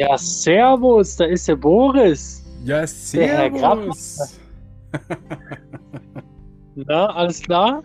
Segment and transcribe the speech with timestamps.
[0.00, 2.42] Ja, servus, da ist der Boris.
[2.64, 4.40] Ja, Der Herr servus.
[6.74, 7.82] Na, alles klar?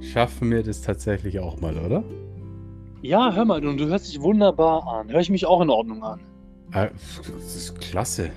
[0.00, 2.02] Schaffen wir das tatsächlich auch mal, oder?
[3.02, 5.08] Ja, hör mal, du, du hörst dich wunderbar an.
[5.08, 6.18] Hör ich mich auch in Ordnung an?
[6.72, 6.88] Äh,
[7.32, 8.30] Das ist klasse.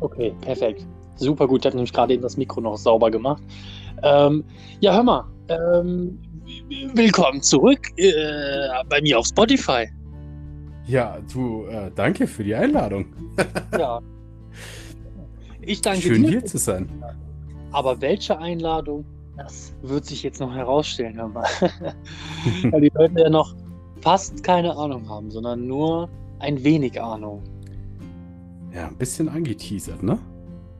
[0.00, 0.86] Okay, perfekt.
[1.16, 1.60] Super gut.
[1.60, 3.42] Ich habe nämlich gerade eben das Mikro noch sauber gemacht.
[4.02, 4.42] Ähm,
[4.80, 5.24] ja, hör mal.
[5.48, 6.18] Ähm,
[6.94, 8.12] willkommen zurück äh,
[8.88, 9.86] bei mir auf Spotify.
[10.86, 13.06] Ja, du, äh, danke für die Einladung.
[13.78, 14.00] Ja.
[15.60, 16.28] Ich danke Schön dir.
[16.28, 16.88] hier zu sein.
[17.72, 19.04] Aber welche Einladung,
[19.36, 21.46] das wird sich jetzt noch herausstellen, hör mal.
[22.70, 23.54] Weil die Leute ja noch
[24.02, 27.42] fast keine Ahnung haben, sondern nur ein wenig Ahnung.
[28.74, 30.18] Ja, ein bisschen angeteasert, ne?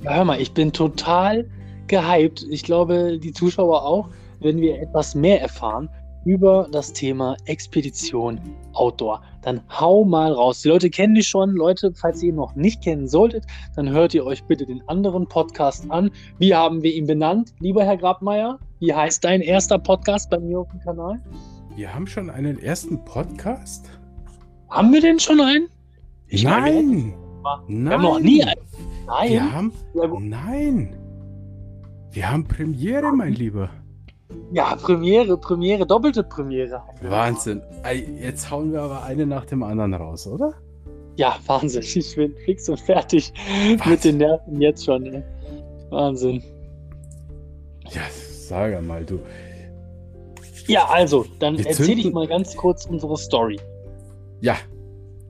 [0.02, 1.48] Ja, hör mal, ich bin total
[1.86, 2.46] gehypt.
[2.50, 4.10] Ich glaube, die Zuschauer auch,
[4.40, 5.88] wenn wir etwas mehr erfahren
[6.24, 8.40] über das Thema Expedition
[8.74, 9.22] Outdoor.
[9.44, 10.62] Dann hau mal raus.
[10.62, 11.50] Die Leute kennen dich schon.
[11.50, 13.44] Leute, falls ihr ihn noch nicht kennen solltet,
[13.76, 16.10] dann hört ihr euch bitte den anderen Podcast an.
[16.38, 18.58] Wie haben wir ihn benannt, lieber Herr Grabmeier?
[18.80, 21.20] Wie heißt dein erster Podcast bei mir auf dem Kanal?
[21.76, 23.90] Wir haben schon einen ersten Podcast?
[24.70, 25.68] Haben wir denn schon einen?
[26.28, 27.14] Ich meine, Nein!
[27.66, 28.60] Wir haben noch nie einen.
[29.06, 29.30] Nein.
[29.30, 29.72] Wir haben.
[30.28, 30.96] Nein!
[32.10, 33.68] Wir haben Premiere, mein Lieber.
[34.52, 36.82] Ja, Premiere, Premiere, doppelte Premiere.
[37.02, 37.62] Wahnsinn.
[38.20, 40.54] Jetzt hauen wir aber eine nach dem anderen raus, oder?
[41.16, 41.82] Ja, Wahnsinn.
[41.82, 43.32] Ich bin fix und fertig
[43.86, 45.06] mit den Nerven jetzt schon.
[45.06, 45.22] Ey.
[45.90, 46.42] Wahnsinn.
[47.90, 49.20] Ja, sag mal, du.
[50.66, 53.60] Ja, also, dann erzähle ich mal ganz kurz unsere Story.
[54.40, 54.56] Ja,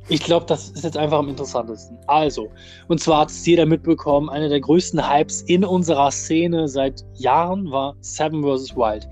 [0.09, 1.97] Ich glaube, das ist jetzt einfach am interessantesten.
[2.07, 2.49] Also,
[2.89, 7.71] und zwar hat es jeder mitbekommen, einer der größten Hypes in unserer Szene seit Jahren
[7.71, 8.77] war Seven vs.
[8.77, 9.09] Wild.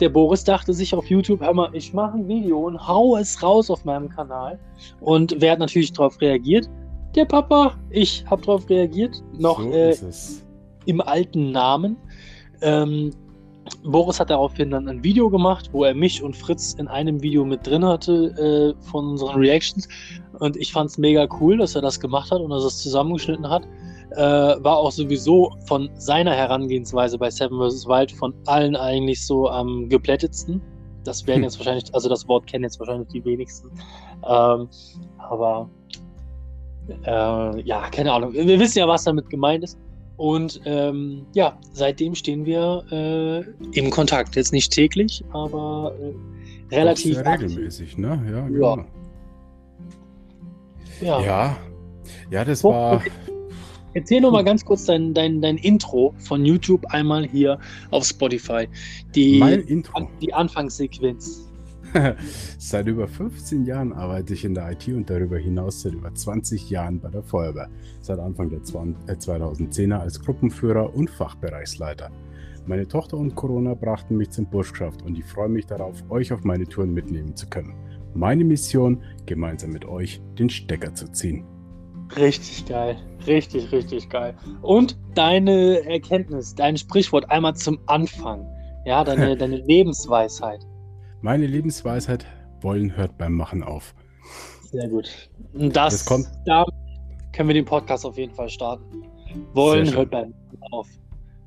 [0.00, 3.42] Der Boris dachte sich auf YouTube, hör mal, ich mache ein Video und hau es
[3.42, 4.58] raus auf meinem Kanal.
[5.00, 6.70] Und wer hat natürlich darauf reagiert?
[7.14, 7.78] Der Papa.
[7.90, 9.22] Ich habe darauf reagiert.
[9.38, 9.94] Noch so äh,
[10.86, 11.98] im alten Namen.
[12.62, 13.10] Ähm,
[13.84, 17.44] Boris hat daraufhin dann ein Video gemacht, wo er mich und Fritz in einem Video
[17.44, 19.88] mit drin hatte äh, von unseren Reactions.
[20.38, 22.78] Und ich fand es mega cool, dass er das gemacht hat und dass er es
[22.78, 23.62] zusammengeschnitten hat.
[24.12, 27.86] Äh, war auch sowieso von seiner Herangehensweise bei Seven vs.
[27.86, 30.60] Wild von allen eigentlich so am geplättetsten.
[31.04, 31.44] Das werden Hm.
[31.44, 33.70] jetzt wahrscheinlich, also das Wort kennen jetzt wahrscheinlich die wenigsten.
[34.28, 34.68] Ähm,
[35.18, 35.70] aber
[37.04, 38.32] äh, ja, keine Ahnung.
[38.32, 39.78] Wir wissen ja, was damit gemeint ist.
[40.20, 43.40] Und ähm, ja, seitdem stehen wir äh,
[43.78, 44.36] im Kontakt.
[44.36, 48.22] Jetzt nicht täglich, aber äh, relativ Sehr regelmäßig, ne?
[48.30, 48.84] Ja, genau.
[51.00, 51.20] Ja.
[51.22, 51.56] Ja,
[52.30, 53.02] ja, das So, war.
[53.94, 57.58] Erzähl noch mal ganz kurz dein, dein, dein Intro von YouTube einmal hier
[57.90, 58.68] auf Spotify.
[59.14, 60.06] Die, Mein Intro.
[60.20, 61.49] die Anfangssequenz.
[62.58, 66.70] seit über 15 Jahren arbeite ich in der IT und darüber hinaus seit über 20
[66.70, 67.68] Jahren bei der Feuerwehr.
[68.00, 72.10] Seit Anfang der 20, äh, 2010er als Gruppenführer und Fachbereichsleiter.
[72.66, 76.44] Meine Tochter und Corona brachten mich zum Buschkraft und ich freue mich darauf, euch auf
[76.44, 77.74] meine Touren mitnehmen zu können.
[78.14, 81.44] Meine Mission, gemeinsam mit euch den Stecker zu ziehen.
[82.16, 82.96] Richtig geil.
[83.26, 84.34] Richtig, richtig geil.
[84.62, 88.46] Und deine Erkenntnis, dein Sprichwort einmal zum Anfang.
[88.84, 90.60] Ja, deine, deine Lebensweisheit.
[91.22, 92.24] Meine Lebensweisheit,
[92.62, 93.94] wollen hört beim Machen auf.
[94.70, 95.10] Sehr gut.
[95.54, 96.64] Und das, Das kommt- da
[97.32, 98.84] können wir den Podcast auf jeden Fall starten.
[99.54, 100.34] Wollen hört beim
[100.72, 100.88] auf.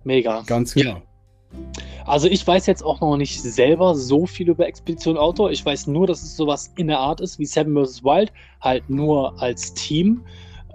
[0.03, 0.41] Mega.
[0.45, 0.83] Ganz Ja.
[0.83, 1.01] genau.
[2.05, 5.51] Also ich weiß jetzt auch noch nicht selber so viel über Expedition Outdoor.
[5.51, 8.03] Ich weiß nur, dass es sowas in der Art ist wie Seven vs.
[8.03, 8.31] Wild,
[8.61, 10.23] halt nur als Team.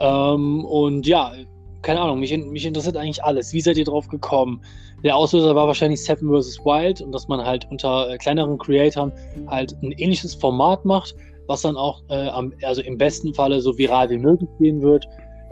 [0.00, 1.32] Ähm, und ja,
[1.82, 3.52] keine Ahnung, mich, mich interessiert eigentlich alles.
[3.52, 4.62] Wie seid ihr drauf gekommen?
[5.04, 6.58] Der Auslöser war wahrscheinlich Seven vs.
[6.64, 9.12] Wild und dass man halt unter äh, kleineren Creatoren
[9.46, 11.14] halt ein ähnliches Format macht,
[11.46, 15.06] was dann auch äh, am, also im besten Falle so viral wie möglich gehen wird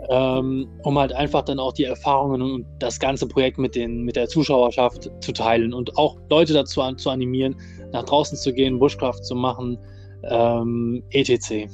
[0.09, 4.17] ähm, um halt einfach dann auch die Erfahrungen und das ganze Projekt mit, den, mit
[4.17, 7.57] der Zuschauerschaft zu teilen und auch Leute dazu an, zu animieren,
[7.93, 9.79] nach draußen zu gehen, Bushcraft zu machen,
[10.25, 11.69] ähm, etc.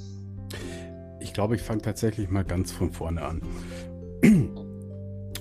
[1.20, 3.42] Ich glaube, ich fange tatsächlich mal ganz von vorne an.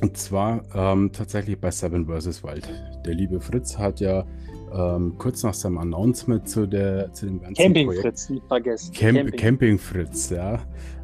[0.02, 2.44] Und zwar ähm, tatsächlich bei Seven vs.
[2.44, 2.68] Wild.
[3.06, 4.26] Der liebe Fritz hat ja
[4.74, 8.94] ähm, kurz nach seinem Announcement zu, der, zu dem ganzen Camping Projekt Fritz, nicht vergessen.
[8.94, 10.60] Camp, Camping Fritz, ja,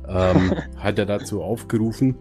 [0.07, 2.15] ähm, hat er dazu aufgerufen,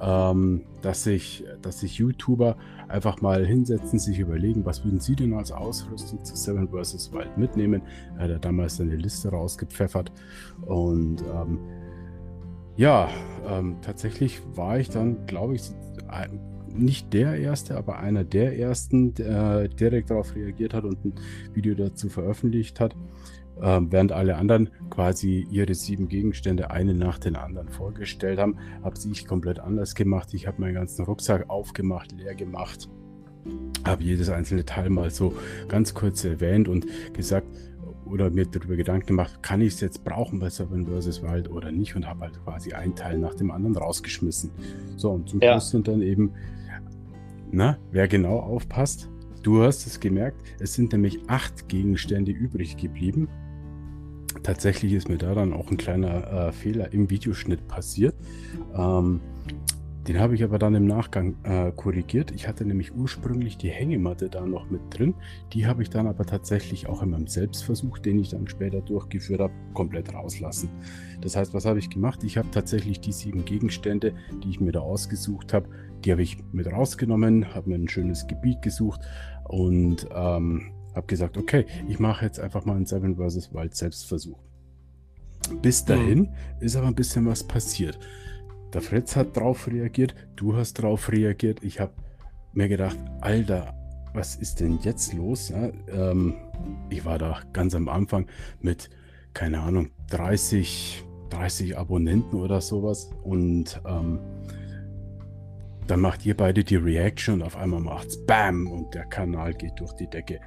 [0.00, 2.56] ähm, dass sich, dass sich YouTuber
[2.88, 7.12] einfach mal hinsetzen, sich überlegen, was würden sie denn als Ausrüstung zu Seven vs.
[7.12, 7.82] Wild mitnehmen.
[8.16, 10.12] Er hat ja damals eine Liste rausgepfeffert
[10.66, 11.58] und ähm,
[12.76, 13.08] ja,
[13.46, 15.62] ähm, tatsächlich war ich dann, glaube ich,
[16.72, 21.14] nicht der erste, aber einer der ersten, der direkt darauf reagiert hat und ein
[21.52, 22.94] Video dazu veröffentlicht hat.
[23.62, 28.94] Ähm, während alle anderen quasi ihre sieben Gegenstände eine nach den anderen vorgestellt haben, habe
[29.10, 30.32] ich komplett anders gemacht.
[30.32, 32.88] Ich habe meinen ganzen Rucksack aufgemacht, leer gemacht,
[33.84, 35.34] habe jedes einzelne Teil mal so
[35.68, 37.48] ganz kurz erwähnt und gesagt,
[38.10, 41.22] oder mir darüber Gedanken gemacht, kann ich es jetzt brauchen bei Seven vs.
[41.22, 44.50] Wild oder nicht und habe halt quasi einen Teil nach dem anderen rausgeschmissen.
[44.96, 45.52] So, und zum ja.
[45.52, 46.32] Schluss sind dann eben,
[47.50, 49.08] na, wer genau aufpasst,
[49.42, 53.28] du hast es gemerkt, es sind nämlich acht Gegenstände übrig geblieben.
[54.42, 58.14] Tatsächlich ist mir da dann auch ein kleiner äh, Fehler im Videoschnitt passiert.
[58.74, 59.20] Ähm,
[60.08, 62.30] den habe ich aber dann im Nachgang äh, korrigiert.
[62.30, 65.14] Ich hatte nämlich ursprünglich die Hängematte da noch mit drin.
[65.52, 69.40] Die habe ich dann aber tatsächlich auch in meinem Selbstversuch, den ich dann später durchgeführt
[69.40, 70.70] habe, komplett rauslassen.
[71.20, 72.24] Das heißt, was habe ich gemacht?
[72.24, 75.68] Ich habe tatsächlich die sieben Gegenstände, die ich mir da ausgesucht habe,
[76.04, 79.02] die habe ich mit rausgenommen, habe mir ein schönes Gebiet gesucht
[79.48, 83.52] und ähm, habe gesagt, okay, ich mache jetzt einfach mal einen Seven vs.
[83.52, 84.38] Wild Selbstversuch.
[85.62, 86.28] Bis dahin mhm.
[86.60, 87.98] ist aber ein bisschen was passiert.
[88.72, 91.62] Der Fritz hat drauf reagiert, du hast drauf reagiert.
[91.64, 91.92] Ich habe
[92.52, 93.74] mir gedacht, Alter,
[94.14, 95.48] was ist denn jetzt los?
[95.48, 96.34] Ja, ähm,
[96.88, 98.26] ich war da ganz am Anfang
[98.60, 98.90] mit,
[99.34, 103.10] keine Ahnung, 30, 30 Abonnenten oder sowas.
[103.22, 104.20] Und ähm,
[105.86, 109.78] dann macht ihr beide die Reaction und auf einmal macht's BAM und der Kanal geht
[109.80, 110.40] durch die Decke.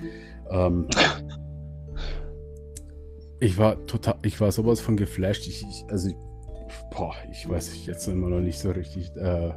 [0.50, 0.88] Ähm,
[3.42, 5.48] ich war total, ich war sowas von geflasht.
[5.48, 6.12] Ich, ich also
[6.92, 9.52] boah, ich weiß jetzt immer noch nicht so richtig, äh,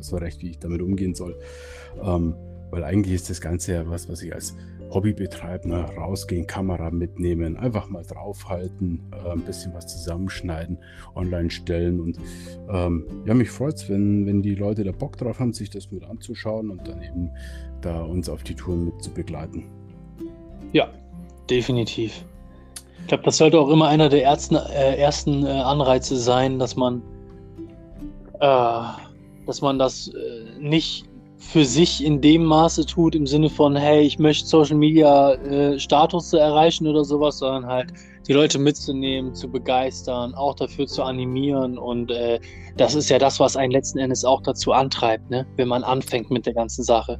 [0.00, 1.38] so recht, wie ich damit umgehen soll.
[2.02, 2.34] Ähm,
[2.70, 4.56] weil eigentlich ist das Ganze ja was, was ich als
[4.90, 5.68] Hobby betreibe.
[5.68, 5.84] Ne?
[5.96, 10.78] Rausgehen, Kamera mitnehmen, einfach mal draufhalten, äh, ein bisschen was zusammenschneiden,
[11.14, 12.00] online stellen.
[12.00, 12.18] Und
[12.70, 15.90] ähm, ja, mich freut es, wenn, wenn die Leute da Bock drauf haben, sich das
[15.90, 17.30] mit anzuschauen und dann eben
[17.80, 19.64] da uns auf die Touren mit zu begleiten.
[20.72, 20.90] Ja,
[21.48, 22.24] definitiv.
[23.02, 26.76] Ich glaube, das sollte auch immer einer der ersten, äh, ersten äh, Anreize sein, dass
[26.76, 27.02] man,
[28.40, 28.82] äh,
[29.46, 31.04] dass man das äh, nicht
[31.42, 35.78] für sich in dem Maße tut, im Sinne von, hey, ich möchte Social Media äh,
[35.78, 37.92] Status zu erreichen oder sowas, sondern halt
[38.26, 41.76] die Leute mitzunehmen, zu begeistern, auch dafür zu animieren.
[41.76, 42.38] Und äh,
[42.76, 45.44] das ist ja das, was einen letzten Endes auch dazu antreibt, ne?
[45.56, 47.18] wenn man anfängt mit der ganzen Sache.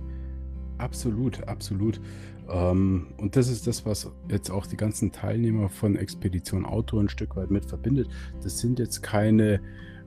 [0.79, 2.00] Absolut, absolut.
[2.50, 7.09] Ähm, und das ist das, was jetzt auch die ganzen Teilnehmer von Expedition Auto ein
[7.09, 8.09] Stück weit mit verbindet.
[8.43, 9.61] Das sind jetzt keine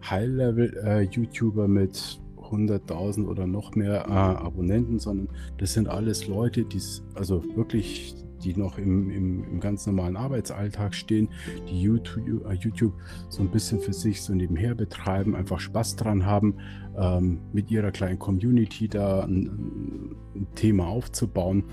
[0.10, 6.82] High-Level-YouTuber äh, mit 100.000 oder noch mehr äh, Abonnenten, sondern das sind alles Leute, die
[7.16, 11.30] also wirklich, die noch im, im, im, ganz normalen Arbeitsalltag stehen,
[11.70, 12.94] die YouTube, äh, YouTube,
[13.30, 16.56] so ein bisschen für sich so nebenher betreiben, einfach Spaß dran haben,
[16.98, 21.64] ähm, mit ihrer kleinen Community da ein, ein Thema aufzubauen.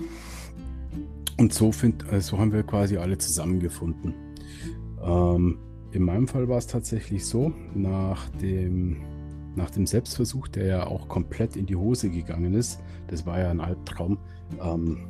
[1.37, 4.13] Und so, find, äh, so haben wir quasi alle zusammengefunden.
[5.03, 5.59] Ähm,
[5.91, 9.01] in meinem Fall war es tatsächlich so, nach dem,
[9.55, 13.51] nach dem Selbstversuch, der ja auch komplett in die Hose gegangen ist, das war ja
[13.51, 14.17] ein Albtraum,
[14.61, 15.07] ähm,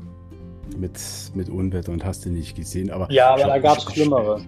[0.78, 1.00] mit,
[1.36, 2.90] mit Unwetter und hast du nicht gesehen.
[2.90, 4.42] Aber ja, aber da gab es Schlimmere.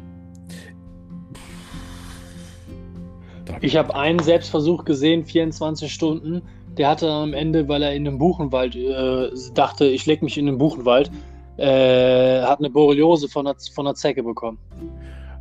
[3.61, 6.41] Ich habe einen Selbstversuch gesehen, 24 Stunden.
[6.77, 10.45] Der hatte am Ende, weil er in den Buchenwald äh, dachte, ich leg mich in
[10.45, 11.09] den Buchenwald,
[11.57, 14.59] äh, hat eine Borreliose von einer, von einer Zecke bekommen.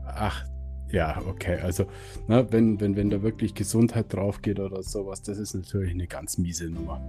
[0.07, 0.45] Ach,
[0.91, 1.59] ja, okay.
[1.63, 1.87] Also,
[2.29, 6.07] ne, wenn, wenn, wenn da wirklich Gesundheit drauf geht oder sowas, das ist natürlich eine
[6.07, 7.01] ganz miese Nummer.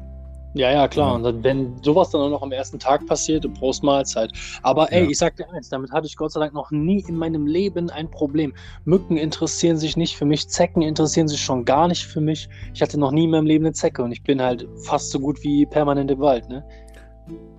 [0.55, 1.15] Ja, ja, klar.
[1.15, 4.31] Und wenn sowas dann auch noch am ersten Tag passiert, Prost Mahlzeit.
[4.63, 5.09] Aber ey, ja.
[5.09, 7.89] ich sag dir eins, damit hatte ich Gott sei Dank noch nie in meinem Leben
[7.89, 8.53] ein Problem.
[8.85, 12.47] Mücken interessieren sich nicht für mich, Zecken interessieren sich schon gar nicht für mich.
[12.73, 15.19] Ich hatte noch nie in meinem Leben eine Zecke und ich bin halt fast so
[15.19, 16.63] gut wie permanent im Wald, ne?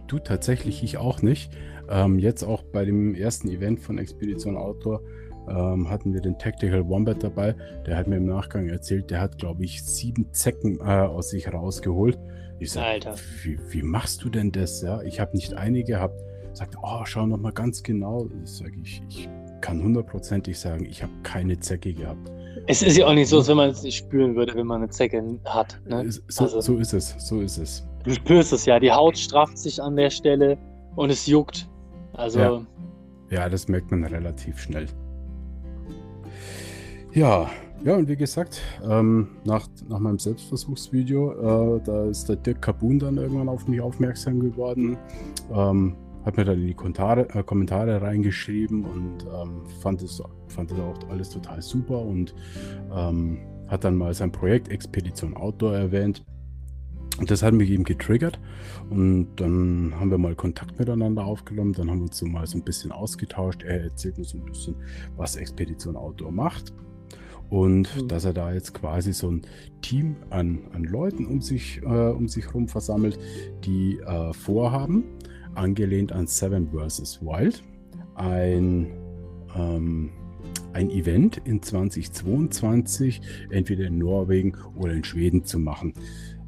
[0.07, 1.53] Du tatsächlich, ich auch nicht.
[1.89, 5.03] Ähm, jetzt auch bei dem ersten Event von Expedition Outdoor
[5.49, 7.55] ähm, hatten wir den Tactical Wombat dabei.
[7.87, 11.53] Der hat mir im Nachgang erzählt, der hat, glaube ich, sieben Zecken äh, aus sich
[11.53, 12.19] rausgeholt.
[12.59, 14.81] Ich sage, wie, wie, machst du denn das?
[14.81, 16.19] Ja, ich habe nicht eine gehabt.
[16.55, 18.29] Sagt, oh, schau noch mal ganz genau.
[18.43, 19.29] Ich sage, ich, ich
[19.61, 22.33] kann hundertprozentig sagen, ich habe keine Zecke gehabt.
[22.67, 24.83] Es ist ja auch nicht so, als wenn man es nicht spüren würde, wenn man
[24.83, 25.79] eine Zecke hat.
[25.87, 26.11] Ne?
[26.11, 27.87] So, also, so ist es, so ist es.
[28.07, 30.57] Du spürst es ja, die Haut strafft sich an der Stelle
[30.95, 31.69] und es juckt.
[32.13, 32.39] Also.
[32.39, 32.67] Ja,
[33.31, 34.87] ja das merkt man relativ schnell.
[37.13, 37.51] Ja,
[37.85, 43.01] ja, und wie gesagt, ähm, nach, nach meinem Selbstversuchsvideo, äh, da ist der Dirk Kabun
[43.01, 44.97] dann irgendwann auf mich aufmerksam geworden.
[45.53, 50.71] Ähm, hat mir dann in die Kommentare, äh, Kommentare reingeschrieben und ähm, fand, es, fand
[50.71, 52.37] es auch alles total super und
[52.95, 56.25] ähm, hat dann mal sein Projekt Expedition Outdoor erwähnt
[57.25, 58.39] das hat mich eben getriggert.
[58.91, 61.73] Und dann haben wir mal Kontakt miteinander aufgenommen.
[61.73, 63.63] Dann haben wir uns so mal so ein bisschen ausgetauscht.
[63.63, 64.77] Er erzählt mir so ein bisschen,
[65.17, 66.73] was Expedition Outdoor macht.
[67.49, 68.09] Und mhm.
[68.09, 69.43] dass er da jetzt quasi so ein
[69.81, 73.19] Team an, an Leuten um sich, äh, um sich herum versammelt,
[73.65, 75.05] die äh, vorhaben,
[75.55, 77.23] angelehnt an Seven vs.
[77.23, 77.63] Wild,
[78.15, 78.93] ein,
[79.55, 80.11] ähm,
[80.73, 83.21] ein Event in 2022
[83.51, 85.95] entweder in Norwegen oder in Schweden zu machen.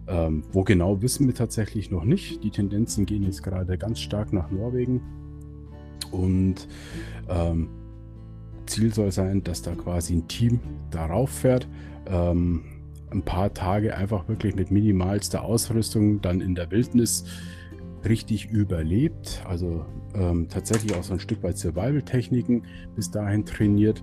[0.09, 2.43] Ähm, wo genau wissen wir tatsächlich noch nicht.
[2.43, 5.03] Die Tendenzen gehen jetzt gerade ganz stark nach Norwegen.
[6.11, 6.67] Und
[7.29, 7.69] ähm,
[8.67, 10.61] Ziel soll sein, dass da quasi ein Team
[10.91, 11.69] darauf fährt.
[12.07, 12.65] Ähm,
[13.11, 17.25] ein paar Tage einfach wirklich mit minimalster Ausrüstung dann in der Wildnis
[18.07, 19.43] richtig überlebt.
[19.47, 19.85] Also
[20.15, 24.03] ähm, tatsächlich auch so ein Stück weit Survival-Techniken bis dahin trainiert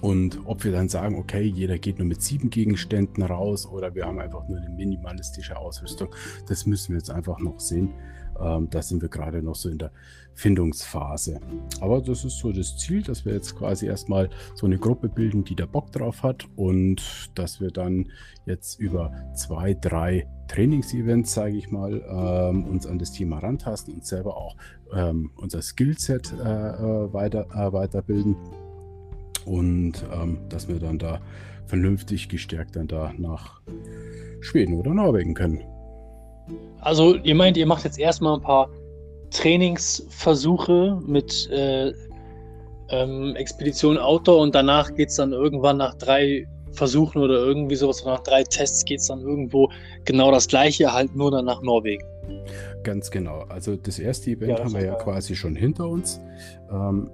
[0.00, 4.06] und ob wir dann sagen, okay, jeder geht nur mit sieben Gegenständen raus oder wir
[4.06, 6.14] haben einfach nur eine minimalistische Ausrüstung,
[6.48, 7.92] das müssen wir jetzt einfach noch sehen.
[8.40, 9.92] Ähm, da sind wir gerade noch so in der
[10.34, 11.40] Findungsphase.
[11.80, 15.44] Aber das ist so das Ziel, dass wir jetzt quasi erstmal so eine Gruppe bilden,
[15.44, 18.08] die da Bock drauf hat und dass wir dann
[18.46, 24.06] jetzt über zwei, drei Trainingsevents, sage ich mal, ähm, uns an das Thema rantasten und
[24.06, 24.56] selber auch
[24.94, 28.36] ähm, unser Skillset äh, äh weiter, äh, weiterbilden
[29.44, 31.20] und ähm, dass wir dann da
[31.66, 33.60] vernünftig gestärkt dann da nach
[34.40, 35.62] Schweden oder Norwegen können.
[36.80, 38.68] Also ihr meint, ihr macht jetzt erstmal ein paar
[39.30, 41.92] Trainingsversuche mit äh,
[42.88, 48.04] ähm, Expedition Outdoor und danach geht es dann irgendwann nach drei Versuchen oder irgendwie sowas,
[48.04, 49.68] nach drei Tests geht es dann irgendwo
[50.04, 52.04] genau das gleiche, halt nur dann nach Norwegen.
[52.82, 53.44] Ganz genau.
[53.48, 56.20] Also das erste Event ja, haben wir ja quasi schon hinter uns.
[56.72, 57.10] Ähm,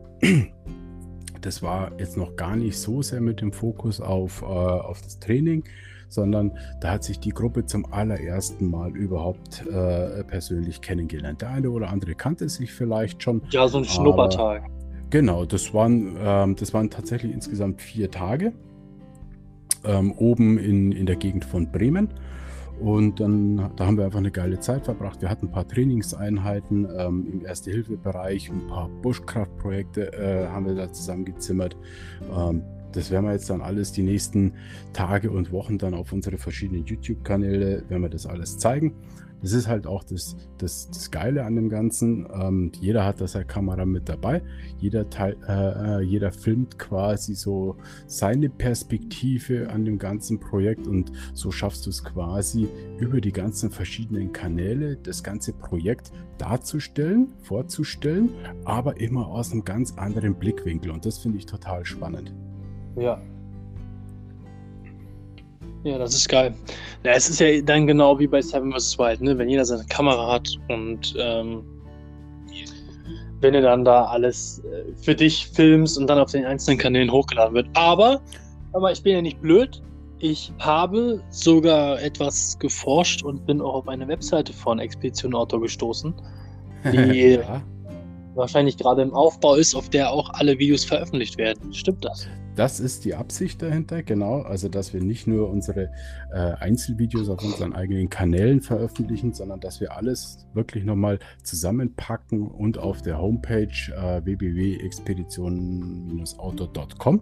[1.40, 5.18] das war jetzt noch gar nicht so sehr mit dem Fokus auf, äh, auf das
[5.18, 5.64] Training,
[6.08, 11.42] sondern da hat sich die Gruppe zum allerersten Mal überhaupt äh, persönlich kennengelernt.
[11.42, 13.42] Der eine oder andere kannte sich vielleicht schon.
[13.50, 14.64] Ja, so ein Schnuppertag.
[15.10, 18.52] Genau, das waren, ähm, das waren tatsächlich insgesamt vier Tage
[19.84, 22.08] ähm, oben in, in der Gegend von Bremen.
[22.80, 25.22] Und dann da haben wir einfach eine geile Zeit verbracht.
[25.22, 30.92] Wir hatten ein paar Trainingseinheiten ähm, im Erste-Hilfe-Bereich, ein paar Buschkraftprojekte äh, haben wir da
[30.92, 31.76] zusammengezimmert.
[32.30, 34.54] Ähm, das werden wir jetzt dann alles die nächsten
[34.92, 38.94] Tage und Wochen dann auf unsere verschiedenen YouTube-Kanäle, werden wir das alles zeigen.
[39.42, 42.26] Das ist halt auch das, das, das Geile an dem Ganzen.
[42.32, 44.42] Ähm, jeder hat da seine Kamera mit dabei.
[44.78, 47.76] Jeder, Teil, äh, äh, jeder filmt quasi so
[48.06, 53.70] seine Perspektive an dem ganzen Projekt und so schaffst du es quasi über die ganzen
[53.70, 58.30] verschiedenen Kanäle, das ganze Projekt darzustellen, vorzustellen,
[58.64, 60.90] aber immer aus einem ganz anderen Blickwinkel.
[60.90, 62.34] Und das finde ich total spannend.
[62.96, 63.20] Ja,
[65.86, 66.52] ja, das ist geil.
[67.04, 68.98] Ja, es ist ja dann genau wie bei Seven vs.
[68.98, 69.38] Wild, ne?
[69.38, 71.64] wenn jeder seine Kamera hat und ähm,
[73.40, 77.12] wenn du dann da alles äh, für dich filmst und dann auf den einzelnen Kanälen
[77.12, 77.68] hochgeladen wird.
[77.74, 78.20] Aber,
[78.72, 79.80] aber ich bin ja nicht blöd.
[80.18, 86.12] Ich habe sogar etwas geforscht und bin auch auf eine Webseite von Expedition Auto gestoßen,
[86.92, 87.62] die ja.
[88.34, 91.72] wahrscheinlich gerade im Aufbau ist, auf der auch alle Videos veröffentlicht werden.
[91.72, 92.26] Stimmt das?
[92.56, 94.40] Das ist die Absicht dahinter, genau.
[94.40, 95.90] Also, dass wir nicht nur unsere
[96.32, 102.78] äh, Einzelvideos auf unseren eigenen Kanälen veröffentlichen, sondern dass wir alles wirklich nochmal zusammenpacken und
[102.78, 107.20] auf der Homepage äh, www.expedition-outdoor.com,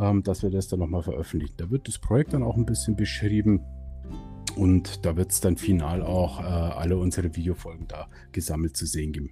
[0.00, 1.54] ähm, dass wir das dann nochmal veröffentlichen.
[1.58, 3.60] Da wird das Projekt dann auch ein bisschen beschrieben.
[4.56, 9.12] Und da wird es dann final auch äh, alle unsere Videofolgen da gesammelt zu sehen
[9.12, 9.30] geben.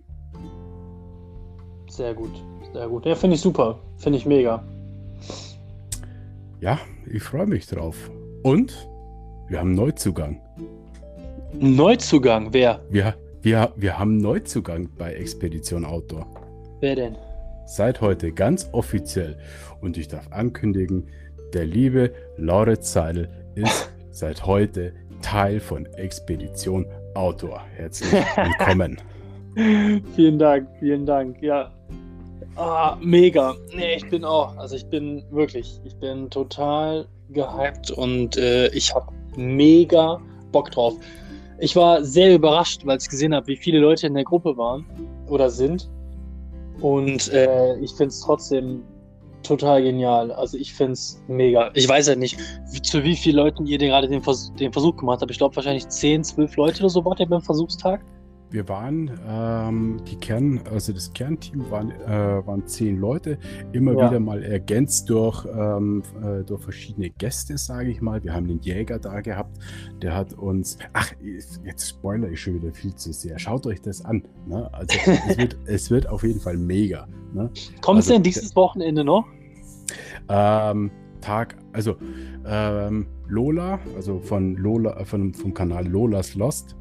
[1.89, 2.31] Sehr gut,
[2.73, 3.05] sehr gut.
[3.05, 3.81] Ja, finde ich super.
[3.97, 4.65] Finde ich mega.
[6.61, 8.11] Ja, ich freue mich drauf.
[8.43, 8.89] Und
[9.49, 10.41] wir haben Neuzugang.
[11.53, 12.81] Neuzugang, wer?
[12.91, 16.27] Wir, wir, wir haben Neuzugang bei Expedition Outdoor.
[16.81, 17.17] Wer denn?
[17.67, 19.37] Seit heute ganz offiziell.
[19.81, 21.09] Und ich darf ankündigen,
[21.53, 27.63] der liebe Lauritz Seidel ist seit heute Teil von Expedition Outdoor.
[27.77, 29.01] Herzlich willkommen.
[30.17, 31.41] vielen Dank, vielen Dank.
[31.43, 31.73] Ja,
[32.57, 33.55] Ah, mega.
[33.75, 34.57] Nee, ich bin auch.
[34.57, 40.21] Also ich bin wirklich, ich bin total gehypt und äh, ich habe mega
[40.53, 40.95] Bock drauf.
[41.59, 44.85] Ich war sehr überrascht, weil ich gesehen habe, wie viele Leute in der Gruppe waren
[45.29, 45.91] oder sind.
[46.81, 48.83] Und äh, ich finde es trotzdem
[49.43, 50.33] total genial.
[50.33, 51.71] Also ich finde es mega.
[51.75, 52.39] Ich weiß ja nicht,
[52.83, 55.31] zu wie vielen Leuten ihr gerade den, Vers den, Versuch gemacht habt.
[55.31, 58.05] Ich glaube wahrscheinlich 10, 12 Leute oder so wart ihr beim Versuchstag.
[58.51, 63.39] Wir waren, ähm, die Kern, also das Kernteam waren, äh, waren zehn Leute,
[63.73, 64.09] immer ja.
[64.09, 68.23] wieder mal ergänzt durch, ähm, äh, durch verschiedene Gäste, sage ich mal.
[68.23, 69.59] Wir haben den Jäger da gehabt,
[70.03, 71.13] der hat uns, ach,
[71.65, 73.39] jetzt spoiler ich schon wieder viel zu sehr.
[73.39, 74.23] Schaut euch das an.
[74.47, 74.73] Ne?
[74.73, 74.97] Also
[75.29, 77.09] es wird, es wird auf jeden Fall mega.
[77.33, 77.51] Ne?
[77.81, 79.27] Kommt es also, denn dieses Wochenende noch?
[80.29, 81.97] Ähm, Tag, also
[82.47, 86.77] ähm, Lola, also von Lola, von, vom Kanal Lola's Lost,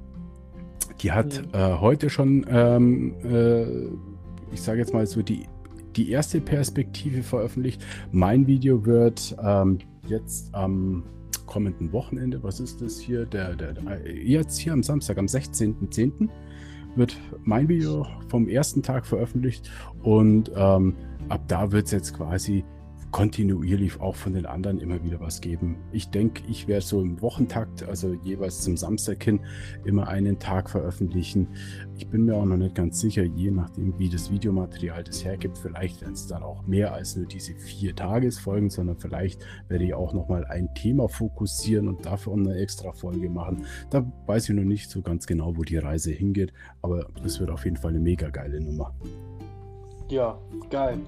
[1.03, 1.49] die hat mhm.
[1.53, 3.63] äh, heute schon, ähm, äh,
[4.53, 5.45] ich sage jetzt mal so, die,
[5.95, 7.83] die erste Perspektive veröffentlicht.
[8.11, 11.03] Mein Video wird ähm, jetzt am
[11.45, 13.25] kommenden Wochenende, was ist das hier?
[13.25, 16.29] Der, der, der jetzt hier am Samstag, am 16.10.
[16.95, 19.69] wird mein Video vom ersten Tag veröffentlicht
[20.01, 20.95] und ähm,
[21.29, 22.63] ab da wird es jetzt quasi
[23.13, 25.77] kontinuierlich auch von den anderen immer wieder was geben.
[25.91, 29.39] Ich denke, ich werde so im Wochentakt, also jeweils zum Samstag hin,
[29.85, 31.47] immer einen Tag veröffentlichen.
[31.95, 35.59] Ich bin mir auch noch nicht ganz sicher, je nachdem, wie das Videomaterial das hergibt.
[35.59, 39.93] Vielleicht werden es dann auch mehr als nur diese vier Tagesfolgen, sondern vielleicht werde ich
[39.93, 43.65] auch nochmal ein Thema fokussieren und dafür eine extra Folge machen.
[43.91, 46.51] Da weiß ich noch nicht so ganz genau, wo die Reise hingeht,
[46.81, 48.91] aber es wird auf jeden Fall eine mega geile Nummer.
[50.09, 50.39] Ja,
[50.71, 50.99] geil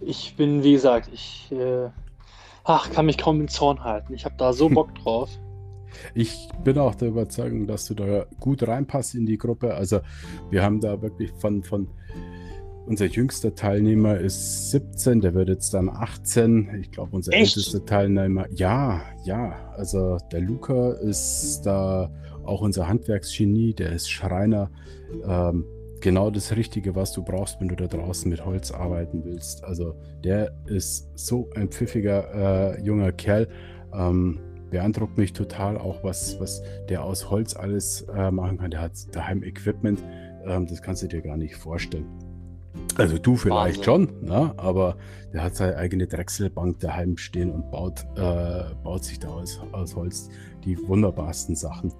[0.00, 1.88] ich bin, wie gesagt, ich äh,
[2.64, 4.14] ach, kann mich kaum in Zorn halten.
[4.14, 5.30] Ich habe da so Bock drauf.
[6.14, 9.74] Ich bin auch der Überzeugung, dass du da gut reinpasst in die Gruppe.
[9.74, 10.00] Also
[10.50, 11.88] wir haben da wirklich von, von
[12.86, 16.78] unser jüngster Teilnehmer ist 17, der wird jetzt dann 18.
[16.80, 17.56] Ich glaube, unser Echt?
[17.56, 19.72] ältester Teilnehmer, ja, ja.
[19.76, 22.10] Also der Luca ist da
[22.44, 24.70] auch unser Handwerksgenie, der ist Schreiner.
[25.26, 25.64] Ähm,
[26.00, 29.64] genau das Richtige, was du brauchst, wenn du da draußen mit Holz arbeiten willst.
[29.64, 33.48] Also der ist so ein pfiffiger äh, junger Kerl.
[33.92, 34.40] Ähm,
[34.70, 38.70] beeindruckt mich total auch, was, was der aus Holz alles äh, machen kann.
[38.70, 40.02] Der hat daheim Equipment,
[40.46, 42.06] ähm, das kannst du dir gar nicht vorstellen.
[42.96, 44.18] Also du vielleicht Wahnsinn.
[44.18, 44.52] schon, ne?
[44.56, 44.96] aber
[45.32, 49.94] der hat seine eigene Drechselbank daheim stehen und baut, äh, baut sich da aus, aus
[49.94, 50.28] Holz
[50.64, 51.92] die wunderbarsten Sachen.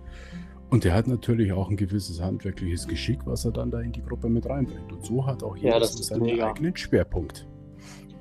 [0.70, 4.02] Und der hat natürlich auch ein gewisses handwerkliches Geschick, was er dann da in die
[4.02, 4.92] Gruppe mit reinbringt.
[4.92, 6.50] Und so hat auch jeder ja, seinen mega.
[6.50, 7.46] eigenen Schwerpunkt.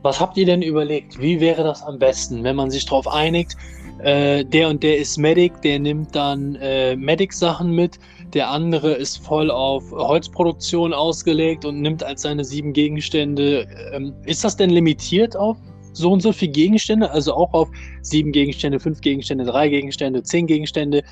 [0.01, 1.19] Was habt ihr denn überlegt?
[1.19, 3.57] Wie wäre das am besten, wenn man sich darauf einigt,
[3.99, 7.99] äh, der und der ist Medic, der nimmt dann äh, Medic-Sachen mit,
[8.33, 13.67] der andere ist voll auf Holzproduktion ausgelegt und nimmt als seine sieben Gegenstände.
[13.91, 15.57] Ähm, ist das denn limitiert auf
[15.97, 17.11] so und so viele Gegenstände?
[17.11, 17.69] Also auch auf
[18.01, 21.03] sieben Gegenstände, fünf Gegenstände, drei Gegenstände, zehn Gegenstände?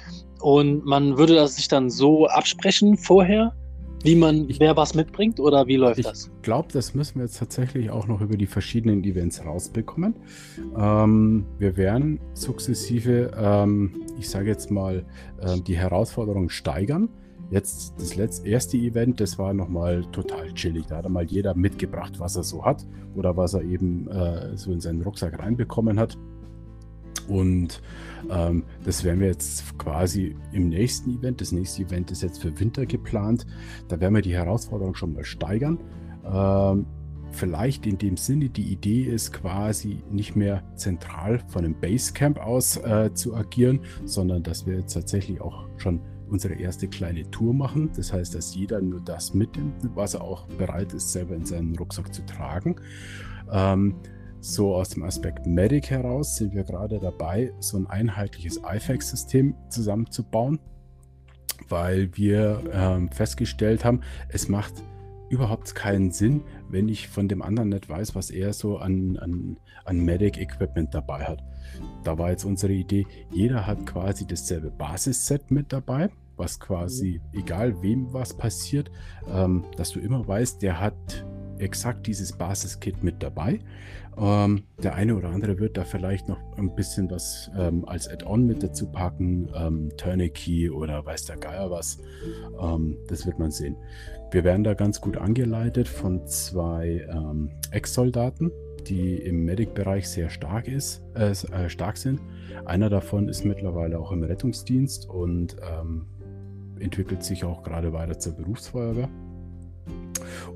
[0.41, 3.53] Und man würde das sich dann so absprechen vorher,
[4.05, 6.29] wie man, ich, wer was mitbringt oder wie läuft ich das?
[6.35, 10.13] Ich glaube, das müssen wir jetzt tatsächlich auch noch über die verschiedenen Events rausbekommen.
[10.77, 15.03] Ähm, wir werden sukzessive, ähm, ich sage jetzt mal,
[15.41, 17.09] äh, die Herausforderung steigern.
[17.51, 20.87] Jetzt das letzte, erste Event, das war nochmal total chillig.
[20.87, 24.71] Da hat mal jeder mitgebracht, was er so hat oder was er eben äh, so
[24.71, 26.17] in seinen Rucksack reinbekommen hat.
[27.27, 27.81] Und
[28.29, 31.41] ähm, das werden wir jetzt quasi im nächsten Event.
[31.41, 33.45] Das nächste Event ist jetzt für Winter geplant.
[33.87, 35.79] Da werden wir die Herausforderung schon mal steigern.
[36.23, 36.85] Ähm,
[37.31, 42.77] vielleicht in dem Sinne, die Idee ist quasi nicht mehr zentral von einem Basecamp aus
[42.77, 47.91] äh, zu agieren, sondern dass wir jetzt tatsächlich auch schon unsere erste kleine Tour machen.
[47.95, 51.75] Das heißt, dass jeder nur das mitnimmt, was er auch bereit ist, selber in seinen
[51.77, 52.75] Rucksack zu tragen.
[53.51, 53.95] Ähm,
[54.39, 60.59] so aus dem Aspekt Medic heraus sind wir gerade dabei, so ein einheitliches IFAX-System zusammenzubauen,
[61.67, 64.83] weil wir ähm, festgestellt haben, es macht
[65.29, 69.57] überhaupt keinen Sinn, wenn ich von dem anderen nicht weiß, was er so an, an,
[69.83, 71.43] an Medic-Equipment dabei hat.
[72.03, 77.81] Da war jetzt unsere Idee, jeder hat quasi dasselbe Basisset mit dabei, was quasi, egal
[77.81, 78.91] wem was passiert,
[79.31, 81.25] ähm, dass du immer weißt, der hat
[81.57, 83.59] exakt dieses Basiskit mit dabei.
[84.17, 88.45] Ähm, der eine oder andere wird da vielleicht noch ein bisschen was ähm, als Add-on
[88.45, 91.97] mit dazu packen, ähm, Tourniquet oder weiß der Geier was.
[92.59, 93.75] Ähm, das wird man sehen.
[94.31, 98.51] Wir werden da ganz gut angeleitet von zwei ähm, Ex-Soldaten,
[98.87, 102.21] die im Medic-Bereich sehr stark, ist, äh, äh, stark sind.
[102.65, 106.07] Einer davon ist mittlerweile auch im Rettungsdienst und ähm,
[106.79, 109.09] entwickelt sich auch gerade weiter zur Berufsfeuerwehr.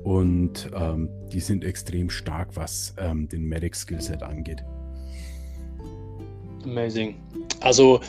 [0.02, 4.64] Und ähm, die sind extrem stark, was ähm, den Medic-Skillset angeht.
[6.64, 7.16] Amazing.
[7.60, 8.00] Also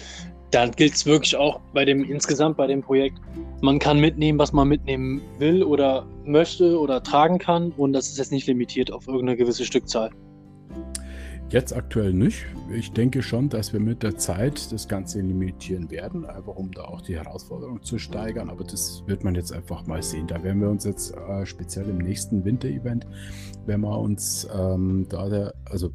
[0.51, 3.17] da gilt es wirklich auch bei dem insgesamt bei dem Projekt,
[3.61, 8.17] man kann mitnehmen, was man mitnehmen will oder möchte oder tragen kann und das ist
[8.17, 10.09] jetzt nicht limitiert auf irgendeine gewisse Stückzahl.
[11.49, 12.45] Jetzt aktuell nicht.
[12.73, 16.83] Ich denke schon, dass wir mit der Zeit das Ganze limitieren werden, einfach um da
[16.83, 18.49] auch die Herausforderung zu steigern.
[18.49, 20.27] Aber das wird man jetzt einfach mal sehen.
[20.27, 23.05] Da werden wir uns jetzt äh, speziell im nächsten Winter-Event,
[23.65, 25.91] wenn wir uns ähm, da der, also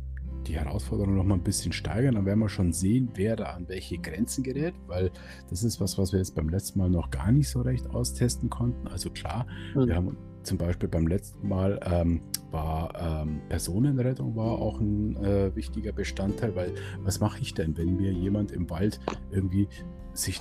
[0.47, 3.69] die Herausforderung noch mal ein bisschen steigern, dann werden wir schon sehen, wer da an
[3.69, 5.11] welche Grenzen gerät, weil
[5.51, 8.51] das ist was, was wir jetzt beim letzten Mal noch gar nicht so recht austesten
[8.51, 8.87] konnten.
[8.89, 9.87] Also klar, mhm.
[9.87, 15.55] wir haben zum Beispiel beim letzten Mal ähm, war ähm, Personenrettung war auch ein äh,
[15.57, 19.01] wichtiger Bestandteil, weil was mache ich denn, wenn mir jemand im Wald
[19.33, 19.69] irgendwie
[20.15, 20.41] sich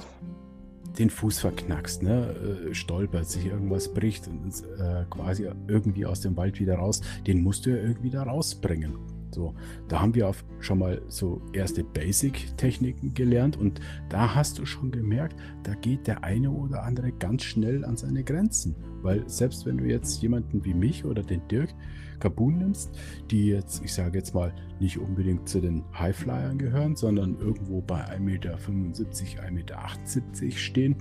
[0.99, 2.67] den Fuß verknackst, ne?
[2.69, 7.41] Äh, stolpert, sich irgendwas bricht und äh, quasi irgendwie aus dem Wald wieder raus, den
[7.41, 8.95] musst du ja irgendwie da rausbringen.
[9.35, 9.53] So,
[9.89, 15.35] da haben wir schon mal so erste Basic-Techniken gelernt und da hast du schon gemerkt,
[15.63, 18.77] da geht der eine oder andere ganz schnell an seine Grenzen.
[19.01, 21.75] Weil selbst wenn du jetzt jemanden wie mich oder den Dirk
[22.19, 22.97] Kabun nimmst,
[23.29, 28.05] die jetzt, ich sage jetzt mal, nicht unbedingt zu den Highflyern gehören, sondern irgendwo bei
[28.05, 30.95] 1,75 Meter, 1,78 Meter stehen,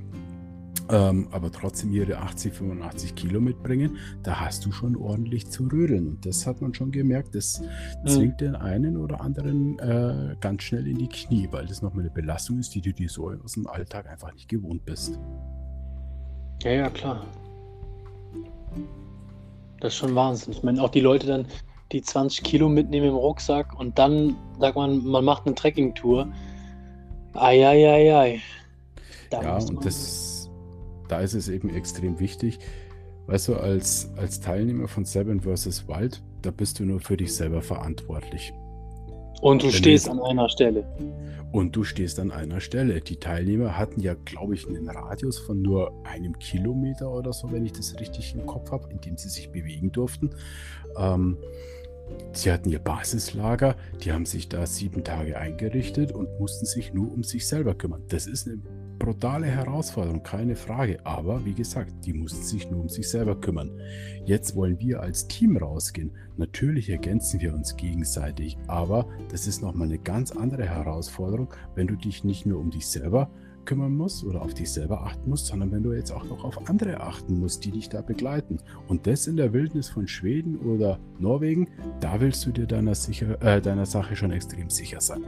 [0.91, 6.09] ähm, aber trotzdem ihre 80, 85 Kilo mitbringen, da hast du schon ordentlich zu rödeln.
[6.09, 8.09] Und das hat man schon gemerkt, das mhm.
[8.09, 12.11] zwingt den einen oder anderen äh, ganz schnell in die Knie, weil das nochmal eine
[12.11, 15.19] Belastung ist, die du dir so aus dem Alltag einfach nicht gewohnt bist.
[16.63, 17.25] Ja, ja, klar.
[19.81, 20.53] Das ist schon Wahnsinn.
[20.53, 21.47] Ich meine, auch die Leute dann,
[21.93, 26.29] die 20 Kilo mitnehmen im Rucksack und dann sagt man, man macht eine Trekkingtour.
[27.35, 28.41] Eieiei.
[29.33, 30.34] Ja, und das
[31.09, 32.59] da ist es eben extrem wichtig,
[33.27, 35.89] weißt du, als, als Teilnehmer von Seven vs.
[35.89, 38.53] Wild, da bist du nur für dich selber verantwortlich.
[39.41, 40.87] Und du Wenn stehst an einer Stelle.
[41.53, 43.01] Und du stehst an einer Stelle.
[43.01, 47.65] Die Teilnehmer hatten ja, glaube ich, einen Radius von nur einem Kilometer oder so, wenn
[47.65, 50.31] ich das richtig im Kopf habe, in dem sie sich bewegen durften.
[50.97, 51.37] Ähm,
[52.33, 57.13] sie hatten ihr Basislager, die haben sich da sieben Tage eingerichtet und mussten sich nur
[57.13, 58.03] um sich selber kümmern.
[58.09, 58.59] Das ist eine
[58.99, 61.05] brutale Herausforderung, keine Frage.
[61.05, 63.71] Aber wie gesagt, die mussten sich nur um sich selber kümmern.
[64.25, 66.13] Jetzt wollen wir als Team rausgehen.
[66.37, 71.97] Natürlich ergänzen wir uns gegenseitig, aber das ist nochmal eine ganz andere Herausforderung, wenn du
[71.97, 73.31] dich nicht nur um dich selber
[73.65, 76.69] kümmern musst oder auf dich selber achten musst, sondern wenn du jetzt auch noch auf
[76.69, 78.59] andere achten musst, die dich da begleiten.
[78.89, 81.69] Und das in der Wildnis von Schweden oder Norwegen,
[82.01, 85.25] da willst du dir deiner, sicher, äh, deiner Sache schon extrem sicher sein.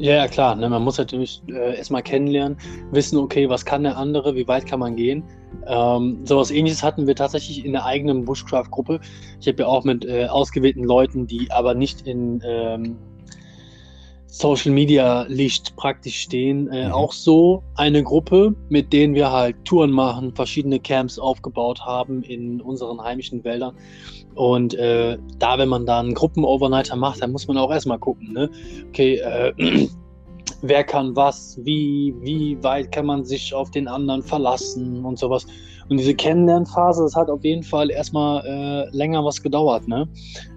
[0.00, 0.56] Ja, ja, klar.
[0.56, 0.66] Ne?
[0.70, 2.56] Man muss natürlich äh, erstmal kennenlernen,
[2.90, 5.24] wissen, okay, was kann der andere, wie weit kann man gehen.
[5.66, 9.00] Ähm, sowas ähnliches hatten wir tatsächlich in der eigenen Bushcraft-Gruppe.
[9.40, 12.96] Ich habe ja auch mit äh, ausgewählten Leuten, die aber nicht in ähm,
[14.32, 16.92] Social Media Licht praktisch stehen, äh, mhm.
[16.92, 22.60] auch so eine Gruppe, mit denen wir halt Touren machen, verschiedene Camps aufgebaut haben in
[22.60, 23.74] unseren heimischen Wäldern.
[24.36, 28.32] Und äh, da, wenn man da einen Gruppen-Overnighter macht, dann muss man auch erstmal gucken,
[28.32, 28.48] ne?
[28.90, 29.52] Okay, äh,
[30.62, 35.44] wer kann was, wie, wie weit kann man sich auf den anderen verlassen und sowas.
[35.90, 40.08] Und diese Kennenlernphase, das hat auf jeden Fall erstmal äh, länger was gedauert, ne?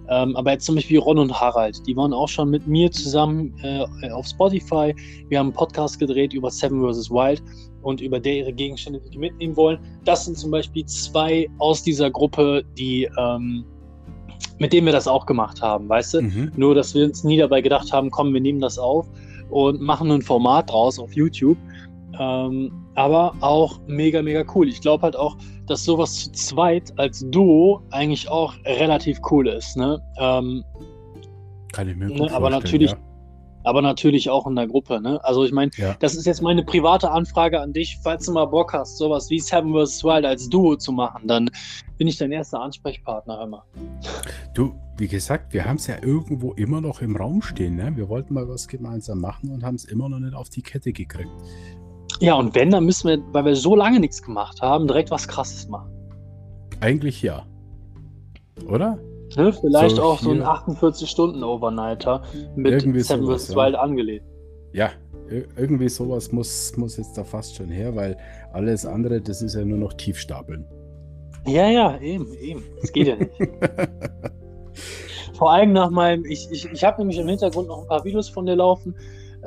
[0.10, 3.54] Ähm, aber jetzt zum Beispiel Ron und Harald, die waren auch schon mit mir zusammen
[3.64, 4.94] äh, auf Spotify.
[5.30, 7.10] Wir haben einen Podcast gedreht über Seven vs.
[7.10, 7.42] Wild
[7.82, 9.80] und über der ihre Gegenstände, die die mitnehmen wollen.
[10.06, 13.66] Das sind zum Beispiel zwei aus dieser Gruppe, die ähm,
[14.60, 16.22] mit denen wir das auch gemacht haben, weißt du?
[16.22, 16.52] Mhm.
[16.56, 19.08] Nur, dass wir uns nie dabei gedacht haben, komm, wir nehmen das auf
[19.50, 21.58] und machen ein Format draus auf YouTube.
[22.20, 24.68] Ähm, aber auch mega, mega cool.
[24.68, 25.36] Ich glaube halt auch,
[25.68, 29.76] dass sowas zu zweit als Duo eigentlich auch relativ cool ist.
[29.78, 30.02] Ne?
[30.18, 30.64] Ähm,
[31.72, 32.32] Kann ich mir ne?
[32.32, 32.98] Aber natürlich, ja.
[33.64, 35.02] aber natürlich auch in der Gruppe.
[35.02, 35.24] Ne?
[35.24, 35.96] Also ich meine, ja.
[36.00, 37.98] das ist jetzt meine private Anfrage an dich.
[38.04, 40.04] Falls du mal Bock hast, sowas wie Seven vs.
[40.04, 41.50] Wild als Duo zu machen, dann
[41.98, 43.64] bin ich dein erster Ansprechpartner immer.
[44.54, 47.78] Du, wie gesagt, wir haben es ja irgendwo immer noch im Raum stehen.
[47.78, 47.96] Ne?
[47.96, 50.92] Wir wollten mal was gemeinsam machen und haben es immer noch nicht auf die Kette
[50.92, 51.32] gekriegt.
[52.24, 55.28] Ja, und wenn, dann müssen wir, weil wir so lange nichts gemacht haben, direkt was
[55.28, 55.92] Krasses machen.
[56.80, 57.46] Eigentlich ja.
[58.66, 58.98] Oder?
[59.36, 62.24] Ne, vielleicht so auch so ein 48-Stunden-Overnighter
[62.56, 63.50] mit Seven vs.
[63.50, 63.56] Ja.
[63.58, 64.26] Wild angelegt.
[64.72, 64.92] Ja,
[65.58, 68.16] irgendwie sowas muss, muss jetzt da fast schon her, weil
[68.54, 70.66] alles andere, das ist ja nur noch Tiefstapeln.
[71.46, 72.64] Ja, ja, eben, eben.
[72.80, 73.34] Das geht ja nicht.
[75.38, 78.30] Vor allem nach meinem, ich, ich, ich habe nämlich im Hintergrund noch ein paar Videos
[78.30, 78.96] von dir laufen,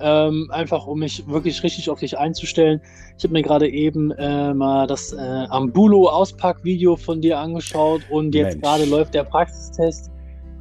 [0.00, 2.80] ähm, einfach um mich wirklich richtig auf dich einzustellen.
[3.16, 8.61] Ich habe mir gerade eben äh, mal das äh, Ambulo-Auspack-Video von dir angeschaut und jetzt
[8.61, 10.11] gerade läuft der Praxistest.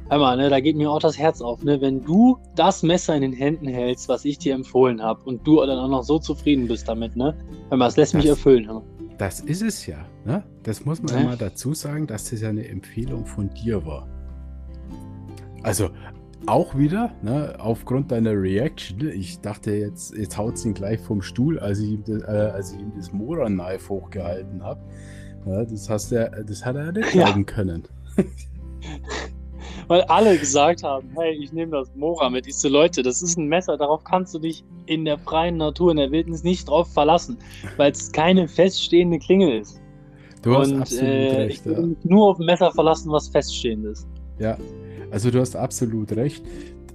[0.08, 1.64] Hör mal, ne, da geht mir auch das Herz auf.
[1.64, 1.80] Ne?
[1.80, 5.56] Wenn du das Messer in den Händen hältst, was ich dir empfohlen habe, und du
[5.56, 7.34] dann auch noch so zufrieden bist damit, ne?
[7.70, 8.68] Hör mal, das lässt das, mich erfüllen.
[8.68, 8.82] Hör
[9.18, 10.06] Das ist es ja.
[10.24, 10.44] Ne?
[10.62, 11.24] Das muss man ja.
[11.24, 14.06] mal dazu sagen, dass das ja eine Empfehlung von dir war.
[15.64, 15.90] Also
[16.46, 21.58] auch wieder, ne, aufgrund deiner Reaction, ich dachte jetzt, jetzt haut ihn gleich vom Stuhl,
[21.58, 24.80] als ich ihm, das, äh, als ich ihm das Mora-Knife hochgehalten habe.
[25.46, 27.44] Ja, das, hast er, das hat er nicht glauben ja.
[27.44, 27.84] können.
[29.88, 32.46] Weil alle gesagt haben, hey, ich nehme das Mora mit.
[32.46, 35.92] Ich so, Leute, das ist ein Messer, darauf kannst du dich in der freien Natur,
[35.92, 37.38] in der Wildnis nicht drauf verlassen,
[37.76, 39.80] weil es keine feststehende Klinge ist.
[40.42, 41.66] Du hast Und, absolut äh, recht.
[41.66, 44.08] Ich mich nur auf ein Messer verlassen, was feststehend ist.
[44.38, 44.56] Ja,
[45.10, 46.44] also du hast absolut recht.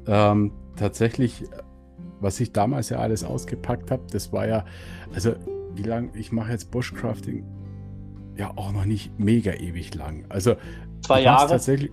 [0.07, 1.43] Ähm, tatsächlich,
[2.19, 4.65] was ich damals ja alles ausgepackt habe, das war ja,
[5.13, 5.33] also
[5.75, 7.45] wie lange, ich mache jetzt Bushcrafting
[8.37, 10.25] ja auch noch nicht mega ewig lang.
[10.29, 10.55] Also
[11.01, 11.49] zwei Jahre.
[11.49, 11.91] Tatsächlich,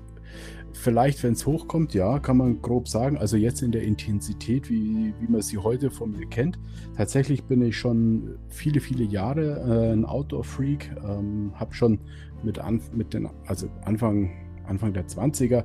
[0.72, 3.18] vielleicht, wenn es hochkommt, ja, kann man grob sagen.
[3.18, 6.58] Also jetzt in der Intensität, wie, wie man sie heute von mir kennt.
[6.96, 10.96] Tatsächlich bin ich schon viele, viele Jahre äh, ein Outdoor-Freak.
[11.04, 12.00] Ähm, habe schon
[12.42, 14.30] mit, an, mit den, also Anfang
[14.68, 15.64] Anfang der 20er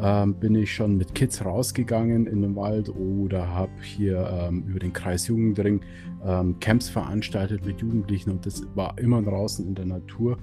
[0.00, 4.78] ähm, bin ich schon mit Kids rausgegangen in den Wald oder habe hier ähm, über
[4.78, 5.80] den Kreis Jugendring
[6.24, 10.38] ähm, Camps veranstaltet mit Jugendlichen und das war immer draußen in der Natur.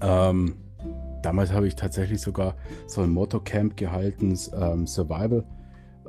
[0.00, 0.54] Ähm,
[1.22, 5.44] damals habe ich tatsächlich sogar so ein Motto-Camp gehalten, ähm, Survival.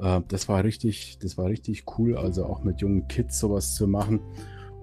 [0.02, 3.88] Äh, das war richtig, das war richtig cool, also auch mit jungen Kids sowas zu
[3.88, 4.22] machen.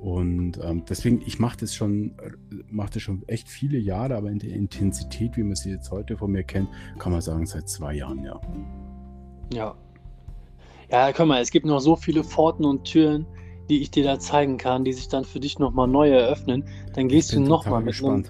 [0.01, 2.15] Und ähm, deswegen, ich mache das schon,
[2.69, 6.17] mache das schon echt viele Jahre, aber in der Intensität, wie man sie jetzt heute
[6.17, 8.41] von mir kennt, kann man sagen, seit zwei Jahren, ja.
[9.53, 9.75] Ja.
[10.91, 13.27] Ja, guck mal, es gibt noch so viele Pforten und Türen,
[13.69, 16.65] die ich dir da zeigen kann, die sich dann für dich nochmal neu eröffnen.
[16.95, 18.25] Dann gehst du nochmal mit einem,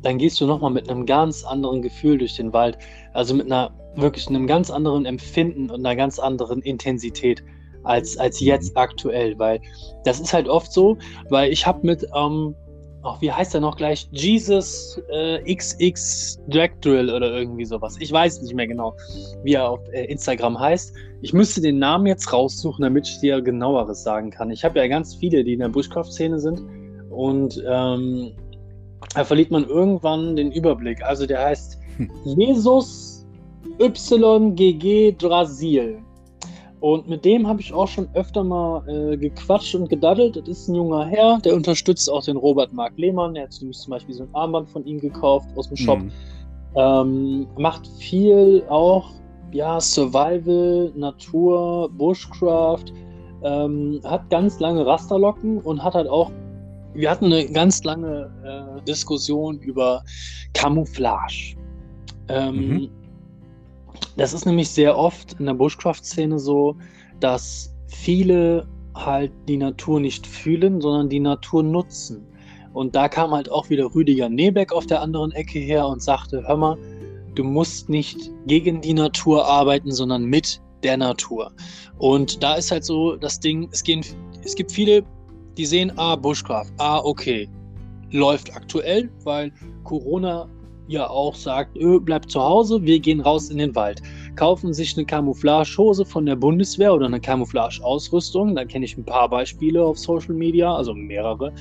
[0.00, 2.78] dann gehst du nochmal mit einem ganz anderen Gefühl durch den Wald.
[3.12, 7.44] Also mit einer wirklich einem ganz anderen Empfinden und einer ganz anderen Intensität
[7.84, 9.60] als, als jetzt aktuell, weil
[10.04, 10.96] das ist halt oft so,
[11.28, 12.54] weil ich habe mit, ähm,
[13.02, 14.08] ach, wie heißt er noch gleich?
[14.12, 17.96] Jesus äh, XX Drag Drill oder irgendwie sowas.
[18.00, 18.94] Ich weiß nicht mehr genau,
[19.42, 20.94] wie er auf äh, Instagram heißt.
[21.22, 24.50] Ich müsste den Namen jetzt raussuchen, damit ich dir genaueres sagen kann.
[24.50, 26.62] Ich habe ja ganz viele, die in der Bushcraft-Szene sind
[27.10, 28.32] und ähm,
[29.14, 31.02] da verliert man irgendwann den Überblick.
[31.02, 32.10] Also der heißt hm.
[32.24, 33.26] Jesus
[33.78, 35.98] YGG Drasil.
[36.84, 40.36] Und mit dem habe ich auch schon öfter mal äh, gequatscht und gedaddelt.
[40.36, 43.32] Das ist ein junger Herr, der unterstützt auch den Robert Mark Lehmann.
[43.32, 46.00] Der hat zum Beispiel so ein Armband von ihm gekauft aus dem Shop.
[46.00, 46.12] Mhm.
[46.76, 49.12] Ähm, macht viel auch,
[49.50, 52.92] ja, Survival, Natur, Bushcraft.
[53.42, 56.30] Ähm, hat ganz lange Rasterlocken und hat halt auch,
[56.92, 60.04] wir hatten eine ganz lange äh, Diskussion über
[60.52, 61.56] Camouflage.
[62.28, 62.90] Ähm, mhm
[64.16, 66.76] das ist nämlich sehr oft in der Bushcraft-Szene so,
[67.20, 72.26] dass viele halt die Natur nicht fühlen, sondern die Natur nutzen.
[72.72, 76.42] Und da kam halt auch wieder Rüdiger Nebeck auf der anderen Ecke her und sagte,
[76.46, 76.78] hör mal,
[77.34, 81.52] du musst nicht gegen die Natur arbeiten, sondern mit der Natur.
[81.98, 84.04] Und da ist halt so das Ding, es, gehen,
[84.44, 85.04] es gibt viele,
[85.56, 87.48] die sehen, ah, Bushcraft, ah, okay,
[88.10, 89.52] läuft aktuell, weil
[89.84, 90.48] Corona
[90.88, 94.02] ja auch sagt, öh, bleibt zu Hause, wir gehen raus in den Wald.
[94.36, 98.54] Kaufen sich eine Camouflagehose von der Bundeswehr oder eine Camouflage-Ausrüstung.
[98.54, 101.52] Da kenne ich ein paar Beispiele auf Social Media, also mehrere.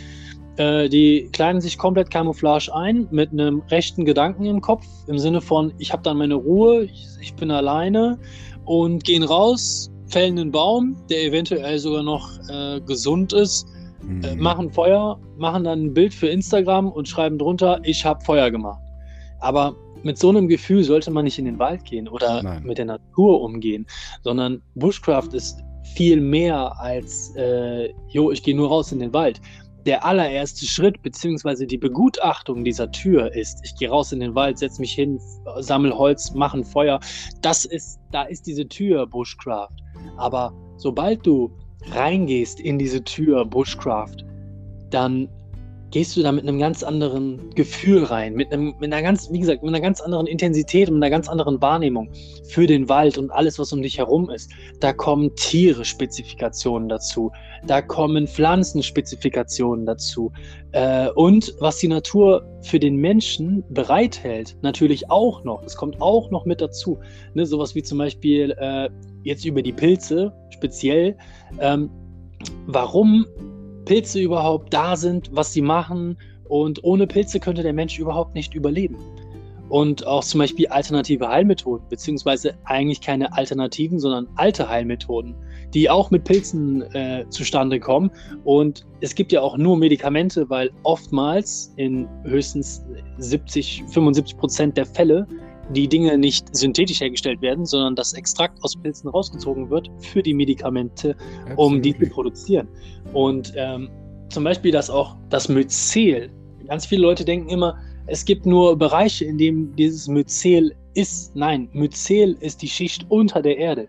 [0.58, 5.42] Äh, die kleiden sich komplett Camouflage ein mit einem rechten Gedanken im Kopf, im Sinne
[5.42, 8.20] von, ich habe dann meine Ruhe, ich, ich bin alleine
[8.66, 13.68] und gehen raus, fällen einen Baum, der eventuell sogar noch äh, gesund ist,
[14.24, 14.42] äh, mhm.
[14.42, 18.80] machen Feuer, machen dann ein Bild für Instagram und schreiben drunter, ich habe Feuer gemacht.
[19.44, 22.64] Aber mit so einem Gefühl sollte man nicht in den Wald gehen oder Nein.
[22.64, 23.86] mit der Natur umgehen,
[24.22, 25.62] sondern Bushcraft ist
[25.96, 29.42] viel mehr als, äh, jo, ich gehe nur raus in den Wald.
[29.86, 34.60] Der allererste Schritt beziehungsweise die Begutachtung dieser Tür ist, ich gehe raus in den Wald,
[34.60, 35.20] setze mich hin,
[35.60, 37.02] sammle Holz, mache ein Feuer.
[37.42, 39.76] Das ist, da ist diese Tür Bushcraft.
[40.16, 41.52] Aber sobald du
[41.92, 44.24] reingehst in diese Tür Bushcraft,
[44.90, 45.28] dann
[45.94, 49.40] gehst du da mit einem ganz anderen Gefühl rein, mit, einem, mit einer ganz, wie
[49.40, 52.10] gesagt, mit einer ganz anderen Intensität und einer ganz anderen Wahrnehmung
[52.46, 54.50] für den Wald und alles, was um dich herum ist.
[54.80, 57.32] Da kommen Tiere-Spezifikationen dazu,
[57.68, 60.32] da kommen Pflanzenspezifikationen dazu
[60.72, 65.62] äh, und was die Natur für den Menschen bereithält, natürlich auch noch.
[65.62, 66.98] Das kommt auch noch mit dazu.
[67.36, 68.90] Ne, sowas wie zum Beispiel äh,
[69.22, 71.16] jetzt über die Pilze speziell.
[71.60, 71.92] Ähm,
[72.66, 73.28] warum
[73.86, 76.18] Pilze überhaupt da sind, was sie machen.
[76.46, 78.98] Und ohne Pilze könnte der Mensch überhaupt nicht überleben.
[79.70, 85.36] Und auch zum Beispiel alternative Heilmethoden, beziehungsweise eigentlich keine Alternativen, sondern alte Heilmethoden,
[85.74, 88.12] die auch mit Pilzen äh, zustande kommen.
[88.44, 92.86] Und es gibt ja auch nur Medikamente, weil oftmals in höchstens
[93.18, 95.26] 70, 75 Prozent der Fälle
[95.70, 100.34] die Dinge nicht synthetisch hergestellt werden, sondern das Extrakt aus Pilzen rausgezogen wird für die
[100.34, 101.16] Medikamente,
[101.56, 102.68] um die zu produzieren.
[103.14, 103.90] Und ähm,
[104.30, 106.30] zum Beispiel das auch das Myzel.
[106.68, 111.36] Ganz viele Leute denken immer, es gibt nur Bereiche, in denen dieses Myzel ist.
[111.36, 113.88] Nein, Myzel ist die Schicht unter der Erde.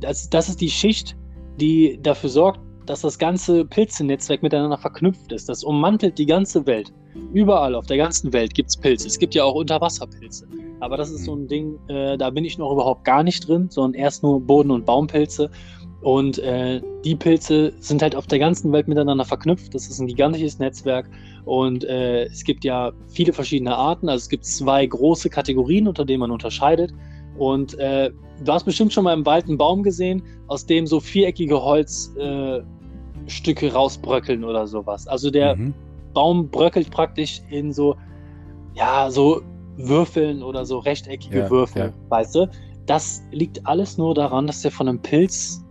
[0.00, 1.16] Das, das ist die Schicht,
[1.58, 5.48] die dafür sorgt, dass das ganze Pilzenetzwerk miteinander verknüpft ist.
[5.48, 6.92] Das ummantelt die ganze Welt.
[7.32, 9.08] Überall auf der ganzen Welt gibt es Pilze.
[9.08, 10.46] Es gibt ja auch Unterwasserpilze.
[10.80, 13.68] Aber das ist so ein Ding, äh, da bin ich noch überhaupt gar nicht drin,
[13.70, 15.50] sondern erst nur Boden- und Baumpilze.
[16.02, 19.74] Und äh, die Pilze sind halt auf der ganzen Welt miteinander verknüpft.
[19.74, 21.08] Das ist ein gigantisches Netzwerk.
[21.44, 24.08] Und äh, es gibt ja viele verschiedene Arten.
[24.08, 26.92] Also es gibt zwei große Kategorien, unter denen man unterscheidet.
[27.38, 28.10] Und äh,
[28.44, 32.66] du hast bestimmt schon mal im Wald einen Baum gesehen, aus dem so viereckige Holzstücke
[33.66, 35.06] äh, rausbröckeln oder sowas.
[35.06, 35.74] Also der mhm.
[36.12, 37.96] Baum bröckelt praktisch in so,
[38.74, 39.42] ja, so
[39.76, 41.92] Würfeln oder so rechteckige ja, Würfel, ja.
[42.08, 42.48] weißt du?
[42.86, 45.62] Das liegt alles nur daran, dass der von einem Pilz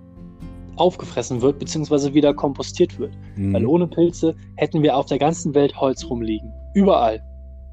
[0.76, 3.14] aufgefressen wird, beziehungsweise wieder kompostiert wird.
[3.36, 3.54] Mhm.
[3.54, 6.52] Weil ohne Pilze hätten wir auf der ganzen Welt Holz rumliegen.
[6.74, 7.24] Überall.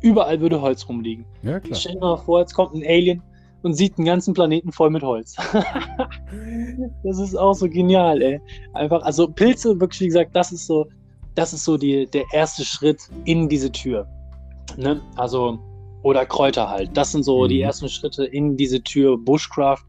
[0.00, 1.24] Überall würde Holz rumliegen.
[1.42, 1.78] Ja, klar.
[1.78, 3.22] Stell dir mal vor, jetzt kommt ein Alien
[3.62, 5.36] und sieht einen ganzen Planeten voll mit Holz.
[7.04, 8.40] das ist auch so genial, ey.
[8.74, 10.86] Einfach, also Pilze, wirklich, wie gesagt, das ist so,
[11.34, 14.06] das ist so die, der erste Schritt in diese Tür.
[14.76, 15.00] Ne?
[15.16, 15.58] Also,
[16.02, 16.90] oder Kräuter halt.
[16.96, 17.48] Das sind so mhm.
[17.48, 19.16] die ersten Schritte in diese Tür.
[19.16, 19.84] Bushcraft,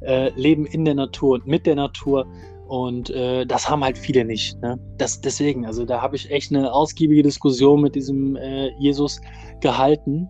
[0.00, 2.26] äh, Leben in der Natur und mit der Natur.
[2.68, 4.60] Und äh, das haben halt viele nicht.
[4.60, 4.78] Ne?
[4.98, 9.20] Das, deswegen, also da habe ich echt eine ausgiebige Diskussion mit diesem äh, Jesus
[9.60, 10.28] gehalten,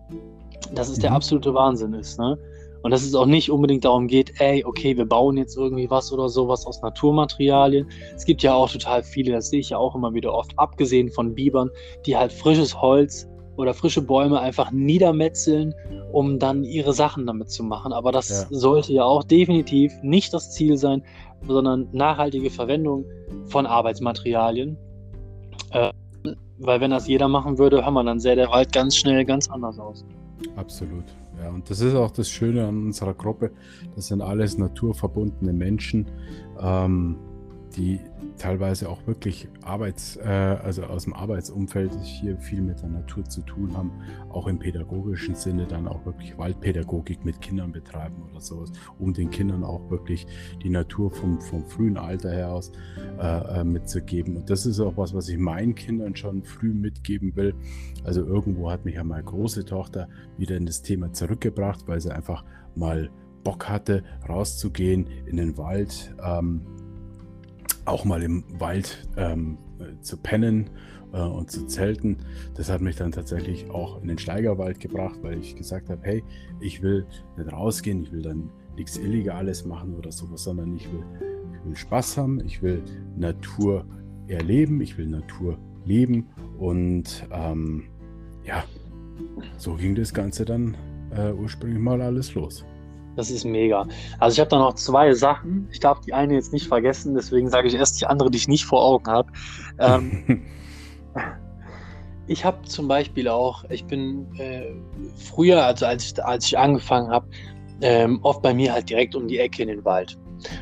[0.73, 1.01] dass es mhm.
[1.01, 2.17] der absolute Wahnsinn ist.
[2.17, 2.37] Ne?
[2.81, 6.13] Und dass es auch nicht unbedingt darum geht, ey, okay, wir bauen jetzt irgendwie was
[6.13, 7.89] oder sowas aus Naturmaterialien.
[8.15, 11.09] Es gibt ja auch total viele, das sehe ich ja auch immer wieder oft, abgesehen
[11.09, 11.69] von Bibern,
[12.05, 13.27] die halt frisches Holz
[13.59, 15.75] oder frische Bäume einfach niedermetzeln,
[16.13, 17.91] um dann ihre Sachen damit zu machen.
[17.91, 18.45] Aber das ja.
[18.49, 21.03] sollte ja auch definitiv nicht das Ziel sein,
[21.45, 23.03] sondern nachhaltige Verwendung
[23.47, 24.77] von Arbeitsmaterialien.
[25.71, 25.91] Äh,
[26.59, 29.49] weil wenn das jeder machen würde, hör mal, dann sähe der Wald ganz schnell ganz
[29.49, 30.05] anders aus.
[30.55, 31.03] Absolut.
[31.43, 33.51] Ja, und das ist auch das Schöne an unserer Gruppe.
[33.93, 36.07] Das sind alles naturverbundene Menschen.
[36.61, 37.17] Ähm,
[37.75, 37.99] die
[38.37, 43.41] teilweise auch wirklich Arbeits, äh, also aus dem Arbeitsumfeld hier viel mit der Natur zu
[43.41, 43.91] tun haben,
[44.29, 49.29] auch im pädagogischen Sinne dann auch wirklich Waldpädagogik mit Kindern betreiben oder sowas, um den
[49.29, 50.25] Kindern auch wirklich
[50.63, 52.71] die Natur vom, vom frühen Alter her aus
[53.19, 54.37] äh, äh mitzugeben.
[54.37, 57.53] Und das ist auch was, was ich meinen Kindern schon früh mitgeben will.
[58.03, 62.11] Also irgendwo hat mich ja meine große Tochter wieder in das Thema zurückgebracht, weil sie
[62.11, 62.43] einfach
[62.75, 63.09] mal
[63.43, 66.13] Bock hatte, rauszugehen in den Wald.
[66.23, 66.61] Ähm,
[67.89, 69.57] auch mal im Wald ähm,
[70.01, 70.69] zu pennen
[71.13, 72.17] äh, und zu zelten.
[72.55, 76.23] Das hat mich dann tatsächlich auch in den Steigerwald gebracht, weil ich gesagt habe, hey,
[76.59, 77.05] ich will
[77.37, 81.03] nicht rausgehen, ich will dann nichts Illegales machen oder sowas, sondern ich will,
[81.53, 82.81] ich will Spaß haben, ich will
[83.17, 83.85] Natur
[84.27, 87.83] erleben, ich will Natur leben und ähm,
[88.45, 88.63] ja,
[89.57, 90.77] so ging das Ganze dann
[91.15, 92.63] äh, ursprünglich mal alles los.
[93.15, 93.85] Das ist mega.
[94.19, 95.67] Also ich habe da noch zwei Sachen.
[95.71, 98.47] Ich darf die eine jetzt nicht vergessen, deswegen sage ich erst die andere, die ich
[98.47, 99.31] nicht vor Augen habe.
[99.79, 100.45] Ähm,
[102.27, 104.73] ich habe zum Beispiel auch, ich bin äh,
[105.15, 107.27] früher, also als ich, als ich angefangen habe,
[107.81, 110.17] ähm, oft bei mir halt direkt um die Ecke in den Wald.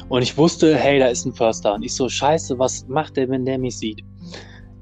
[0.09, 1.73] Und ich wusste, hey, da ist ein Förster.
[1.73, 4.01] Und ich so, scheiße, was macht der, wenn der mich sieht?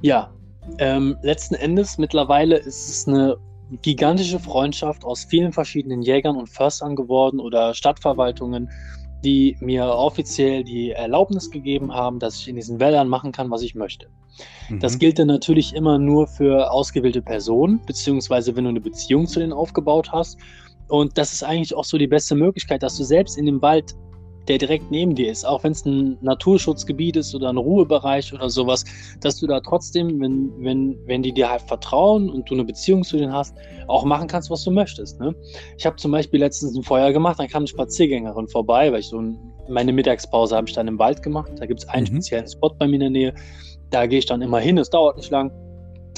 [0.02, 0.32] Ja,
[0.80, 3.38] ähm, letzten Endes mittlerweile ist es eine
[3.82, 8.70] gigantische Freundschaft aus vielen verschiedenen Jägern und Förstern geworden oder Stadtverwaltungen,
[9.24, 13.64] die mir offiziell die Erlaubnis gegeben haben, dass ich in diesen Wäldern machen kann, was
[13.64, 14.08] ich möchte.
[14.70, 14.80] Mhm.
[14.80, 19.40] Das gilt dann natürlich immer nur für ausgewählte Personen, beziehungsweise wenn du eine Beziehung zu
[19.40, 20.38] denen aufgebaut hast.
[20.88, 23.96] Und das ist eigentlich auch so die beste Möglichkeit, dass du selbst in dem Wald
[24.48, 28.50] der direkt neben dir ist, auch wenn es ein Naturschutzgebiet ist oder ein Ruhebereich oder
[28.50, 28.84] sowas,
[29.22, 33.04] dass du da trotzdem, wenn, wenn, wenn die dir halt vertrauen und du eine Beziehung
[33.04, 33.56] zu denen hast,
[33.88, 35.20] auch machen kannst, was du möchtest.
[35.20, 35.36] Ne?
[35.78, 39.08] Ich habe zum Beispiel letztens ein Feuer gemacht, dann kam eine Spaziergängerin vorbei, weil ich
[39.08, 41.52] so ein, meine Mittagspause habe ich dann im Wald gemacht.
[41.58, 42.18] Da gibt es einen mhm.
[42.18, 43.36] speziellen Spot bei mir in der Nähe.
[43.90, 45.52] Da gehe ich dann immer hin, es dauert nicht lang.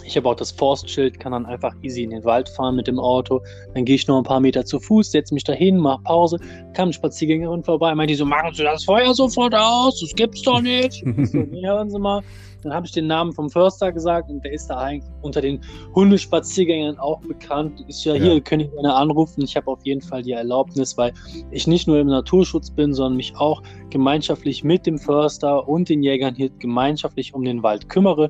[0.04, 3.00] Ich habe auch das Forstschild, kann dann einfach easy in den Wald fahren mit dem
[3.00, 3.42] Auto.
[3.74, 6.40] Dann gehe ich noch ein paar Meter zu Fuß, setze mich dahin, mache Pause.
[6.74, 10.00] Kam eine Spaziergängerin vorbei, meinte die so, machen Sie das Feuer sofort aus?
[10.00, 11.04] Das gibt's doch nicht.
[11.04, 12.22] so, nee, hören Sie mal.
[12.68, 15.62] Dann habe ich den Namen vom Förster gesagt und der ist da eigentlich unter den
[15.96, 17.86] Hundespaziergängern auch bekannt.
[17.88, 18.24] Ist ja, ja.
[18.24, 19.42] hier, können ich gerne anrufen.
[19.42, 21.14] Ich habe auf jeden Fall die Erlaubnis, weil
[21.52, 26.04] ich nicht nur im Naturschutz bin, sondern mich auch gemeinschaftlich mit dem Förster und den
[26.04, 28.30] Jägern hier gemeinschaftlich um den Wald kümmere,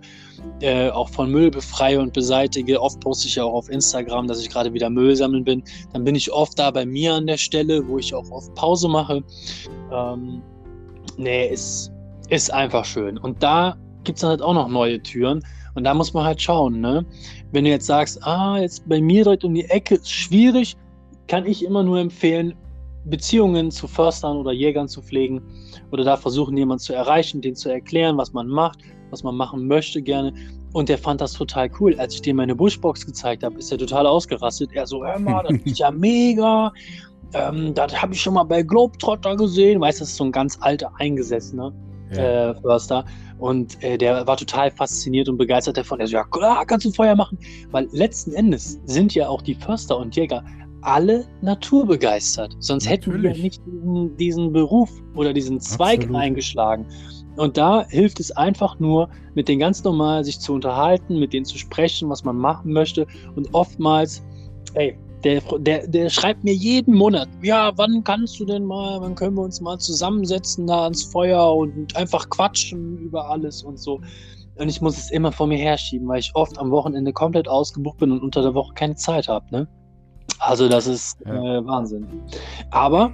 [0.62, 2.80] äh, auch von Müll befreie und beseitige.
[2.80, 5.64] Oft poste ich ja auch auf Instagram, dass ich gerade wieder Müll sammeln bin.
[5.94, 8.88] Dann bin ich oft da bei mir an der Stelle, wo ich auch oft Pause
[8.88, 9.24] mache.
[9.92, 10.44] Ähm,
[11.18, 11.92] nee, ist,
[12.30, 13.18] ist einfach schön.
[13.18, 13.78] Und da
[14.08, 15.44] gibt es halt auch noch neue Türen.
[15.76, 17.06] Und da muss man halt schauen, ne?
[17.52, 20.76] Wenn du jetzt sagst, ah, jetzt bei mir direkt um die Ecke ist schwierig,
[21.28, 22.56] kann ich immer nur empfehlen,
[23.06, 25.42] Beziehungen zu Förstern oder Jägern zu pflegen
[25.92, 28.80] oder da versuchen, jemanden zu erreichen, den zu erklären, was man macht,
[29.12, 30.34] was man machen möchte gerne.
[30.74, 31.96] Und der fand das total cool.
[32.00, 34.72] Als ich dem meine Bushbox gezeigt habe, ist er total ausgerastet.
[34.74, 36.74] Er so, hör mal, das ist ja mega.
[37.34, 39.80] Ähm, das habe ich schon mal bei Globetrotter gesehen.
[39.80, 41.72] Weißt du, das ist so ein ganz alter, eingesessener
[42.12, 42.52] ja.
[42.52, 43.06] äh, Förster.
[43.40, 46.00] Und äh, der war total fasziniert und begeistert davon.
[46.00, 47.38] Er so, ja klar, kannst du Feuer machen.
[47.72, 50.44] Weil letzten Endes sind ja auch die Förster und Jäger
[50.82, 52.56] alle naturbegeistert.
[52.60, 53.24] Sonst Natürlich.
[53.24, 56.22] hätten wir nicht diesen, diesen, Beruf oder diesen Zweig Absolut.
[56.22, 56.88] eingeschlagen.
[57.36, 61.46] Und da hilft es einfach nur, mit denen ganz normal sich zu unterhalten, mit denen
[61.46, 63.06] zu sprechen, was man machen möchte.
[63.36, 64.24] Und oftmals,
[64.74, 64.98] ey,
[65.28, 69.36] der, der, der schreibt mir jeden Monat, ja, wann kannst du denn mal, wann können
[69.36, 74.00] wir uns mal zusammensetzen da ans Feuer und einfach quatschen über alles und so.
[74.56, 77.98] Und ich muss es immer vor mir herschieben, weil ich oft am Wochenende komplett ausgebucht
[77.98, 79.46] bin und unter der Woche keine Zeit habe.
[79.52, 79.68] Ne?
[80.40, 81.58] Also das ist ja.
[81.58, 82.08] äh, Wahnsinn.
[82.72, 83.14] Aber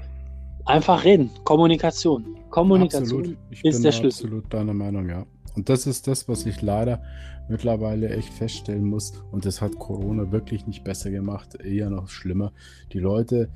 [0.65, 2.37] einfach reden, Kommunikation.
[2.51, 3.37] Kommunikation absolut.
[3.49, 4.25] Ich ist bin der Schlüssel.
[4.27, 5.25] Absolut deiner Meinung, ja.
[5.55, 7.01] Und das ist das, was ich leider
[7.47, 9.13] mittlerweile echt feststellen muss.
[9.31, 12.51] Und das hat Corona wirklich nicht besser gemacht, eher noch schlimmer.
[12.91, 13.49] Die Leute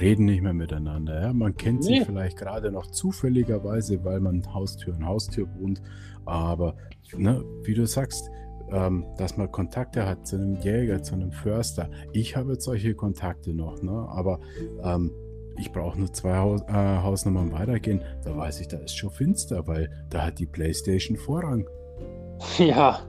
[0.00, 1.20] reden nicht mehr miteinander.
[1.20, 1.32] Ja?
[1.32, 1.98] Man kennt nee.
[1.98, 5.82] sich vielleicht gerade noch zufälligerweise, weil man Haustür an Haustür wohnt.
[6.24, 6.76] Aber
[7.16, 8.30] ne, wie du sagst,
[8.70, 11.90] ähm, dass man Kontakte hat zu einem Jäger, zu einem Förster.
[12.12, 14.06] Ich habe jetzt solche Kontakte noch, ne?
[14.08, 14.40] aber
[14.82, 15.10] ähm,
[15.58, 18.00] ich brauche nur zwei Haus, äh, Hausnummern weitergehen.
[18.24, 21.66] Da weiß ich, da ist schon finster, weil da hat die PlayStation Vorrang.
[22.58, 23.00] Ja,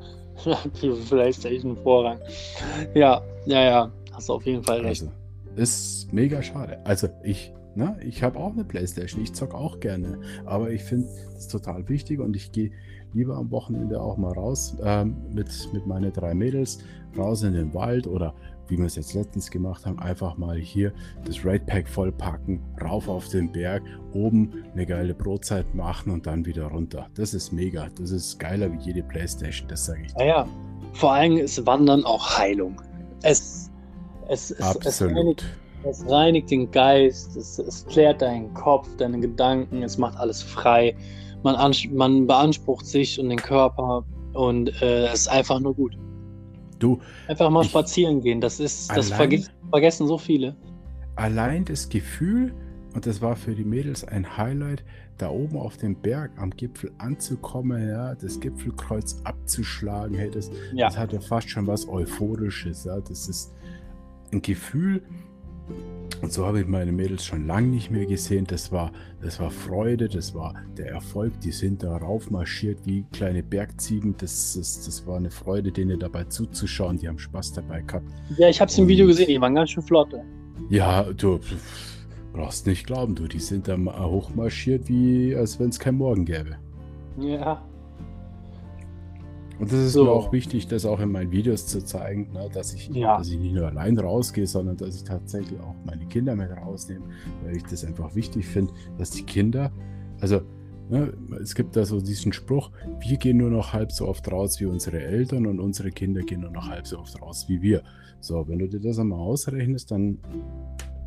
[0.81, 2.19] die PlayStation Vorrang.
[2.93, 5.03] Ja, ja, ja, hast du auf jeden Fall recht.
[5.03, 5.11] Also,
[5.55, 6.79] ist mega schade.
[6.86, 11.07] Also ich, ne, ich habe auch eine PlayStation, ich zocke auch gerne, aber ich finde
[11.38, 12.71] es total wichtig und ich gehe
[13.13, 16.79] lieber am Wochenende auch mal raus ähm, mit, mit meinen drei Mädels,
[17.17, 18.34] raus in den Wald oder
[18.74, 20.91] wie wir es jetzt letztens gemacht haben, einfach mal hier
[21.26, 26.45] das Raid Pack vollpacken, rauf auf den Berg, oben eine geile Brotzeit machen und dann
[26.45, 27.07] wieder runter.
[27.13, 27.88] Das ist mega.
[27.99, 30.15] Das ist geiler wie jede Playstation, das sage ich.
[30.15, 30.47] Naja,
[30.93, 32.82] vor allem ist Wandern auch Heilung.
[33.21, 33.69] Es,
[34.28, 34.84] es, es, Absolut.
[34.84, 35.45] Es reinigt,
[35.84, 40.95] es reinigt den Geist, es, es klärt deinen Kopf, deine Gedanken, es macht alles frei
[41.43, 44.03] man, man beansprucht sich und den Körper
[44.34, 45.97] und äh, es ist einfach nur gut.
[46.84, 46.99] Du.
[47.29, 50.53] Einfach mal spazieren gehen, das ist, das verge vergessen so viele.
[51.15, 52.53] Allein das Gefühl,
[52.93, 54.84] und das war für die Mädels ein Highlight,
[55.17, 60.88] da oben auf dem Berg am Gipfel anzukommen, ja, das Gipfelkreuz abzuschlagen, hey, das, ja.
[60.88, 63.53] das hatte fast schon was Euphorisches, ja, das ist
[64.34, 65.01] ein Gefühl,
[66.24, 68.45] und so habe ich meine Mädels schon lange nicht mehr gesehen.
[68.47, 71.38] Das war, das war Freude, das war der Erfolg.
[71.41, 74.15] Die sind da raufmarschiert wie kleine Bergziegen.
[74.17, 76.97] Das, das, das war eine Freude, denen dabei zuzuschauen.
[76.97, 78.07] Die haben Spaß dabei gehabt.
[78.38, 79.28] Ja, ich habe es im Video gesehen.
[79.28, 80.15] Die waren ganz schön flott.
[80.69, 81.41] Ja, du
[82.32, 83.28] brauchst nicht glauben, du.
[83.28, 86.55] Die sind da hochmarschiert, wie als wenn es kein Morgen gäbe.
[87.19, 87.61] Ja,
[89.60, 90.06] und das ist so.
[90.06, 93.18] mir auch wichtig, das auch in meinen Videos zu zeigen, ne, dass, ich, ja.
[93.18, 97.06] dass ich nicht nur allein rausgehe, sondern dass ich tatsächlich auch meine Kinder mit rausnehme,
[97.43, 99.72] weil ich das einfach wichtig finde, dass die Kinder,
[100.22, 100.41] also
[100.89, 104.60] ne, es gibt da so diesen Spruch, wir gehen nur noch halb so oft raus
[104.60, 107.84] wie unsere Eltern und unsere Kinder gehen nur noch halb so oft raus wie wir.
[108.20, 110.18] So, wenn du dir das einmal ausrechnest, dann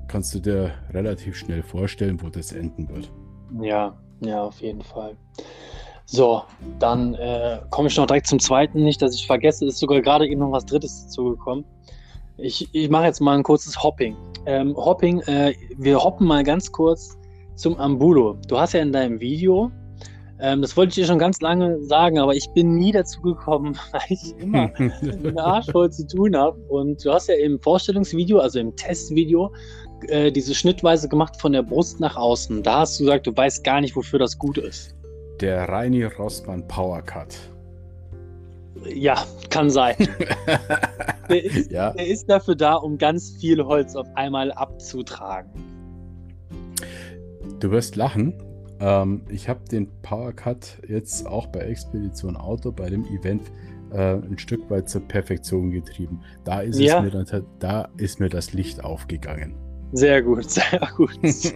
[0.08, 3.10] kannst du dir relativ schnell vorstellen, wo das enden wird.
[3.60, 5.16] Ja, ja, auf jeden Fall.
[6.08, 6.42] So,
[6.78, 10.26] dann äh, komme ich noch direkt zum zweiten, nicht, dass ich vergesse, ist sogar gerade
[10.26, 11.64] eben noch was Drittes dazugekommen.
[12.38, 14.16] Ich, ich mache jetzt mal ein kurzes Hopping.
[14.46, 17.18] Ähm, Hopping, äh, wir hoppen mal ganz kurz
[17.56, 18.36] zum Ambulo.
[18.46, 19.72] Du hast ja in deinem Video,
[20.38, 23.76] ähm, das wollte ich dir schon ganz lange sagen, aber ich bin nie dazu gekommen,
[23.92, 26.58] weil ich immer einen Arsch voll zu tun habe.
[26.68, 29.52] Und du hast ja im Vorstellungsvideo, also im Testvideo,
[30.08, 32.62] äh, diese Schnittweise gemacht von der Brust nach außen.
[32.62, 34.95] Da hast du gesagt, du weißt gar nicht, wofür das gut ist.
[35.40, 37.36] Der Reini Rossmann Power Cut.
[38.84, 39.96] Ja, kann sein.
[41.28, 41.92] der, ist, ja.
[41.92, 45.50] der ist dafür da, um ganz viel Holz auf einmal abzutragen.
[47.60, 48.34] Du wirst lachen,
[48.78, 53.50] Ähm, ich habe den Power Cut jetzt auch bei Expedition Auto bei dem Event
[53.90, 56.20] äh, ein Stück weit zur Perfektion getrieben.
[56.44, 57.00] Da ist, Ja.
[57.00, 57.26] mir dann,
[57.58, 59.54] da ist mir das Licht aufgegangen.
[59.92, 61.18] Sehr gut, sehr gut.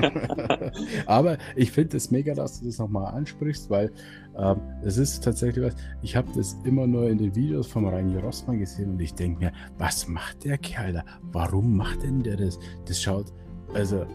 [1.07, 3.91] Aber ich finde es mega, dass du das nochmal ansprichst, weil
[4.39, 8.19] ähm, es ist tatsächlich was, ich habe das immer nur in den Videos vom Reini
[8.19, 11.05] Rossmann gesehen und ich denke mir, was macht der Kerl da?
[11.33, 12.59] Warum macht denn der das?
[12.87, 13.33] Das schaut,
[13.75, 14.07] also,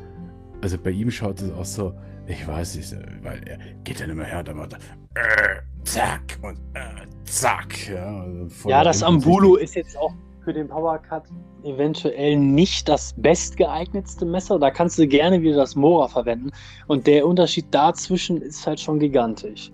[0.61, 1.93] also bei ihm schaut es auch so,
[2.27, 4.79] ich weiß nicht, weil er geht dann immer her, dann macht er
[5.15, 7.87] äh, zack und äh, zack.
[7.87, 9.03] Ja, also ja, das.
[9.03, 10.13] Ambulo ist jetzt auch
[10.45, 11.23] für den Power Cut
[11.63, 14.59] eventuell nicht das bestgeeignetste Messer.
[14.59, 16.51] Da kannst du gerne wieder das Mora verwenden.
[16.87, 19.71] Und der Unterschied dazwischen ist halt schon gigantisch.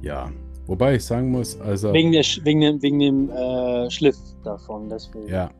[0.00, 0.30] Ja,
[0.66, 1.92] wobei ich sagen muss, also.
[1.92, 4.88] Wegen, der, wegen dem, wegen dem äh, Schliff davon.
[4.88, 5.28] Deswegen.
[5.28, 5.50] Ja,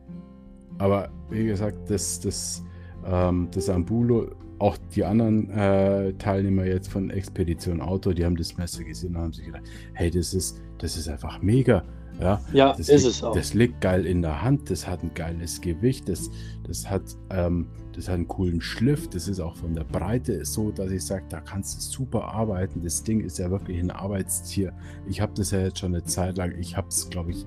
[0.79, 2.63] aber wie gesagt, das, das,
[3.05, 4.27] ähm, das Ambulo,
[4.59, 9.21] auch die anderen äh, Teilnehmer jetzt von Expedition Auto, die haben das Messer gesehen und
[9.21, 9.63] haben sich gedacht,
[9.93, 11.83] hey, das ist, das ist einfach mega.
[12.19, 13.33] Ja, Ja, das ist liegt, es auch.
[13.33, 16.29] Das liegt geil in der Hand, das hat ein geiles Gewicht, das,
[16.67, 20.71] das, hat, ähm, das hat einen coolen Schliff, das ist auch von der Breite so,
[20.71, 22.81] dass ich sage, da kannst du super arbeiten.
[22.83, 24.73] Das Ding ist ja wirklich ein Arbeitstier.
[25.07, 27.45] Ich habe das ja jetzt schon eine Zeit lang, ich habe es, glaube ich,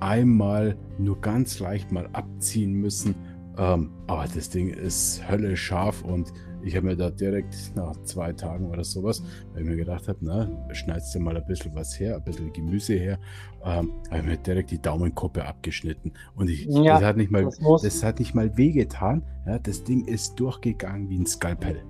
[0.00, 3.14] einmal nur ganz leicht mal abziehen müssen.
[3.56, 6.32] Ähm, aber das Ding ist Hölle scharf und
[6.62, 10.18] ich habe mir da direkt nach zwei Tagen oder sowas, weil ich mir gedacht habe,
[10.20, 13.18] na, schneidest du mal ein bisschen was her, ein bisschen Gemüse her,
[13.64, 16.12] ähm, habe ich mir direkt die Daumenkuppe abgeschnitten.
[16.34, 19.22] Und ich, Ja, das hat nicht mal, das das hat nicht mal wehgetan.
[19.46, 21.82] Ja, das Ding ist durchgegangen wie ein Skalpell.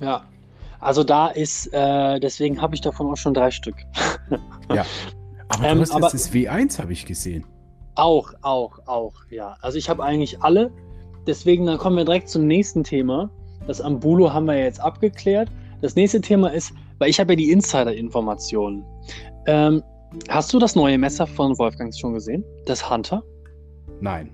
[0.00, 0.24] Ja.
[0.78, 3.76] Also da ist, äh, deswegen habe ich davon auch schon drei Stück.
[4.72, 4.86] Ja.
[5.48, 7.44] Aber Ähm, du hast aber- jetzt das W1, habe ich gesehen.
[7.96, 9.56] Auch, auch, auch, ja.
[9.60, 10.70] Also ich habe eigentlich alle.
[11.26, 13.30] Deswegen, dann kommen wir direkt zum nächsten Thema.
[13.66, 15.48] Das Ambulo haben wir jetzt abgeklärt.
[15.80, 18.84] Das nächste Thema ist, weil ich habe ja die Insider-Informationen.
[19.46, 19.82] Ähm,
[20.28, 22.44] hast du das neue Messer von Wolfgang schon gesehen?
[22.66, 23.22] Das Hunter?
[24.00, 24.30] Nein.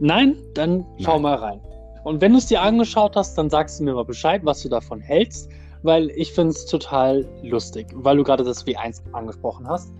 [0.00, 0.36] Nein?
[0.54, 1.22] Dann schau Nein.
[1.22, 1.60] mal rein.
[2.04, 4.68] Und wenn du es dir angeschaut hast, dann sagst du mir mal Bescheid, was du
[4.68, 5.48] davon hältst,
[5.82, 9.90] weil ich finde es total lustig, weil du gerade das W1 angesprochen hast.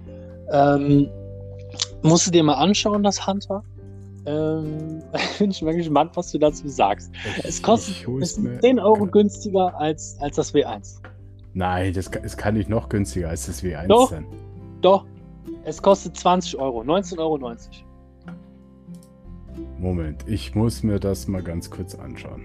[0.51, 1.09] Ähm,
[2.03, 3.63] musst du dir mal anschauen, das Hunter.
[4.27, 5.03] Ähm,
[5.39, 7.11] bin ich mal gespannt, was du dazu sagst.
[7.43, 9.11] Es kostet Ich es sind mir- 10 Euro Genau.
[9.11, 11.01] günstiger als, als das W1.
[11.53, 14.11] Nein, das, kann- es kann nicht noch günstiger als das W1 Doch.
[14.11, 14.27] sein.
[14.81, 15.05] Doch,
[15.65, 17.39] es kostet 20 Euro, 19,90 Euro.
[19.79, 22.43] Moment, ich muss mir das mal ganz kurz anschauen.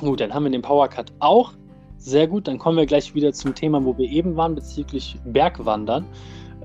[0.00, 1.52] Gut, dann haben wir den Power Cut auch.
[1.98, 6.06] Sehr gut, dann kommen wir gleich wieder zum Thema, wo wir eben waren, bezüglich Bergwandern.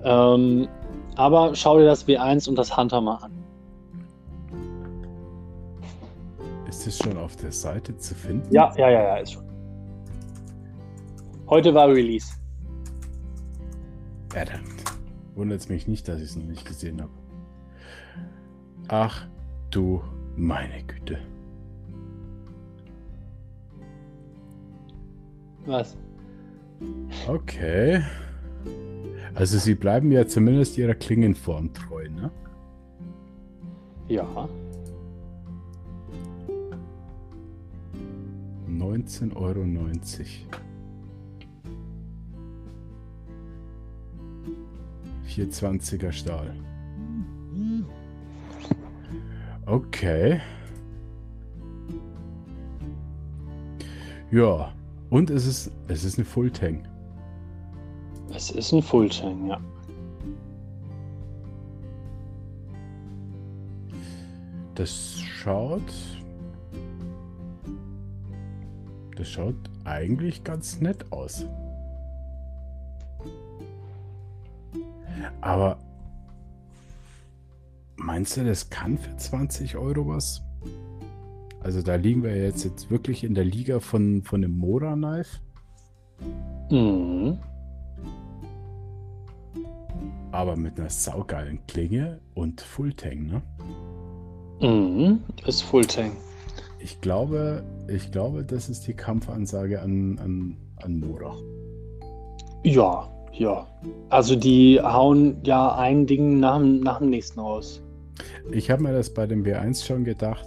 [0.03, 0.67] Ähm,
[1.15, 3.31] aber schau dir das W1 und das Hunter mal an.
[6.75, 8.53] Ist das schon auf der Seite zu finden?
[8.53, 9.45] Ja, ja, ja, ja, ist schon.
[11.47, 12.27] Heute war Release.
[14.29, 14.83] Verdammt.
[15.35, 17.13] Wundert es mich nicht, dass ich es noch nicht gesehen habe.
[18.89, 19.25] Ach
[19.71, 20.01] du
[20.35, 21.17] meine Güte.
[25.65, 25.97] Was?
[27.25, 28.03] Okay.
[29.33, 32.29] Also sie bleiben ja zumindest ihrer Klingenform treu, ne?
[34.09, 34.49] Ja.
[38.81, 39.65] 19,90 Euro.
[45.23, 46.55] Vierzwanziger Stahl.
[49.65, 50.39] Okay.
[54.31, 54.73] Ja,
[55.09, 56.83] und es ist, es ist eine Full Tank.
[58.33, 59.59] Es ist ein Fullchain, ja.
[64.75, 65.81] Das schaut.
[69.15, 69.55] Das schaut
[69.85, 71.45] eigentlich ganz nett aus.
[75.41, 75.77] Aber
[77.95, 80.41] meinst du, das kann für 20 Euro was?
[81.61, 85.39] Also da liegen wir jetzt, jetzt wirklich in der Liga von, von dem Mora Knife.
[86.69, 87.39] Mhm.
[90.31, 93.41] Aber mit einer saugeilen Klinge und Fulltank, ne?
[94.61, 95.23] Mhm.
[95.45, 96.13] Ist Fulltank.
[96.85, 101.33] Ich glaube, ich glaube, das ist die Kampfansage an, an, an Mora.
[102.63, 103.65] Ja, ja.
[104.09, 107.81] Also die hauen ja ein Ding nach, dem- nach dem nächsten raus.
[108.51, 110.45] Ich habe mir das bei dem W1 schon gedacht.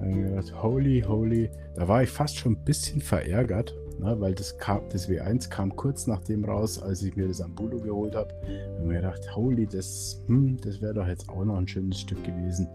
[0.00, 1.48] Gedacht, holy, holy.
[1.76, 5.76] Da war ich fast schon ein bisschen verärgert, ne, weil das, kam, das W1 kam
[5.76, 8.34] kurz nachdem raus, als ich mir das Ambulo geholt habe.
[8.78, 12.24] habe mir gedacht, holy, das, hm, das wäre doch jetzt auch noch ein schönes Stück
[12.24, 12.66] gewesen.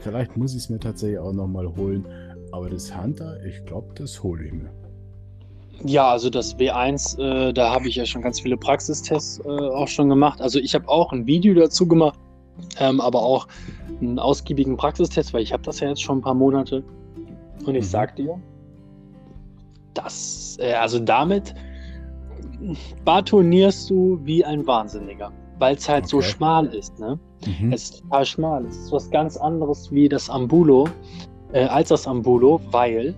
[0.00, 2.04] Vielleicht muss ich es mir tatsächlich auch noch mal holen.
[2.52, 4.70] Aber das Hunter, ich glaube, das hole ich mir.
[5.84, 9.88] Ja, also das W1, äh, da habe ich ja schon ganz viele Praxistests äh, auch
[9.88, 10.40] schon gemacht.
[10.40, 12.18] Also ich habe auch ein Video dazu gemacht,
[12.78, 13.48] ähm, aber auch
[14.00, 16.84] einen ausgiebigen Praxistest, weil ich habe das ja jetzt schon ein paar Monate.
[17.64, 17.88] Und ich mhm.
[17.88, 18.40] sag dir,
[19.94, 21.54] das, äh, also damit
[23.04, 26.10] batonierst du wie ein Wahnsinniger, weil es halt okay.
[26.10, 26.98] so schmal ist.
[26.98, 27.18] Ne?
[27.46, 27.72] Mhm.
[27.72, 28.66] Es ist total schmal.
[28.66, 30.88] Es ist was ganz anderes wie das Ambulo,
[31.52, 33.14] äh, als das Ambulo, weil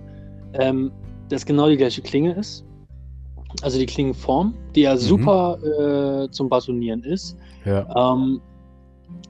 [0.53, 0.91] ähm,
[1.29, 2.65] das genau die gleiche Klinge ist.
[3.61, 4.99] Also die Klingenform, die ja mhm.
[4.99, 5.57] super
[6.25, 7.37] äh, zum Batonieren ist.
[7.65, 8.13] Ja.
[8.13, 8.41] Ähm,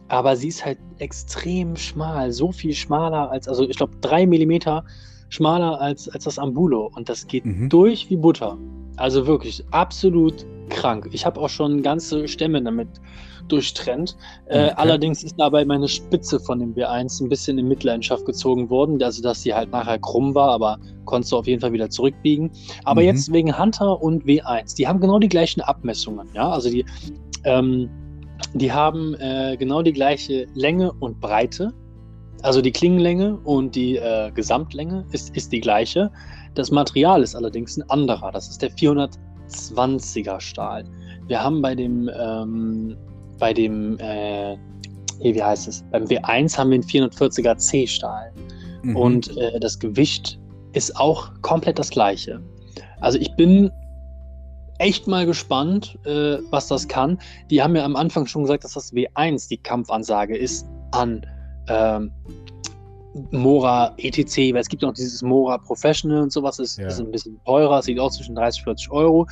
[0.07, 4.83] aber sie ist halt extrem schmal, so viel schmaler als, also ich glaube drei Millimeter
[5.29, 6.91] schmaler als, als das Ambulo.
[6.95, 7.69] Und das geht mhm.
[7.69, 8.57] durch wie Butter.
[8.97, 11.09] Also wirklich absolut krank.
[11.11, 12.87] Ich habe auch schon ganze Stämme damit
[13.47, 14.15] durchtrennt.
[14.45, 14.73] Äh, okay.
[14.77, 19.21] allerdings ist dabei meine Spitze von dem W1 ein bisschen in Mitleidenschaft gezogen worden, also
[19.21, 22.51] dass sie halt nachher krumm war, aber konntest du auf jeden Fall wieder zurückbiegen.
[22.85, 23.07] Aber mhm.
[23.07, 26.85] jetzt wegen Hunter und W1, die haben genau die gleichen Abmessungen, ja, also die,
[27.43, 27.89] ähm,
[28.53, 31.73] die haben äh, genau die gleiche Länge und Breite.
[32.41, 36.11] Also die Klingenlänge und die äh, Gesamtlänge ist, ist die gleiche.
[36.55, 38.31] Das Material ist allerdings ein anderer.
[38.31, 40.83] Das ist der 420er Stahl.
[41.27, 42.97] Wir haben bei dem ähm,
[43.43, 44.55] bei dem, äh,
[45.19, 48.31] wie heißt es, beim W1 haben wir einen 440er C-Stahl.
[48.83, 48.95] Mhm.
[48.95, 50.39] Und äh, das Gewicht
[50.71, 52.41] ist auch komplett das gleiche.
[53.01, 53.69] Also ich bin
[54.77, 57.19] echt mal gespannt, äh, was das kann.
[57.49, 61.25] Die haben ja am Anfang schon gesagt, dass das W1 die Kampfansage ist an
[61.67, 62.13] ähm,
[63.31, 66.87] Mora ETC, weil es gibt noch dieses Mora Professional und sowas, ist, ja.
[66.87, 69.27] ist ein bisschen teurer, sieht auch zwischen 30 und 40 Euro.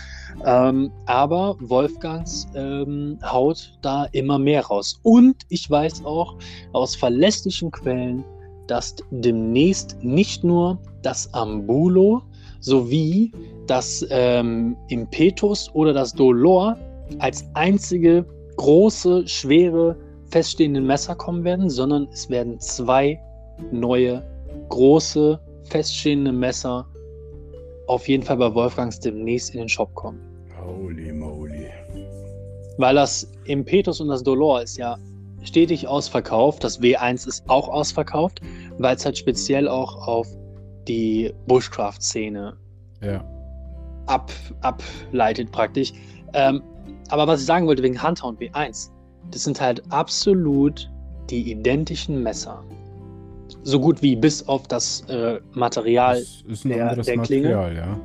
[0.46, 5.00] Ähm, aber Wolfgangs ähm, haut da immer mehr raus.
[5.04, 6.36] Und ich weiß auch
[6.74, 8.24] aus verlässlichen Quellen,
[8.68, 12.22] dass demnächst nicht nur das Ambulo
[12.60, 13.32] sowie
[13.68, 16.78] das ähm, Impetus oder das Dolor
[17.20, 18.26] als einzige
[18.58, 19.98] große, schwere,
[20.30, 23.20] feststehende Messer kommen werden, sondern es werden zwei
[23.72, 24.24] neue,
[24.70, 26.88] große, feststehende Messer
[27.88, 30.20] auf jeden Fall bei Wolfgangs demnächst in den Shop kommen.
[30.64, 31.68] Holy moly.
[32.78, 34.98] Weil das Impetus und das Dolor ist ja
[35.44, 36.64] stetig ausverkauft.
[36.64, 38.40] Das W1 ist auch ausverkauft,
[38.78, 40.28] weil es halt speziell auch auf
[40.88, 42.56] die Bushcraft-Szene
[43.02, 43.24] ja.
[44.06, 44.32] ab,
[44.62, 45.94] ableitet praktisch.
[46.34, 46.62] Ähm,
[47.10, 48.90] aber was ich sagen wollte wegen Hunter und W1,
[49.32, 50.90] das sind halt absolut
[51.30, 52.64] die identischen Messer
[53.64, 57.50] so gut wie bis auf das äh, Material das ist ein der, der Klinge.
[57.50, 58.00] Material, ja.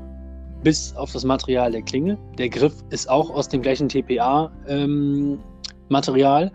[0.63, 2.17] Bis auf das Material der Klinge.
[2.39, 6.51] Der Griff ist auch aus dem gleichen TPA-Material ähm,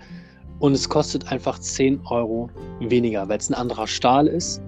[0.59, 4.61] und es kostet einfach 10 Euro weniger, weil es ein anderer Stahl ist.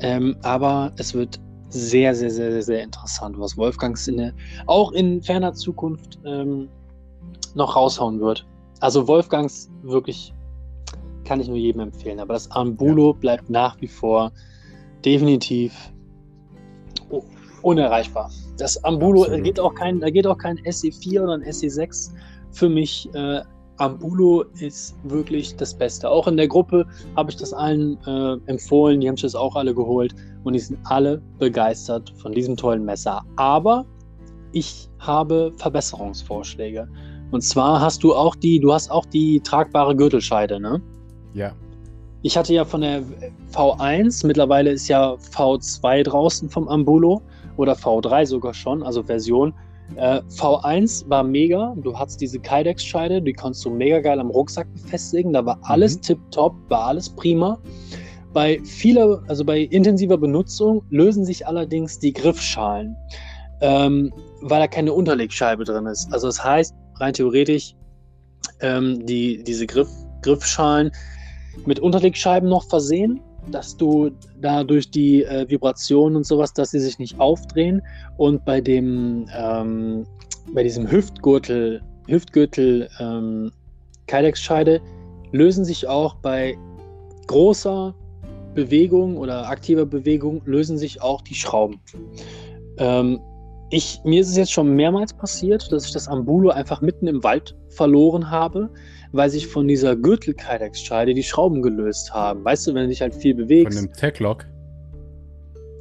[0.00, 1.40] Ähm, aber es wird
[1.70, 4.32] sehr, sehr, sehr, sehr, sehr interessant, was Wolfgangs in der,
[4.66, 6.68] auch in ferner Zukunft ähm,
[7.54, 8.46] noch raushauen wird.
[8.80, 10.32] Also Wolfgangs wirklich
[11.26, 12.20] kann ich nur jedem empfehlen.
[12.20, 13.18] Aber das Ambulo ja.
[13.18, 14.32] bleibt nach wie vor
[15.04, 15.92] definitiv
[17.62, 18.30] unerreichbar.
[18.58, 19.44] Das Ambulo Absolut.
[19.44, 22.12] geht auch kein, da geht auch kein SE4 oder ein SE6
[22.52, 23.08] für mich.
[23.14, 23.42] Äh,
[23.78, 26.08] Ambulo ist wirklich das Beste.
[26.08, 29.00] Auch in der Gruppe habe ich das allen äh, empfohlen.
[29.00, 30.14] Die haben sich das auch alle geholt
[30.44, 33.22] und die sind alle begeistert von diesem tollen Messer.
[33.36, 33.84] Aber
[34.52, 36.88] ich habe Verbesserungsvorschläge.
[37.32, 40.80] Und zwar hast du auch die, du hast auch die tragbare Gürtelscheide, ne?
[41.36, 41.52] Ja.
[42.22, 43.02] Ich hatte ja von der
[43.52, 47.20] V1, mittlerweile ist ja V2 draußen vom Ambulo
[47.56, 49.54] oder V3 sogar schon, also Version.
[49.94, 51.76] Äh, V1 war mega.
[51.82, 55.34] Du hattest diese Kydex-Scheide, die konntest du mega geil am Rucksack befestigen.
[55.34, 56.02] Da war alles mhm.
[56.02, 57.58] tipptopp, war alles prima.
[58.32, 62.96] Bei vieler, also bei intensiver Benutzung lösen sich allerdings die Griffschalen,
[63.60, 66.12] ähm, weil da keine Unterlegscheibe drin ist.
[66.12, 67.74] Also das heißt, rein theoretisch,
[68.60, 69.88] ähm, die, diese Griff,
[70.22, 70.90] Griffschalen
[71.64, 76.80] mit Unterlegscheiben noch versehen, dass du da durch die äh, Vibration und sowas, dass sie
[76.80, 77.82] sich nicht aufdrehen.
[78.16, 80.04] Und bei dem, ähm,
[80.52, 83.52] bei diesem Hüftgürtel, Hüftgürtel ähm,
[84.06, 84.80] Kydex-Scheide
[85.32, 86.56] lösen sich auch bei
[87.26, 87.94] großer
[88.54, 91.80] Bewegung oder aktiver Bewegung lösen sich auch die Schrauben.
[92.78, 93.20] Ähm,
[93.70, 97.22] ich, mir ist es jetzt schon mehrmals passiert, dass ich das Ambulo einfach mitten im
[97.24, 98.70] Wald verloren habe,
[99.16, 102.44] weil sich von dieser Gürtel-Kydex-Scheide die Schrauben gelöst haben.
[102.44, 103.78] Weißt du, wenn du dich halt viel bewegst.
[103.78, 104.46] Von dem Tech-Lock?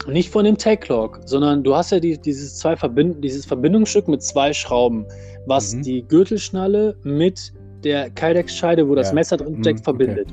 [0.08, 4.22] Nicht von dem Tech-Lock, sondern du hast ja die, dieses, zwei Verbind dieses Verbindungsstück mit
[4.22, 5.06] zwei Schrauben,
[5.48, 5.82] was mhm.
[5.82, 10.28] die Gürtelschnalle mit der Kydex-Scheide, wo das Messer drin steckt, mhm, verbindet.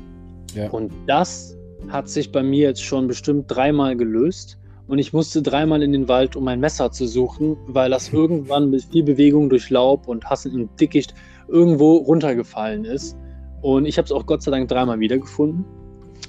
[0.51, 0.63] Okay.
[0.63, 0.69] Ja.
[0.69, 1.57] Und das
[1.89, 4.57] hat sich bei mir jetzt schon bestimmt dreimal gelöst.
[4.87, 8.69] und ich musste dreimal in den Wald, um mein Messer zu suchen, weil das irgendwann
[8.69, 11.13] mit viel Bewegung durch Laub und Hassen im Dickicht
[11.47, 13.17] irgendwo runtergefallen ist.
[13.61, 15.65] Und ich habe es auch Gott sei Dank dreimal wiedergefunden.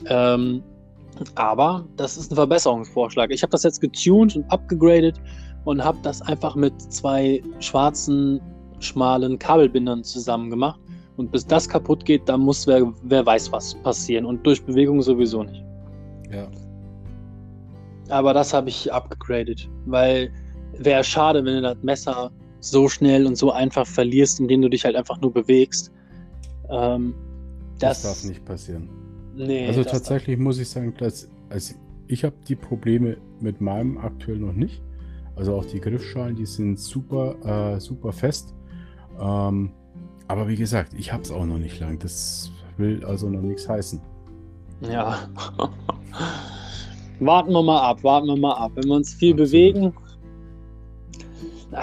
[0.07, 0.63] Ähm,
[1.35, 3.31] aber das ist ein Verbesserungsvorschlag.
[3.31, 5.21] Ich habe das jetzt getuned und abgegradet
[5.65, 8.41] und habe das einfach mit zwei schwarzen,
[8.81, 10.81] schmalen Kabelbindern zusammen gemacht.
[11.17, 14.25] Und bis das kaputt geht, da muss wer, wer weiß was passieren.
[14.25, 15.65] Und durch Bewegung sowieso nicht.
[16.33, 16.49] Ja.
[18.09, 20.31] Aber das habe ich abgegradet, weil
[20.79, 22.31] wäre schade, wenn du das Messer
[22.65, 25.93] so schnell und so einfach verlierst, indem du dich halt einfach nur bewegst.
[26.71, 27.15] Ähm,
[27.79, 28.89] das, das, darf nicht passieren.
[29.35, 31.75] Nee, also tatsächlich muss ich sagen, dass also
[32.07, 34.83] ich habe die Probleme mit meinem aktuell noch nicht.
[35.37, 38.55] Also auch die Griffschalen, die sind super, äh, super fest.
[39.21, 39.73] Ähm,
[40.29, 41.99] aber wie gesagt, ich habe es auch noch nicht lang.
[41.99, 44.01] Das will also noch nichts heißen.
[44.83, 45.29] Ja.
[47.21, 48.73] warten wir mal ab, warten wir mal ab.
[48.75, 49.51] Wenn wir uns viel Absolut.
[49.51, 49.93] bewegen.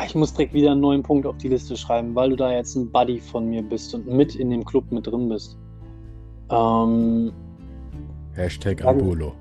[0.05, 2.75] Ich muss direkt wieder einen neuen Punkt auf die Liste schreiben, weil du da jetzt
[2.75, 5.57] ein Buddy von mir bist und mit in dem Club mit drin bist.
[6.49, 7.31] Ähm,
[8.33, 9.33] Hashtag Ambolo.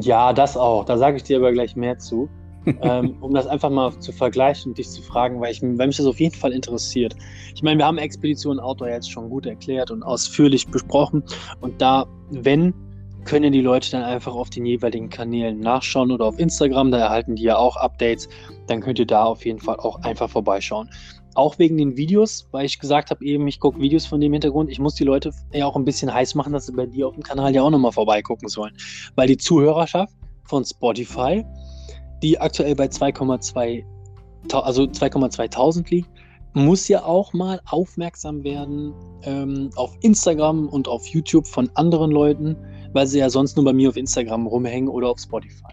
[0.00, 0.84] Ja, das auch.
[0.84, 2.28] Da sage ich dir aber gleich mehr zu.
[2.82, 5.96] ähm, um das einfach mal zu vergleichen und dich zu fragen, weil, ich, weil mich
[5.96, 7.16] das auf jeden Fall interessiert.
[7.54, 11.22] Ich meine, wir haben Expedition Outdoor jetzt schon gut erklärt und ausführlich besprochen.
[11.60, 12.74] Und da, wenn
[13.24, 17.36] können die Leute dann einfach auf den jeweiligen Kanälen nachschauen oder auf Instagram, da erhalten
[17.36, 18.28] die ja auch Updates.
[18.68, 20.90] Dann könnt ihr da auf jeden Fall auch einfach vorbeischauen.
[21.34, 24.70] Auch wegen den Videos, weil ich gesagt habe eben, ich gucke Videos von dem Hintergrund.
[24.70, 27.14] Ich muss die Leute ja auch ein bisschen heiß machen, dass sie bei dir auf
[27.14, 28.76] dem Kanal ja auch nochmal vorbeigucken sollen.
[29.14, 30.14] Weil die Zuhörerschaft
[30.44, 31.44] von Spotify,
[32.22, 33.84] die aktuell bei 2,2
[34.52, 36.08] also 2,2000 liegt,
[36.54, 42.56] muss ja auch mal aufmerksam werden ähm, auf Instagram und auf YouTube von anderen Leuten,
[42.92, 45.72] weil sie ja sonst nur bei mir auf Instagram rumhängen oder auf Spotify.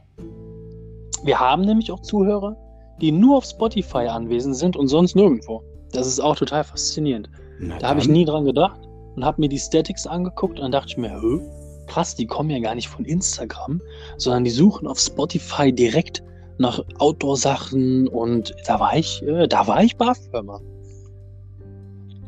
[1.24, 2.56] Wir haben nämlich auch Zuhörer,
[3.02, 5.64] die nur auf Spotify anwesend sind und sonst nirgendwo.
[5.92, 7.30] Das ist auch total faszinierend.
[7.60, 8.80] Na da habe ich nie dran gedacht
[9.16, 11.42] und habe mir die Statics angeguckt und dann dachte ich mir, Hö,
[11.88, 13.82] krass, die kommen ja gar nicht von Instagram,
[14.18, 16.24] sondern die suchen auf Spotify direkt
[16.58, 20.16] nach Outdoor-Sachen und da war ich, äh, da war ich mal.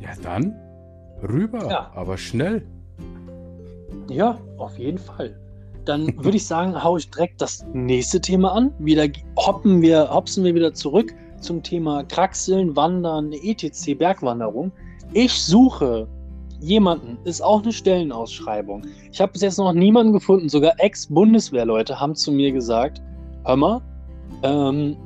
[0.02, 0.56] Ja, dann
[1.24, 1.92] rüber, ja.
[1.96, 2.66] aber schnell.
[4.10, 5.40] Ja, auf jeden Fall.
[5.88, 8.74] Dann würde ich sagen, haue ich direkt das nächste Thema an.
[8.80, 9.08] Wieder
[9.38, 14.72] hoppen wir, hopsen wir wieder zurück zum Thema Kraxeln, Wandern, etc., Bergwanderung.
[15.14, 16.08] Ich suche
[16.60, 18.84] jemanden, ist auch eine Stellenausschreibung.
[19.12, 23.02] Ich habe bis jetzt noch niemanden gefunden, sogar Ex-Bundeswehrleute haben zu mir gesagt,
[23.46, 23.82] hör mal,
[24.44, 24.98] ähm,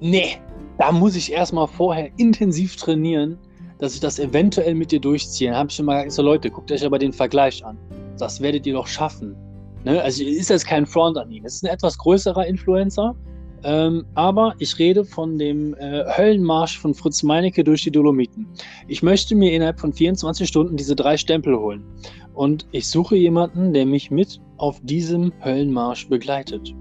[0.00, 0.36] nee,
[0.78, 3.38] da muss ich erstmal vorher intensiv trainieren,
[3.78, 5.50] dass ich das eventuell mit dir durchziehe.
[5.50, 7.78] Dann habe ich schon mal gesagt, so Leute, guckt euch aber den Vergleich an.
[8.18, 9.36] Das werdet ihr doch schaffen.
[9.84, 10.02] Ne?
[10.02, 11.44] Also ist jetzt kein Front an ihn.
[11.44, 13.14] Es ist ein etwas größerer Influencer.
[13.62, 18.46] Ähm, aber ich rede von dem äh, Höllenmarsch von Fritz Meinecke durch die Dolomiten.
[18.88, 21.84] Ich möchte mir innerhalb von 24 Stunden diese drei Stempel holen.
[22.32, 26.74] Und ich suche jemanden, der mich mit auf diesem Höllenmarsch begleitet.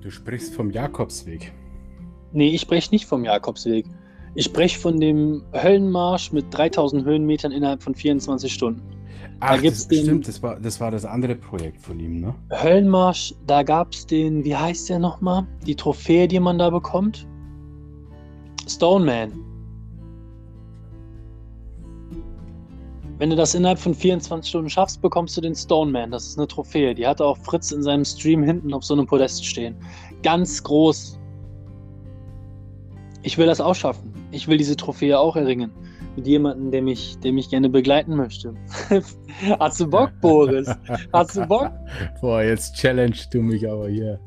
[0.00, 1.52] Du sprichst vom Jakobsweg.
[2.32, 3.86] Nee, ich spreche nicht vom Jakobsweg.
[4.34, 8.95] Ich spreche von dem Höllenmarsch mit 3000 Höhenmetern innerhalb von 24 Stunden.
[9.40, 12.20] Ach, da gibt's das, den, stimmt, das war, das war das andere Projekt von ihm,
[12.20, 12.34] ne?
[12.50, 15.46] Höllenmarsch, da gab es den, wie heißt der nochmal?
[15.66, 17.26] Die Trophäe, die man da bekommt?
[18.66, 19.32] Stoneman.
[23.18, 26.10] Wenn du das innerhalb von 24 Stunden schaffst, bekommst du den Stoneman.
[26.10, 26.94] Das ist eine Trophäe.
[26.94, 29.74] Die hatte auch Fritz in seinem Stream hinten auf so einem Podest stehen.
[30.22, 31.18] Ganz groß.
[33.22, 34.12] Ich will das auch schaffen.
[34.32, 35.70] Ich will diese Trophäe auch erringen.
[36.16, 38.54] Mit jemandem, der mich, der mich gerne begleiten möchte.
[39.60, 40.66] Hast du Bock, Boris?
[41.12, 41.70] Hast du Bock?
[42.20, 44.18] Boah, jetzt challenge du mich aber hier.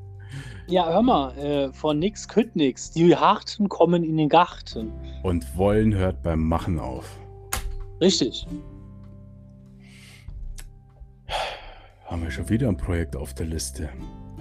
[0.67, 2.91] Ja, hör mal, äh, von nix kütt nix.
[2.91, 4.91] Die Harten kommen in den Garten.
[5.23, 7.19] Und wollen hört beim Machen auf.
[7.99, 8.45] Richtig.
[12.05, 13.89] Haben wir schon wieder ein Projekt auf der Liste.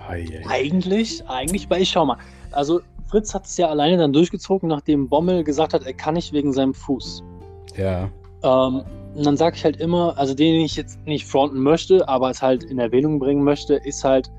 [0.07, 0.43] Hei, hei.
[0.49, 2.19] Eigentlich, eigentlich, weil ich schau mal.
[2.51, 6.35] Also Fritz hat es ja alleine dann durchgezogen, nachdem Bommel gesagt hat, er kann nicht
[6.35, 7.23] wegen seinem Fuß.
[7.79, 8.11] Ja.
[8.43, 8.83] Ähm,
[9.15, 12.43] und dann sage ich halt immer, also den ich jetzt nicht fronten möchte, aber es
[12.43, 14.31] halt in Erwähnung bringen möchte, ist halt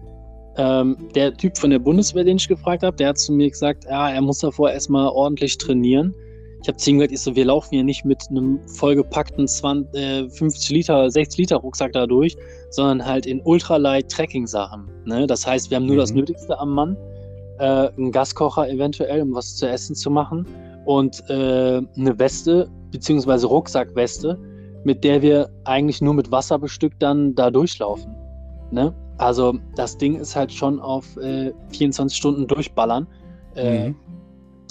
[0.57, 3.85] ähm, der Typ von der Bundeswehr, den ich gefragt habe, der hat zu mir gesagt,
[3.85, 6.13] ja, er muss davor erstmal ordentlich trainieren.
[6.61, 9.95] Ich habe zu ihm gesagt, ich so, wir laufen hier nicht mit einem vollgepackten 20,
[9.95, 12.35] äh, 50 Liter, 60 Liter Rucksack da durch,
[12.69, 14.89] sondern halt in Ultralight Trekking Sachen.
[15.05, 15.25] Ne?
[15.25, 15.99] Das heißt, wir haben nur mhm.
[15.99, 16.97] das Nötigste am Mann
[17.59, 20.45] äh, einen Gaskocher eventuell, um was zu essen zu machen
[20.85, 24.39] und äh, eine Weste beziehungsweise Rucksackweste,
[24.83, 28.15] mit der wir eigentlich nur mit Wasser bestückt dann da durchlaufen.
[28.71, 28.93] Ne?
[29.17, 33.07] Also das Ding ist halt schon auf äh, 24 Stunden durchballern
[33.55, 33.95] äh, mhm.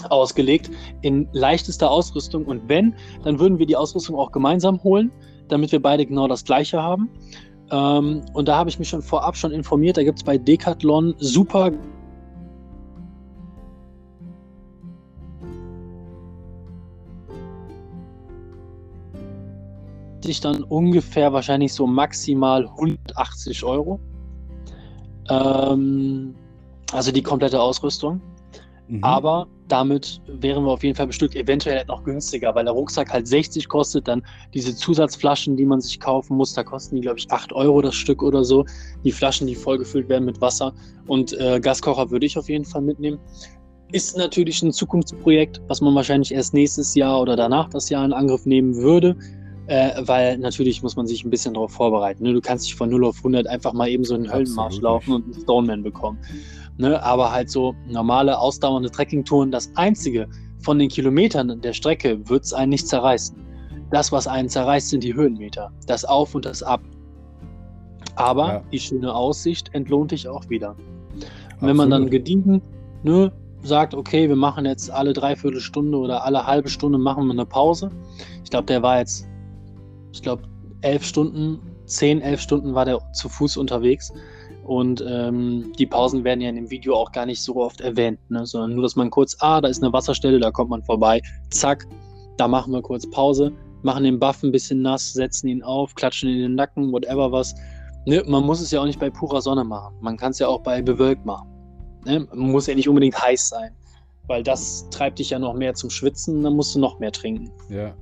[0.09, 0.71] ausgelegt,
[1.03, 2.47] in leichtester Ausrüstung.
[2.47, 2.95] Und wenn,
[3.25, 5.13] dann würden wir die Ausrüstung auch gemeinsam holen,
[5.49, 7.11] damit wir beide genau das gleiche haben.
[7.71, 11.15] Ähm, und da habe ich mich schon vorab schon informiert, da gibt es bei Decathlon
[11.19, 11.71] super
[20.25, 24.01] sich dann ungefähr wahrscheinlich so maximal 180 Euro.
[25.29, 26.35] Ähm,
[26.93, 28.21] also die komplette Ausrüstung.
[28.89, 29.05] Mhm.
[29.05, 33.29] Aber damit wären wir auf jeden Fall bestückt, eventuell noch günstiger, weil der Rucksack halt
[33.29, 34.23] 60 kostet, dann
[34.55, 37.95] diese Zusatzflaschen, die man sich kaufen muss, da kosten die, glaube ich, 8 Euro das
[37.95, 38.65] Stück oder so.
[39.05, 40.73] Die Flaschen, die vollgefüllt werden mit Wasser
[41.07, 43.19] und äh, Gaskocher würde ich auf jeden Fall mitnehmen.
[43.93, 48.13] Ist natürlich ein Zukunftsprojekt, was man wahrscheinlich erst nächstes Jahr oder danach das Jahr in
[48.13, 49.17] Angriff nehmen würde
[49.69, 52.23] äh, weil natürlich muss man sich ein bisschen darauf vorbereiten.
[52.23, 52.33] Ne?
[52.33, 55.13] Du kannst nicht von 0 auf 100 einfach mal eben so einen Höllenmarsch Absolut laufen
[55.13, 56.19] und einen Stoneman bekommen.
[56.79, 57.03] Ne?
[57.03, 60.27] Aber halt so normale, ausdauernde Trekkingtouren, das einzige
[60.61, 63.37] von den Kilometern der Strecke wird es einen nicht zerreißen.
[63.91, 65.71] Das, was einen zerreißt, sind die Höhenmeter.
[65.87, 66.81] Das Auf und das Ab.
[68.17, 68.63] Aber ja.
[68.73, 70.77] die schöne Aussicht entlohnt dich auch wieder.
[71.61, 72.63] Und wenn man dann gediegen
[73.03, 73.31] ne,
[73.63, 77.47] sagt, okay, wir machen jetzt alle dreiviertel Stunde oder alle halbe Stunde machen wir eine
[77.47, 77.91] Pause.
[78.45, 79.28] Ich glaube, der war jetzt
[80.13, 80.43] ich glaube,
[80.81, 84.13] elf Stunden, zehn, elf Stunden war der zu Fuß unterwegs.
[84.65, 88.19] Und ähm, die Pausen werden ja in dem Video auch gar nicht so oft erwähnt,
[88.29, 88.45] ne?
[88.45, 91.87] sondern nur, dass man kurz, ah, da ist eine Wasserstelle, da kommt man vorbei, zack,
[92.37, 93.51] da machen wir kurz Pause,
[93.83, 97.55] machen den Buff ein bisschen nass, setzen ihn auf, klatschen in den Nacken, whatever was.
[98.05, 98.23] Ne?
[98.27, 100.61] Man muss es ja auch nicht bei purer Sonne machen, man kann es ja auch
[100.61, 101.49] bei bewölkt machen.
[102.05, 102.29] Ne?
[102.35, 103.73] Man muss ja nicht unbedingt heiß sein,
[104.27, 107.51] weil das treibt dich ja noch mehr zum Schwitzen, dann musst du noch mehr trinken.
[107.71, 107.95] Ja, ja.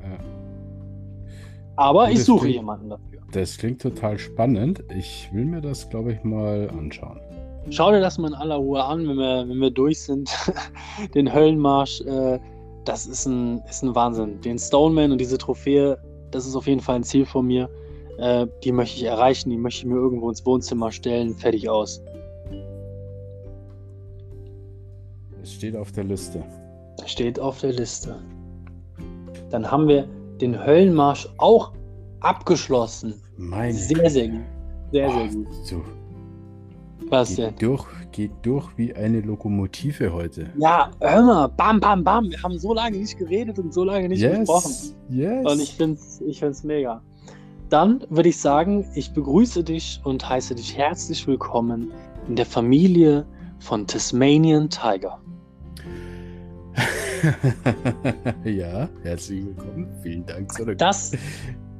[1.76, 3.20] Aber ich suche klingt, jemanden dafür.
[3.32, 4.82] Das klingt total spannend.
[4.96, 7.20] Ich will mir das, glaube ich, mal anschauen.
[7.70, 10.30] Schau dir das mal in aller Ruhe an, wenn wir, wenn wir durch sind.
[11.14, 12.38] Den Höllenmarsch, äh,
[12.84, 14.40] das ist ein, ist ein Wahnsinn.
[14.40, 15.98] Den Stoneman und diese Trophäe,
[16.30, 17.68] das ist auf jeden Fall ein Ziel von mir.
[18.18, 22.02] Äh, die möchte ich erreichen, die möchte ich mir irgendwo ins Wohnzimmer stellen, fertig aus.
[25.42, 26.42] Es steht auf der Liste.
[27.04, 28.16] Steht auf der Liste.
[29.50, 30.08] Dann haben wir
[30.40, 31.72] den Höllenmarsch auch
[32.20, 33.20] abgeschlossen.
[33.36, 34.40] Meine sehr, sehr gut.
[34.92, 35.46] Sehr, sehr gut.
[35.64, 35.82] So.
[37.08, 37.54] Was geht denn?
[37.58, 40.50] Durch, geht durch wie eine Lokomotive heute.
[40.58, 42.30] Ja, hör mal, bam, bam, bam.
[42.30, 44.72] Wir haben so lange nicht geredet und so lange nicht yes, gesprochen.
[45.10, 45.52] Yes.
[45.52, 47.00] Und ich finde es ich find's mega.
[47.68, 51.90] Dann würde ich sagen, ich begrüße dich und heiße dich herzlich willkommen
[52.28, 53.26] in der Familie
[53.58, 55.20] von Tasmanian Tiger.
[58.44, 59.88] ja, herzlich willkommen.
[60.02, 60.78] Vielen Dank zurück.
[60.78, 61.12] Das,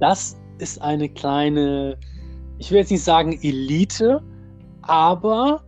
[0.00, 1.96] das ist eine kleine,
[2.58, 4.22] ich will jetzt nicht sagen Elite,
[4.82, 5.62] aber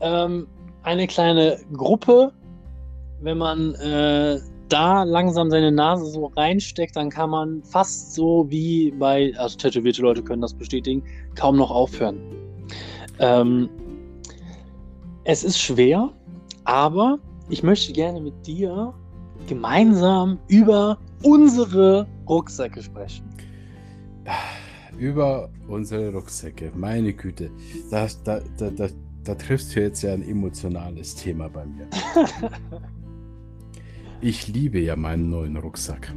[0.00, 0.46] ähm,
[0.82, 2.32] eine kleine Gruppe.
[3.20, 8.90] Wenn man äh, da langsam seine Nase so reinsteckt, dann kann man fast so wie
[8.92, 11.02] bei, also tätowierte Leute können das bestätigen,
[11.34, 12.18] kaum noch aufhören.
[13.18, 13.68] Ähm,
[15.24, 16.10] es ist schwer,
[16.64, 17.18] aber
[17.50, 18.94] ich möchte gerne mit dir
[19.50, 23.24] gemeinsam über unsere Rucksäcke sprechen.
[24.96, 27.50] Über unsere Rucksäcke, meine Güte.
[27.90, 28.86] Da, da, da, da,
[29.24, 31.88] da triffst du jetzt ja ein emotionales Thema bei mir.
[34.20, 36.14] ich liebe ja meinen neuen Rucksack.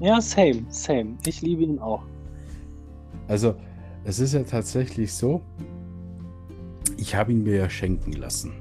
[0.00, 1.16] Ja, same, same.
[1.24, 2.02] Ich liebe ihn auch.
[3.28, 3.54] Also,
[4.04, 5.40] es ist ja tatsächlich so,
[6.98, 8.52] ich habe ihn mir ja schenken lassen.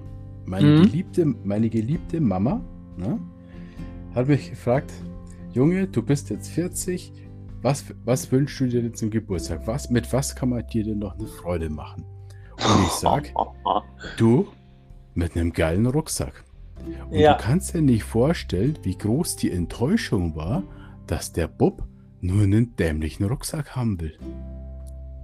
[0.45, 0.83] Meine, mhm.
[0.83, 2.61] geliebte, meine geliebte Mama
[2.97, 3.19] ne,
[4.15, 4.91] hat mich gefragt,
[5.51, 7.13] Junge, du bist jetzt 40,
[7.61, 9.61] was, was wünschst du dir denn zum Geburtstag?
[9.65, 12.05] Was, mit was kann man dir denn noch eine Freude machen?
[12.51, 13.33] Und ich sag,
[14.17, 14.47] du,
[15.13, 16.43] mit einem geilen Rucksack.
[17.09, 17.33] Und ja.
[17.33, 20.63] du kannst dir nicht vorstellen, wie groß die Enttäuschung war,
[21.07, 21.83] dass der Bob
[22.21, 24.17] nur einen dämlichen Rucksack haben will.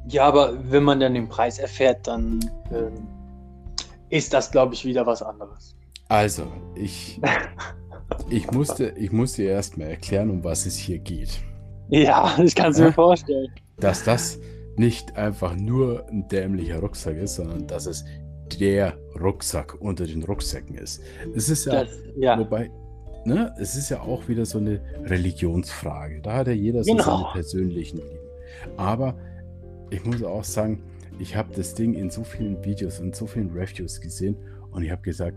[0.07, 2.39] Ja, aber wenn man dann den Preis erfährt, dann
[2.71, 5.75] äh, ist das, glaube ich, wieder was anderes.
[6.07, 7.21] Also, ich,
[8.30, 11.39] ich, musste, ich musste erst mal erklären, um was es hier geht.
[11.89, 13.49] Ja, ich kann es mir vorstellen.
[13.78, 14.39] Dass das
[14.76, 18.05] nicht einfach nur ein dämlicher Rucksack ist, sondern dass es
[18.60, 21.01] der Rucksack unter den Rucksäcken ist.
[21.36, 22.39] Es ist ja, das, ja.
[22.39, 22.72] wobei,
[23.26, 26.22] ne, es ist ja auch wieder so eine Religionsfrage.
[26.22, 27.03] Da hat ja jeder so genau.
[27.03, 28.20] seine persönlichen Lieben.
[28.78, 29.16] Aber
[29.89, 30.84] ich muss auch sagen,
[31.20, 34.38] ich habe das Ding in so vielen Videos und so vielen Reviews gesehen
[34.72, 35.36] und ich habe gesagt,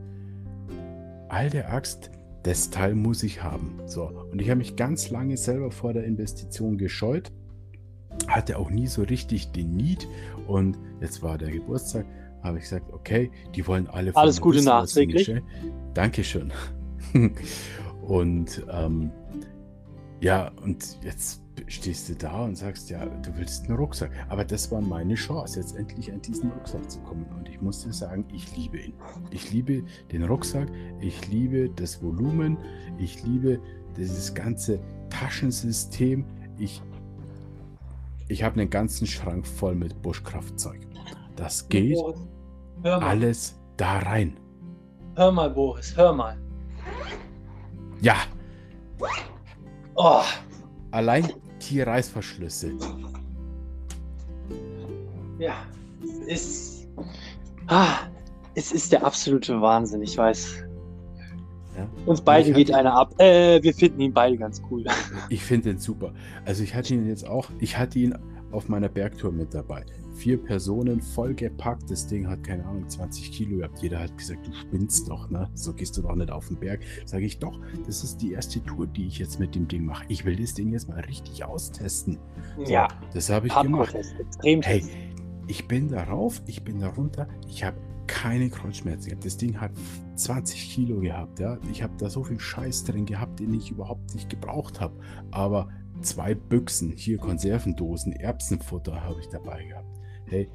[1.29, 2.11] alte Axt,
[2.43, 3.81] das Teil muss ich haben.
[3.87, 7.33] So, und ich habe mich ganz lange selber vor der Investition gescheut,
[8.27, 10.09] hatte auch nie so richtig den Need
[10.47, 12.07] und jetzt war der Geburtstag,
[12.43, 15.33] habe ich gesagt, okay, die wollen alle Alles Gute wissen, nachträglich.
[15.95, 16.53] Dankeschön.
[18.03, 19.11] und ähm,
[20.21, 24.11] ja, und jetzt stehst du da und sagst, ja, du willst einen Rucksack.
[24.29, 27.27] Aber das war meine Chance, jetzt endlich an diesen Rucksack zu kommen.
[27.37, 28.95] Und ich muss dir sagen, ich liebe ihn.
[29.31, 30.69] Ich liebe den Rucksack,
[31.01, 32.57] ich liebe das Volumen,
[32.99, 33.61] ich liebe
[33.97, 34.81] dieses ganze
[35.11, 36.25] Taschensystem.
[36.59, 36.83] Ich,
[38.29, 40.81] ich habe einen ganzen Schrank voll mit Buschkraftzeug.
[41.37, 41.99] Das geht
[42.83, 44.37] alles da rein.
[45.17, 46.39] hör mal, Boris, hör mal.
[48.01, 48.17] Ja,
[49.95, 50.23] Oh,
[50.91, 51.29] allein
[51.71, 52.73] die Reißverschlüsse.
[55.39, 55.55] ja,
[56.03, 56.89] es ist.
[57.69, 57.99] Ah,
[58.55, 60.65] es ist der absolute Wahnsinn, ich weiß.
[61.77, 61.89] Ja.
[62.05, 63.19] Uns beiden geht einer ab.
[63.19, 64.85] Äh, wir finden ihn beide ganz cool.
[65.31, 66.13] Ich finde den super.
[66.45, 68.15] Also ich hatte ihn jetzt auch, ich hatte ihn
[68.51, 69.85] auf meiner Bergtour mit dabei.
[70.23, 71.91] Vier Personen, vollgepackt.
[71.91, 73.83] Das Ding hat, keine Ahnung, 20 Kilo gehabt.
[73.83, 75.51] Jeder hat gesagt, du spinnst doch, ne?
[75.55, 76.81] So gehst du doch nicht auf den Berg.
[77.07, 80.05] Sage ich doch, das ist die erste Tour, die ich jetzt mit dem Ding mache.
[80.07, 82.21] Ich will das Ding jetzt mal richtig austesten.
[82.57, 83.97] So, Ja, Das habe ich gemacht.
[83.97, 84.85] Extrem Hey,
[85.49, 89.27] ich bin da rauf, ich bin da runter, ich habe keine Kreuzschmerzen gehabt.
[89.27, 89.73] Das Ding hat
[90.15, 91.59] 20 Kilo gehabt, ja.
[91.69, 94.95] Ich habe da so viel Scheiß drin gehabt, den ich überhaupt nicht gebraucht habe.
[95.33, 95.69] Aber
[96.01, 99.92] zwei Büchsen, hier Konservendosen, Erbsenfutter habe ich dabei gehabt.
[100.33, 100.49] Hey,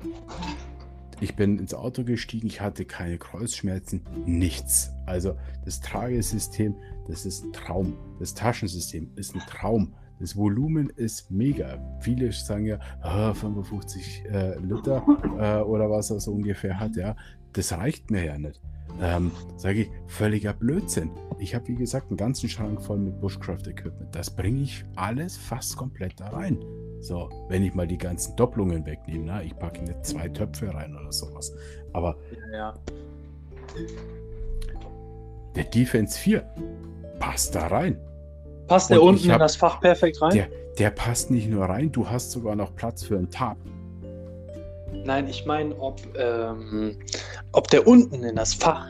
[1.19, 4.91] ich bin ins Auto gestiegen, ich hatte keine Kreuzschmerzen, nichts.
[5.05, 6.73] Also das Tragesystem,
[7.07, 7.95] das ist ein Traum.
[8.17, 9.93] Das Taschensystem ist ein Traum.
[10.19, 11.77] Das Volumen ist mega.
[11.99, 15.05] Viele sagen ja, ah, 55 äh, Liter
[15.37, 17.15] äh, oder was er ungefähr hat, ja.
[17.53, 18.59] Das reicht mir ja nicht.
[18.99, 21.11] Ähm, Sage ich, völliger Blödsinn.
[21.37, 24.15] Ich habe, wie gesagt, einen ganzen Schrank voll mit Bushcraft-Equipment.
[24.15, 26.57] Das bringe ich alles fast komplett da rein.
[26.99, 29.43] So, wenn ich mal die ganzen Doppelungen wegnehme, ne?
[29.43, 31.53] ich packe nicht zwei Töpfe rein oder sowas.
[31.93, 32.15] Aber
[32.51, 32.73] Ja.
[35.55, 36.43] der Defense 4
[37.19, 37.99] passt da rein.
[38.67, 40.33] Passt der Und unten hab- in das Fach perfekt rein?
[40.33, 43.57] Der, der passt nicht nur rein, du hast sogar noch Platz für einen Tab.
[45.05, 46.97] Nein, ich meine, ob, ähm,
[47.53, 48.85] ob der unten in das Fach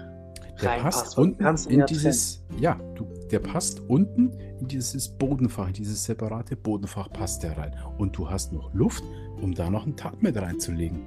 [0.62, 1.03] Der reinpasst.
[1.03, 6.04] passt unten in ja dieses, ja, du, der passt unten in dieses Bodenfach, in dieses
[6.04, 7.76] separate Bodenfach passt der rein.
[7.98, 9.04] Und du hast noch Luft,
[9.42, 11.02] um da noch einen Tab mit reinzulegen.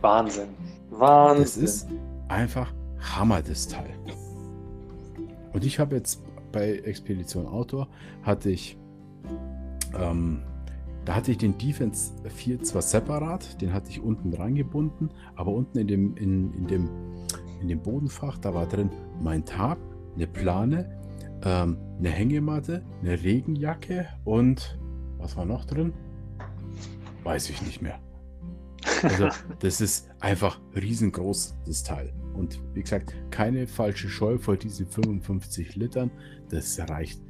[0.00, 0.48] Wahnsinn.
[0.90, 1.42] Wahnsinn.
[1.42, 1.88] Das ist
[2.28, 3.90] einfach Hammer, das Teil.
[5.52, 6.20] Und ich habe jetzt
[6.52, 7.88] bei Expedition Outdoor
[8.22, 8.76] hatte ich,
[9.98, 10.42] ähm,
[11.04, 15.78] da hatte ich den Defense 4 zwar separat, den hatte ich unten reingebunden, aber unten
[15.78, 16.88] in dem, in, in dem,
[17.60, 18.90] in dem Bodenfach, da war drin
[19.20, 19.78] mein Tab,
[20.14, 20.98] eine Plane,
[21.44, 24.78] ähm, eine Hängematte, eine Regenjacke und
[25.18, 25.92] was war noch drin?
[27.22, 27.98] Weiß ich nicht mehr.
[29.02, 29.28] Also,
[29.60, 32.12] das ist einfach riesengroß, das Teil.
[32.34, 36.10] Und wie gesagt, keine falsche Scheu vor diesen 55 Litern.
[36.50, 37.20] Das reicht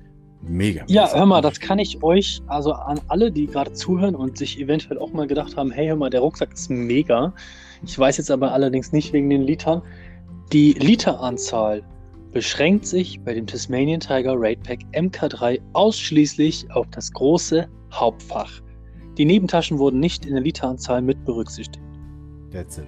[0.43, 0.85] mega.
[0.89, 4.59] Ja, hör mal, das kann ich euch, also an alle, die gerade zuhören und sich
[4.59, 7.35] eventuell auch mal gedacht haben, hey, hör mal, der Rucksack ist mega.
[7.85, 9.82] Ich weiß jetzt aber allerdings nicht wegen den Litern.
[10.53, 11.82] Die Literanzahl
[12.35, 18.61] beschränkt sich bei dem Tasmanian Tiger Raid Pack MK3 ausschließlich auf das große Hauptfach.
[19.16, 21.80] Die Nebentaschen wurden nicht in der Literanzahl mit berücksichtigt.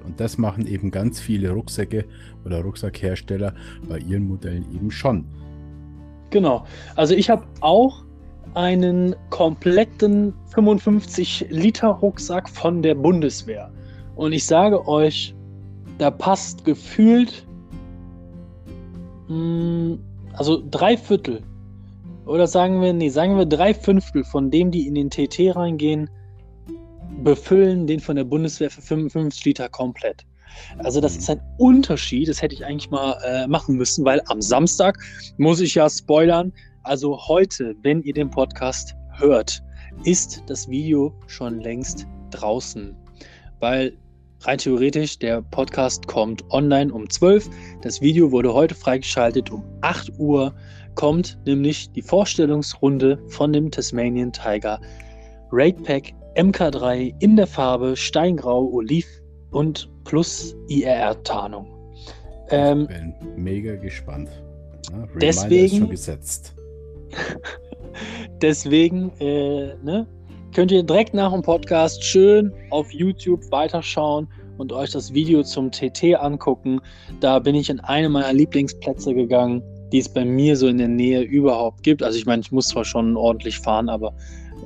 [0.04, 2.04] Und das machen eben ganz viele Rucksäcke
[2.44, 3.54] oder Rucksackhersteller
[3.88, 5.24] bei ihren Modellen eben schon.
[6.30, 6.64] Genau.
[6.96, 8.04] Also ich habe auch
[8.54, 13.72] einen kompletten 55 Liter Rucksack von der Bundeswehr.
[14.16, 15.34] Und ich sage euch,
[15.98, 17.45] da passt gefühlt,
[19.28, 21.42] also drei Viertel.
[22.26, 26.10] Oder sagen wir, nee, sagen wir drei Fünftel von dem, die in den TT reingehen,
[27.22, 30.24] befüllen den von der Bundeswehr für 55 Liter komplett.
[30.78, 34.40] Also das ist ein Unterschied, das hätte ich eigentlich mal äh, machen müssen, weil am
[34.40, 34.98] Samstag
[35.36, 36.52] muss ich ja spoilern.
[36.82, 39.62] Also heute, wenn ihr den Podcast hört,
[40.04, 42.96] ist das Video schon längst draußen.
[43.60, 43.96] Weil
[44.42, 47.48] rein theoretisch, der Podcast kommt online um 12.
[47.82, 49.50] Das Video wurde heute freigeschaltet.
[49.50, 50.54] Um 8 Uhr
[50.94, 54.80] kommt nämlich die Vorstellungsrunde von dem Tasmanian Tiger
[55.52, 59.06] Raid Pack MK3 in der Farbe Steingrau, Oliv
[59.50, 61.66] und plus IRR-Tarnung.
[62.50, 64.28] Ähm, Bin mega gespannt.
[64.90, 66.54] Ja, Deswegen- ist schon gesetzt.
[68.42, 70.06] Deswegen äh, ne,
[70.56, 74.26] könnt ihr direkt nach dem Podcast schön auf YouTube weiterschauen
[74.56, 76.80] und euch das Video zum TT angucken.
[77.20, 80.88] Da bin ich in eine meiner Lieblingsplätze gegangen, die es bei mir so in der
[80.88, 82.02] Nähe überhaupt gibt.
[82.02, 84.14] Also ich meine, ich muss zwar schon ordentlich fahren, aber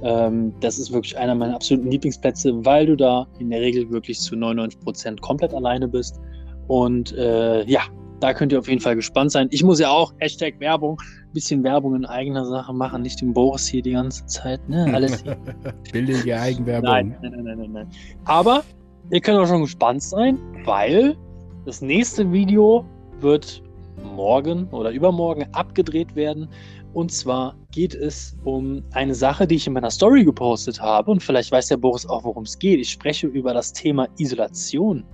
[0.03, 4.21] Ähm, das ist wirklich einer meiner absoluten Lieblingsplätze, weil du da in der Regel wirklich
[4.21, 6.21] zu 99% komplett alleine bist.
[6.69, 7.83] Und äh, ja,
[8.21, 9.49] da könnt ihr auf jeden Fall gespannt sein.
[9.51, 13.33] Ich muss ja auch Hashtag Werbung, ein bisschen Werbung in eigener Sache machen, nicht den
[13.33, 14.67] Boris hier die ganze Zeit.
[14.69, 14.93] Ne?
[14.93, 15.25] Alles
[15.93, 16.91] Billige Eigenwerbung.
[16.91, 17.91] Nein, nein, nein, nein, nein.
[18.27, 18.63] Aber
[19.11, 21.17] ihr könnt auch schon gespannt sein, weil
[21.65, 22.85] das nächste Video
[23.21, 23.63] wird
[24.03, 26.49] morgen oder übermorgen abgedreht werden.
[26.93, 31.11] Und zwar geht es um eine Sache, die ich in meiner Story gepostet habe.
[31.11, 32.81] Und vielleicht weiß der Boris auch, worum es geht.
[32.81, 35.05] Ich spreche über das Thema Isolation.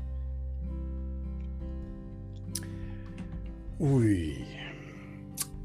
[3.79, 4.37] Ui.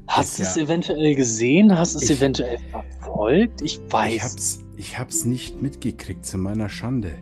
[0.06, 1.76] Hast du es ja- eventuell gesehen?
[1.76, 3.62] Hast du es eventuell verfolgt?
[3.62, 4.12] Ich weiß.
[4.14, 7.14] Ich hab's, ich hab's nicht mitgekriegt, zu meiner Schande.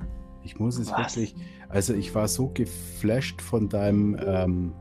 [0.42, 1.16] Ich muss es Was?
[1.16, 1.34] wirklich.
[1.68, 4.72] Also ich war so geflasht von deinem, ähm,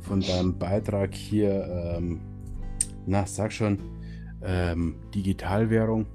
[0.00, 1.94] von deinem Beitrag hier.
[1.96, 2.20] Ähm,
[3.06, 3.78] na, sag schon,
[4.42, 6.06] ähm, Digitalwährung.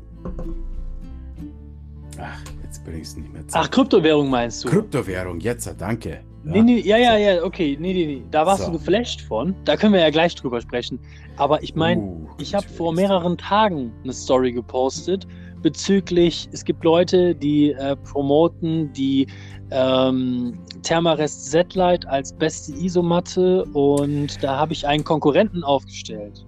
[2.18, 3.58] Ach, jetzt bring ich es nicht mehr zu.
[3.58, 4.70] Ach, Kryptowährung meinst du?
[4.70, 6.22] Kryptowährung, jetzt, danke.
[6.46, 8.24] Nee, nee, ja, ja, ja, okay, nee, nee, nee.
[8.30, 8.72] Da warst So.
[8.72, 9.56] du geflasht von.
[9.66, 11.00] Da können wir ja gleich drüber sprechen.
[11.38, 15.26] Aber ich meine, Uh, ich habe vor mehreren Tagen eine Story gepostet
[15.64, 19.26] bezüglich, es gibt Leute, die äh, promoten die
[19.72, 26.46] ähm, Thermarest Z-Lite als beste Isomatte und da habe ich einen Konkurrenten aufgestellt.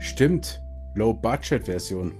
[0.00, 0.60] Stimmt,
[0.96, 2.12] Low-Budget-Version.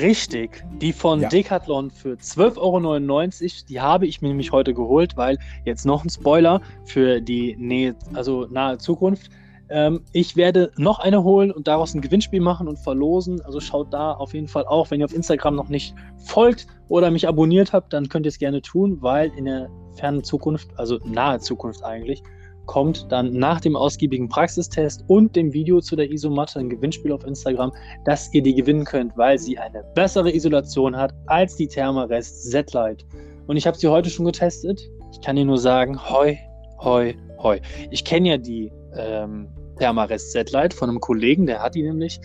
[0.00, 1.28] Richtig, die von Ja.
[1.28, 6.10] Decathlon für 12,99 Euro, die habe ich mir nämlich heute geholt, weil jetzt noch ein
[6.10, 9.30] Spoiler für die Nähe, also nahe Zukunft.
[9.68, 13.40] Ähm, ich werde noch eine holen und daraus ein Gewinnspiel machen und verlosen.
[13.42, 17.10] Also schaut da auf jeden Fall auch, wenn ihr auf Instagram noch nicht folgt oder
[17.10, 20.98] mich abonniert habt, dann könnt ihr es gerne tun, weil in der fernen Zukunft, also
[21.04, 22.22] nahe Zukunft eigentlich,
[22.66, 27.24] kommt dann nach dem ausgiebigen Praxistest und dem Video zu der Isomatte ein Gewinnspiel auf
[27.26, 27.72] Instagram,
[28.04, 33.04] dass ihr die gewinnen könnt, weil sie eine bessere Isolation hat als die Thermarest Z-Lite.
[33.46, 34.80] Und ich habe sie heute schon getestet.
[35.12, 36.38] Ich kann dir nur sagen, hoi,
[36.80, 37.60] hoi, hoi.
[37.90, 39.48] Ich kenne ja die ähm,
[39.78, 42.20] Thermarest Z-Lite von einem Kollegen, der hat die nämlich.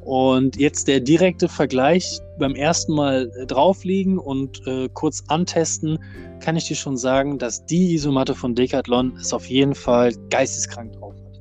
[0.00, 5.98] Und jetzt der direkte Vergleich beim ersten Mal äh, drauflegen und äh, kurz antesten,
[6.40, 10.92] kann ich dir schon sagen, dass die Isomatte von Decathlon es auf jeden Fall geisteskrank
[10.92, 11.40] drauf hat.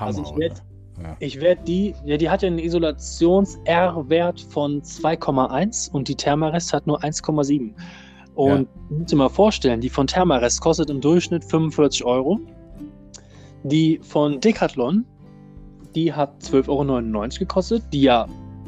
[0.00, 0.72] Hammer, Also ich werd- oder?
[1.02, 1.16] Ja.
[1.20, 6.86] Ich werde die, ja, die hat ja einen Isolations-R-Wert von 2,1 und die Thermarest hat
[6.86, 7.72] nur 1,7.
[8.34, 8.66] Und ja.
[8.90, 12.38] musst dir mal vorstellen, die von Thermarest kostet im Durchschnitt 45 Euro.
[13.64, 15.04] Die von Decathlon,
[15.94, 18.26] die hat 12,99 Euro gekostet, die ja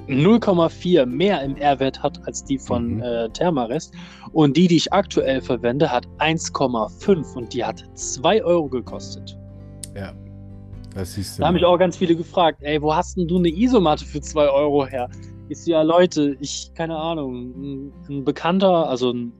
[0.09, 3.03] 0,4 mehr im R-Wert hat als die von Mhm.
[3.03, 3.95] äh, Thermarest.
[4.33, 9.37] Und die, die ich aktuell verwende, hat 1,5 und die hat 2 Euro gekostet.
[9.97, 10.13] ja.
[10.95, 11.23] Das du.
[11.39, 14.21] Da haben mich auch ganz viele gefragt, ey, wo hast denn du eine Isomatte für
[14.21, 15.09] 2 Euro her?
[15.49, 19.33] Ist ja, Leute, ich, keine Ahnung, ein, ein Bekannter, also ein,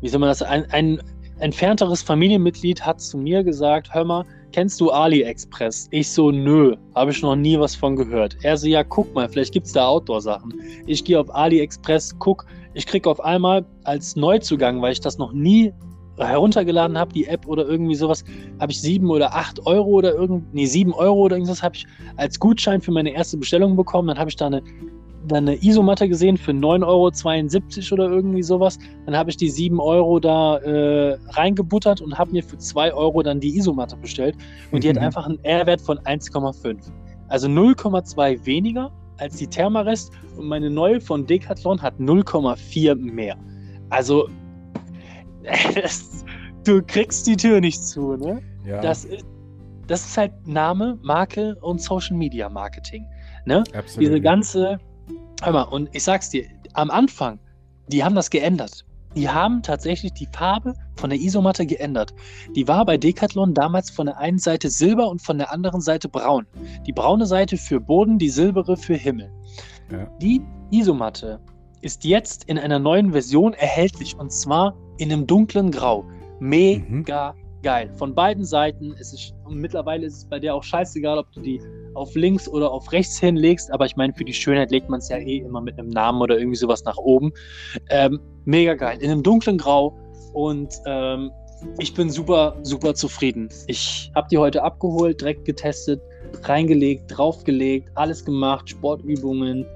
[0.00, 1.00] wie soll man das, ein, ein
[1.38, 5.88] entfernteres Familienmitglied hat zu mir gesagt, hör mal, kennst du AliExpress?
[5.90, 8.36] Ich so, nö, habe ich noch nie was von gehört.
[8.42, 10.54] Er so, ja, guck mal, vielleicht gibt es da Outdoor-Sachen.
[10.86, 15.32] Ich gehe auf AliExpress, guck, ich krieg auf einmal als Neuzugang, weil ich das noch
[15.32, 15.72] nie
[16.18, 18.24] heruntergeladen habe, die App oder irgendwie sowas,
[18.60, 21.86] habe ich sieben oder acht Euro oder irgend, nee, sieben Euro oder irgendwas habe ich
[22.16, 24.08] als Gutschein für meine erste Bestellung bekommen.
[24.08, 24.62] Dann habe ich da eine,
[25.26, 28.78] dann eine Isomatte gesehen für 9,72 Euro oder irgendwie sowas.
[29.04, 33.22] Dann habe ich die sieben Euro da äh, reingebuttert und habe mir für zwei Euro
[33.22, 34.36] dann die Isomatte bestellt.
[34.72, 35.02] Und die hat Mhm.
[35.02, 36.78] einfach einen R-Wert von 1,5.
[37.28, 43.36] Also 0,2 weniger als die Thermarest und meine neue von Decathlon hat 0,4 mehr.
[43.90, 44.28] Also
[45.74, 46.24] das,
[46.64, 48.40] du kriegst die Tür nicht zu, ne?
[48.66, 49.24] ja, Das ist,
[49.86, 53.06] das ist halt Name, Marke und Social Media Marketing.
[53.46, 53.62] Ne?
[53.74, 54.08] absolut.
[54.08, 54.78] Diese ganze,
[55.42, 57.38] hör mal, und ich sag's dir, am Anfang,
[57.88, 58.84] die haben das geändert.
[59.14, 62.12] Die haben tatsächlich die Farbe von der Isomatte geändert.
[62.54, 66.08] Die war bei Decathlon damals von der einen Seite silber und von der anderen Seite
[66.08, 66.46] braun.
[66.86, 69.30] Die braune Seite für Boden, die silbere für Himmel.
[69.90, 70.06] Ja.
[70.20, 71.40] Die Isomatte
[71.80, 76.04] ist jetzt in einer neuen Version erhältlich und zwar in einem dunklen Grau.
[76.40, 77.34] Mega
[77.66, 77.90] geil.
[77.96, 78.94] Von beiden Seiten.
[79.00, 81.60] Es ist, mittlerweile ist es bei der auch scheißegal, ob du die
[81.94, 85.08] auf links oder auf rechts hinlegst, aber ich meine, für die Schönheit legt man es
[85.08, 87.32] ja eh immer mit einem Namen oder irgendwie sowas nach oben.
[87.90, 88.98] Ähm, mega geil.
[89.00, 89.98] In einem dunklen Grau
[90.32, 91.32] und ähm,
[91.80, 93.48] ich bin super, super zufrieden.
[93.66, 96.00] Ich habe die heute abgeholt, direkt getestet,
[96.44, 99.66] reingelegt, draufgelegt, alles gemacht, Sportübungen.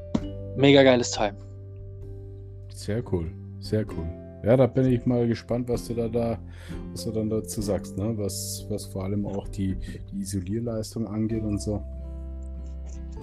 [0.56, 1.35] Mega geiles Teil.
[2.73, 4.19] Sehr cool, sehr cool.
[4.43, 6.39] Ja, da bin ich mal gespannt, was du da, da
[6.93, 8.15] was du dann dazu sagst, ne?
[8.17, 9.77] Was, was vor allem auch die,
[10.11, 11.83] die Isolierleistung angeht und so.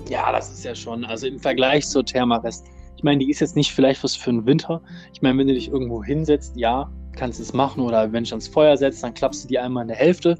[0.09, 2.65] Ja, das ist ja schon, also im Vergleich zur Thermarest,
[2.95, 4.81] Ich meine, die ist jetzt nicht vielleicht was für den Winter.
[5.13, 7.81] Ich meine, wenn du dich irgendwo hinsetzt, ja, kannst du es machen.
[7.81, 10.37] Oder wenn du ans Feuer setzt, dann klappst du die einmal in der Hälfte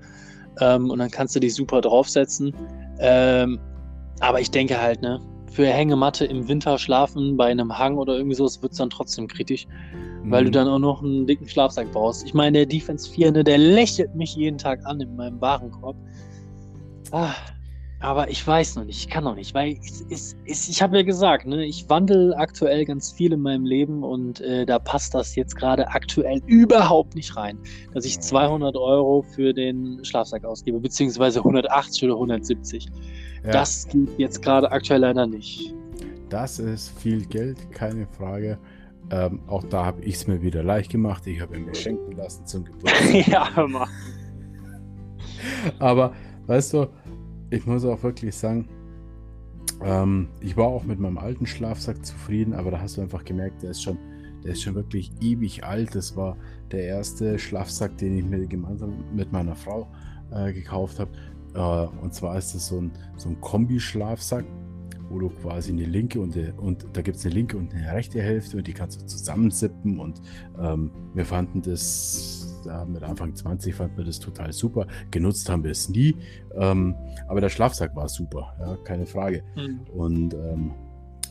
[0.62, 2.54] ähm, und dann kannst du die super draufsetzen.
[3.00, 3.60] Ähm,
[4.20, 5.20] aber ich denke halt, ne,
[5.52, 9.68] für Hängematte im Winter schlafen bei einem Hang oder irgendwie wird es dann trotzdem kritisch.
[10.32, 10.54] Weil du mhm.
[10.54, 12.26] dann auch noch einen dicken Schlafsack brauchst.
[12.26, 15.96] Ich meine, der Defense 4, ne, der lächelt mich jeden Tag an in meinem Warenkorb.
[17.12, 17.34] Ah,
[18.00, 21.04] aber ich weiß noch nicht, ich kann noch nicht, weil ich, ich, ich habe ja
[21.04, 25.36] gesagt, ne, ich wandle aktuell ganz viel in meinem Leben und äh, da passt das
[25.36, 27.58] jetzt gerade aktuell überhaupt nicht rein,
[27.96, 32.86] dass ich 200 Euro für den Schlafsack ausgebe, beziehungsweise 180 oder 170.
[33.44, 33.52] Ja.
[33.52, 35.74] Das geht jetzt gerade aktuell leider nicht.
[36.30, 38.60] Das ist viel Geld, keine Frage.
[39.10, 41.26] Ähm, auch da habe ich es mir wieder leicht gemacht.
[41.28, 43.28] Ich habe mir schenken lassen zum Geburtstag.
[43.28, 43.88] ja, hör mal.
[45.80, 46.14] Aber
[46.48, 46.88] weißt du,
[47.50, 48.68] ich muss auch wirklich sagen,
[49.84, 53.64] ähm, ich war auch mit meinem alten Schlafsack zufrieden, aber da hast du einfach gemerkt,
[53.64, 53.98] der ist schon,
[54.44, 55.96] der ist schon wirklich ewig alt.
[55.96, 56.36] Das war
[56.72, 59.88] der erste Schlafsack, den ich mir gemeinsam mit meiner Frau
[60.32, 61.12] äh, gekauft habe.
[61.54, 64.46] Äh, und zwar ist das so ein, so ein Kombi-Schlafsack,
[65.10, 67.92] wo du quasi eine linke und, eine, und da gibt es eine linke und eine
[67.92, 70.00] rechte Hälfte und die kannst du zusammensippen.
[70.00, 70.22] Und
[70.60, 74.88] ähm, wir fanden das ja, mit Anfang 20 fanden wir das total super.
[75.12, 76.16] Genutzt haben wir es nie.
[76.56, 76.96] Ähm,
[77.28, 79.44] aber der Schlafsack war super, ja, keine Frage.
[79.56, 79.80] Mhm.
[79.94, 80.72] Und ähm,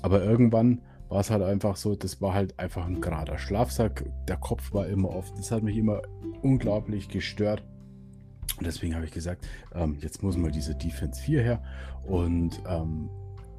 [0.02, 4.04] aber irgendwann war es halt einfach so, das war halt einfach ein gerader Schlafsack.
[4.28, 5.36] Der Kopf war immer offen.
[5.36, 6.02] Das hat mich immer
[6.42, 7.62] unglaublich gestört.
[8.58, 11.62] Und deswegen habe ich gesagt, ähm, jetzt muss mal diese Defense 4 her.
[12.06, 13.10] Und ähm,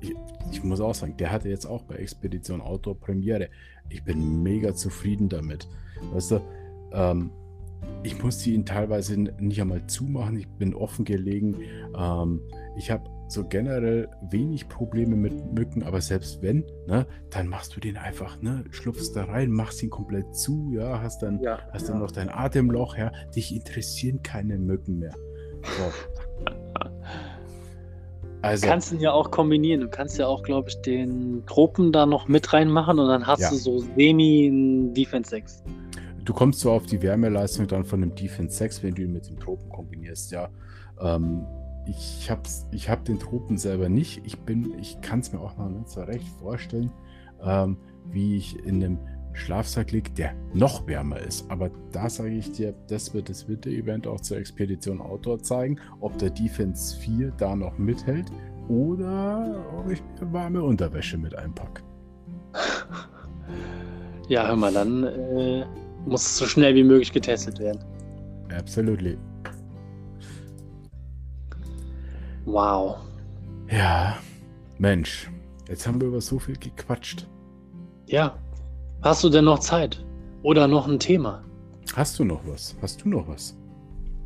[0.02, 0.16] ich,
[0.52, 3.50] ich, muss auch sagen, der hatte jetzt auch bei Expedition Outdoor Premiere.
[3.90, 5.68] Ich bin mega zufrieden damit.
[6.14, 6.42] Weißt du,
[6.92, 7.32] ähm,
[8.04, 10.38] ich musste ihn teilweise nicht einmal zumachen.
[10.38, 11.58] Ich bin offen gelegen.
[11.98, 12.42] Ähm,
[12.78, 17.80] ich habe so generell wenig Probleme mit Mücken, aber selbst wenn, ne, dann machst du
[17.80, 21.88] den einfach, ne, schlupfst da rein, machst ihn komplett zu, ja, hast dann, ja, hast
[21.88, 21.90] ja.
[21.90, 25.16] dann noch dein Atemloch, ja, dich interessieren keine Mücken mehr.
[25.64, 25.92] So.
[28.48, 29.82] Also, du kannst ihn ja auch kombinieren.
[29.82, 33.42] Du kannst ja auch, glaube ich, den Tropen da noch mit reinmachen und dann hast
[33.42, 33.50] ja.
[33.50, 35.64] du so semi Defense 6
[36.28, 39.30] du kommst so auf die Wärmeleistung dann von einem Defense 6, wenn du ihn mit
[39.30, 40.50] dem Tropen kombinierst, ja.
[41.00, 41.46] Ähm,
[41.86, 42.42] ich habe
[42.72, 44.22] ich hab den Tropen selber nicht.
[44.26, 44.38] Ich
[44.78, 46.92] ich kann es mir auch noch nicht so recht vorstellen,
[47.42, 49.00] ähm, wie ich in einem
[49.38, 51.50] Schlafsack liege, der noch wärmer ist.
[51.50, 56.18] Aber da sage ich dir, das wird das Winter-Event auch zur Expedition Outdoor zeigen, ob
[56.18, 58.32] der Defense 4 da noch mithält
[58.68, 61.84] oder ob ich mir warme Unterwäsche mit einpacke.
[64.30, 65.66] Ja, hör mal, dann äh,
[66.06, 67.82] muss so schnell wie möglich getestet werden.
[68.54, 69.18] Absolutely.
[72.44, 72.98] Wow.
[73.72, 74.18] Ja,
[74.80, 75.32] Mensch,
[75.70, 77.26] jetzt haben wir über so viel gequatscht.
[78.06, 78.38] Ja.
[79.02, 80.04] Hast du denn noch Zeit?
[80.42, 81.44] Oder noch ein Thema?
[81.96, 82.76] Hast du noch was?
[82.82, 83.56] Hast du noch was?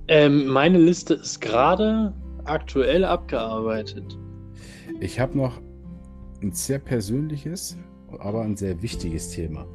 [0.07, 2.13] Ähm, meine Liste ist gerade
[2.45, 4.17] aktuell abgearbeitet.
[5.01, 5.59] Ich habe noch
[6.41, 7.77] ein sehr persönliches,
[8.19, 9.65] aber ein sehr wichtiges Thema.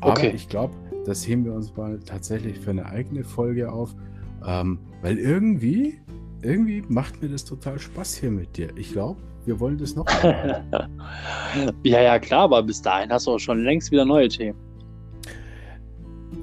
[0.00, 0.32] Aber okay.
[0.34, 0.74] ich glaube,
[1.06, 3.94] das heben wir uns mal tatsächlich für eine eigene Folge auf,
[4.46, 6.00] ähm, weil irgendwie,
[6.42, 8.68] irgendwie macht mir das total Spaß hier mit dir.
[8.76, 10.06] Ich glaube, wir wollen das noch
[11.82, 14.58] ja, ja, klar, aber bis dahin hast du auch schon längst wieder neue Themen.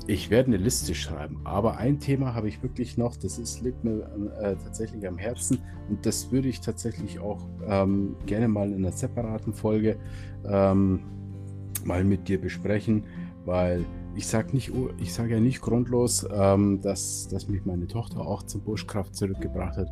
[0.08, 3.84] Ich werde eine Liste schreiben, aber ein Thema habe ich wirklich noch, das ist, liegt
[3.84, 4.10] mir
[4.42, 5.60] äh, tatsächlich am Herzen
[5.90, 9.98] und das würde ich tatsächlich auch ähm, gerne mal in einer separaten Folge
[10.46, 11.02] ähm,
[11.86, 13.04] mal mit dir besprechen,
[13.46, 18.22] weil ich sage nicht, ich sage ja nicht grundlos, ähm, dass, dass mich meine Tochter
[18.22, 19.90] auch zur Buschkraft zurückgebracht hat.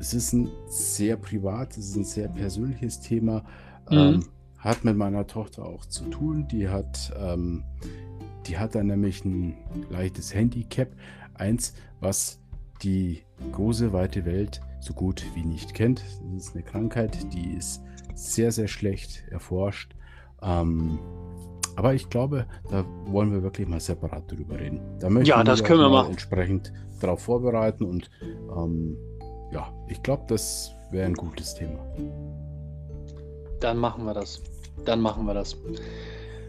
[0.00, 3.44] Es ist ein sehr privat, es ist ein sehr persönliches Thema.
[3.90, 3.98] Mhm.
[3.98, 4.24] Ähm,
[4.58, 6.48] hat mit meiner Tochter auch zu tun.
[6.48, 7.64] Die hat, ähm,
[8.46, 9.56] die hat dann nämlich ein
[9.90, 10.88] leichtes Handicap.
[11.34, 12.40] Eins, was
[12.82, 13.22] die
[13.52, 16.02] große, weite Welt so gut wie nicht kennt.
[16.34, 17.82] Das ist eine Krankheit, die ist
[18.14, 19.94] sehr, sehr schlecht erforscht.
[20.42, 20.98] Ähm,
[21.76, 24.80] aber ich glaube, da wollen wir wirklich mal separat drüber reden.
[24.98, 26.10] Da ja, das können wir machen.
[26.10, 28.10] Entsprechend darauf vorbereiten und
[28.54, 28.96] ähm,
[29.52, 31.78] ja, ich glaube, das wäre ein gutes Thema.
[33.60, 34.42] Dann machen wir das.
[34.84, 35.56] Dann machen wir das.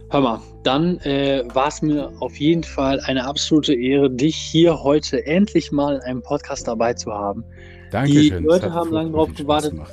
[0.10, 4.84] Hör mal, dann äh, war es mir auf jeden Fall eine absolute Ehre, dich hier
[4.84, 7.45] heute endlich mal in einem Podcast dabei zu haben.
[7.91, 8.11] Danke.
[8.11, 9.73] Die Leute haben lange drauf gewartet.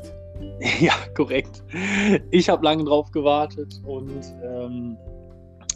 [0.80, 1.62] Ja, korrekt.
[2.32, 4.97] Ich habe lange drauf gewartet und ähm,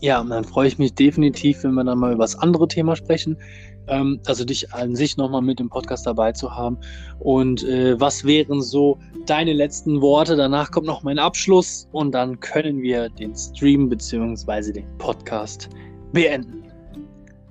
[0.03, 2.97] Ja, und dann freue ich mich definitiv, wenn wir dann mal über das andere Thema
[2.97, 3.39] sprechen.
[3.87, 6.77] Ähm, also dich an sich nochmal mit dem Podcast dabei zu haben.
[7.21, 10.35] Und äh, was wären so deine letzten Worte?
[10.35, 14.73] Danach kommt noch mein Abschluss und dann können wir den Stream bzw.
[14.73, 15.69] den Podcast
[16.13, 16.65] beenden.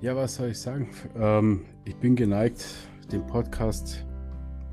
[0.02, 0.90] Ja, was soll ich sagen?
[1.18, 2.66] Ähm, ich bin geneigt,
[3.10, 4.04] den Podcast,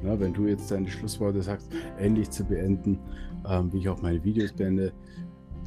[0.04, 3.00] na, wenn du jetzt deine Schlussworte sagst, endlich zu beenden,
[3.50, 4.92] ähm, wie ich auch meine Videos beende.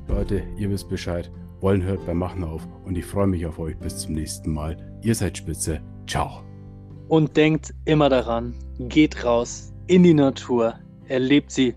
[0.08, 1.30] Leute, ihr wisst Bescheid.
[1.62, 4.76] Wollen hört beim Machen auf und ich freue mich auf euch bis zum nächsten Mal.
[5.02, 5.80] Ihr seid spitze.
[6.08, 6.42] Ciao.
[7.06, 8.52] Und denkt immer daran,
[8.88, 10.74] geht raus in die Natur,
[11.06, 11.74] erlebt sie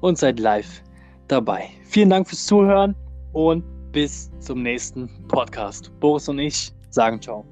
[0.00, 0.82] und seid live
[1.28, 1.68] dabei.
[1.84, 2.96] Vielen Dank fürs Zuhören
[3.34, 5.92] und bis zum nächsten Podcast.
[6.00, 7.44] Boris und ich sagen ciao.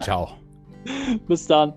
[0.00, 0.30] Ciao.
[1.28, 1.74] bis dann.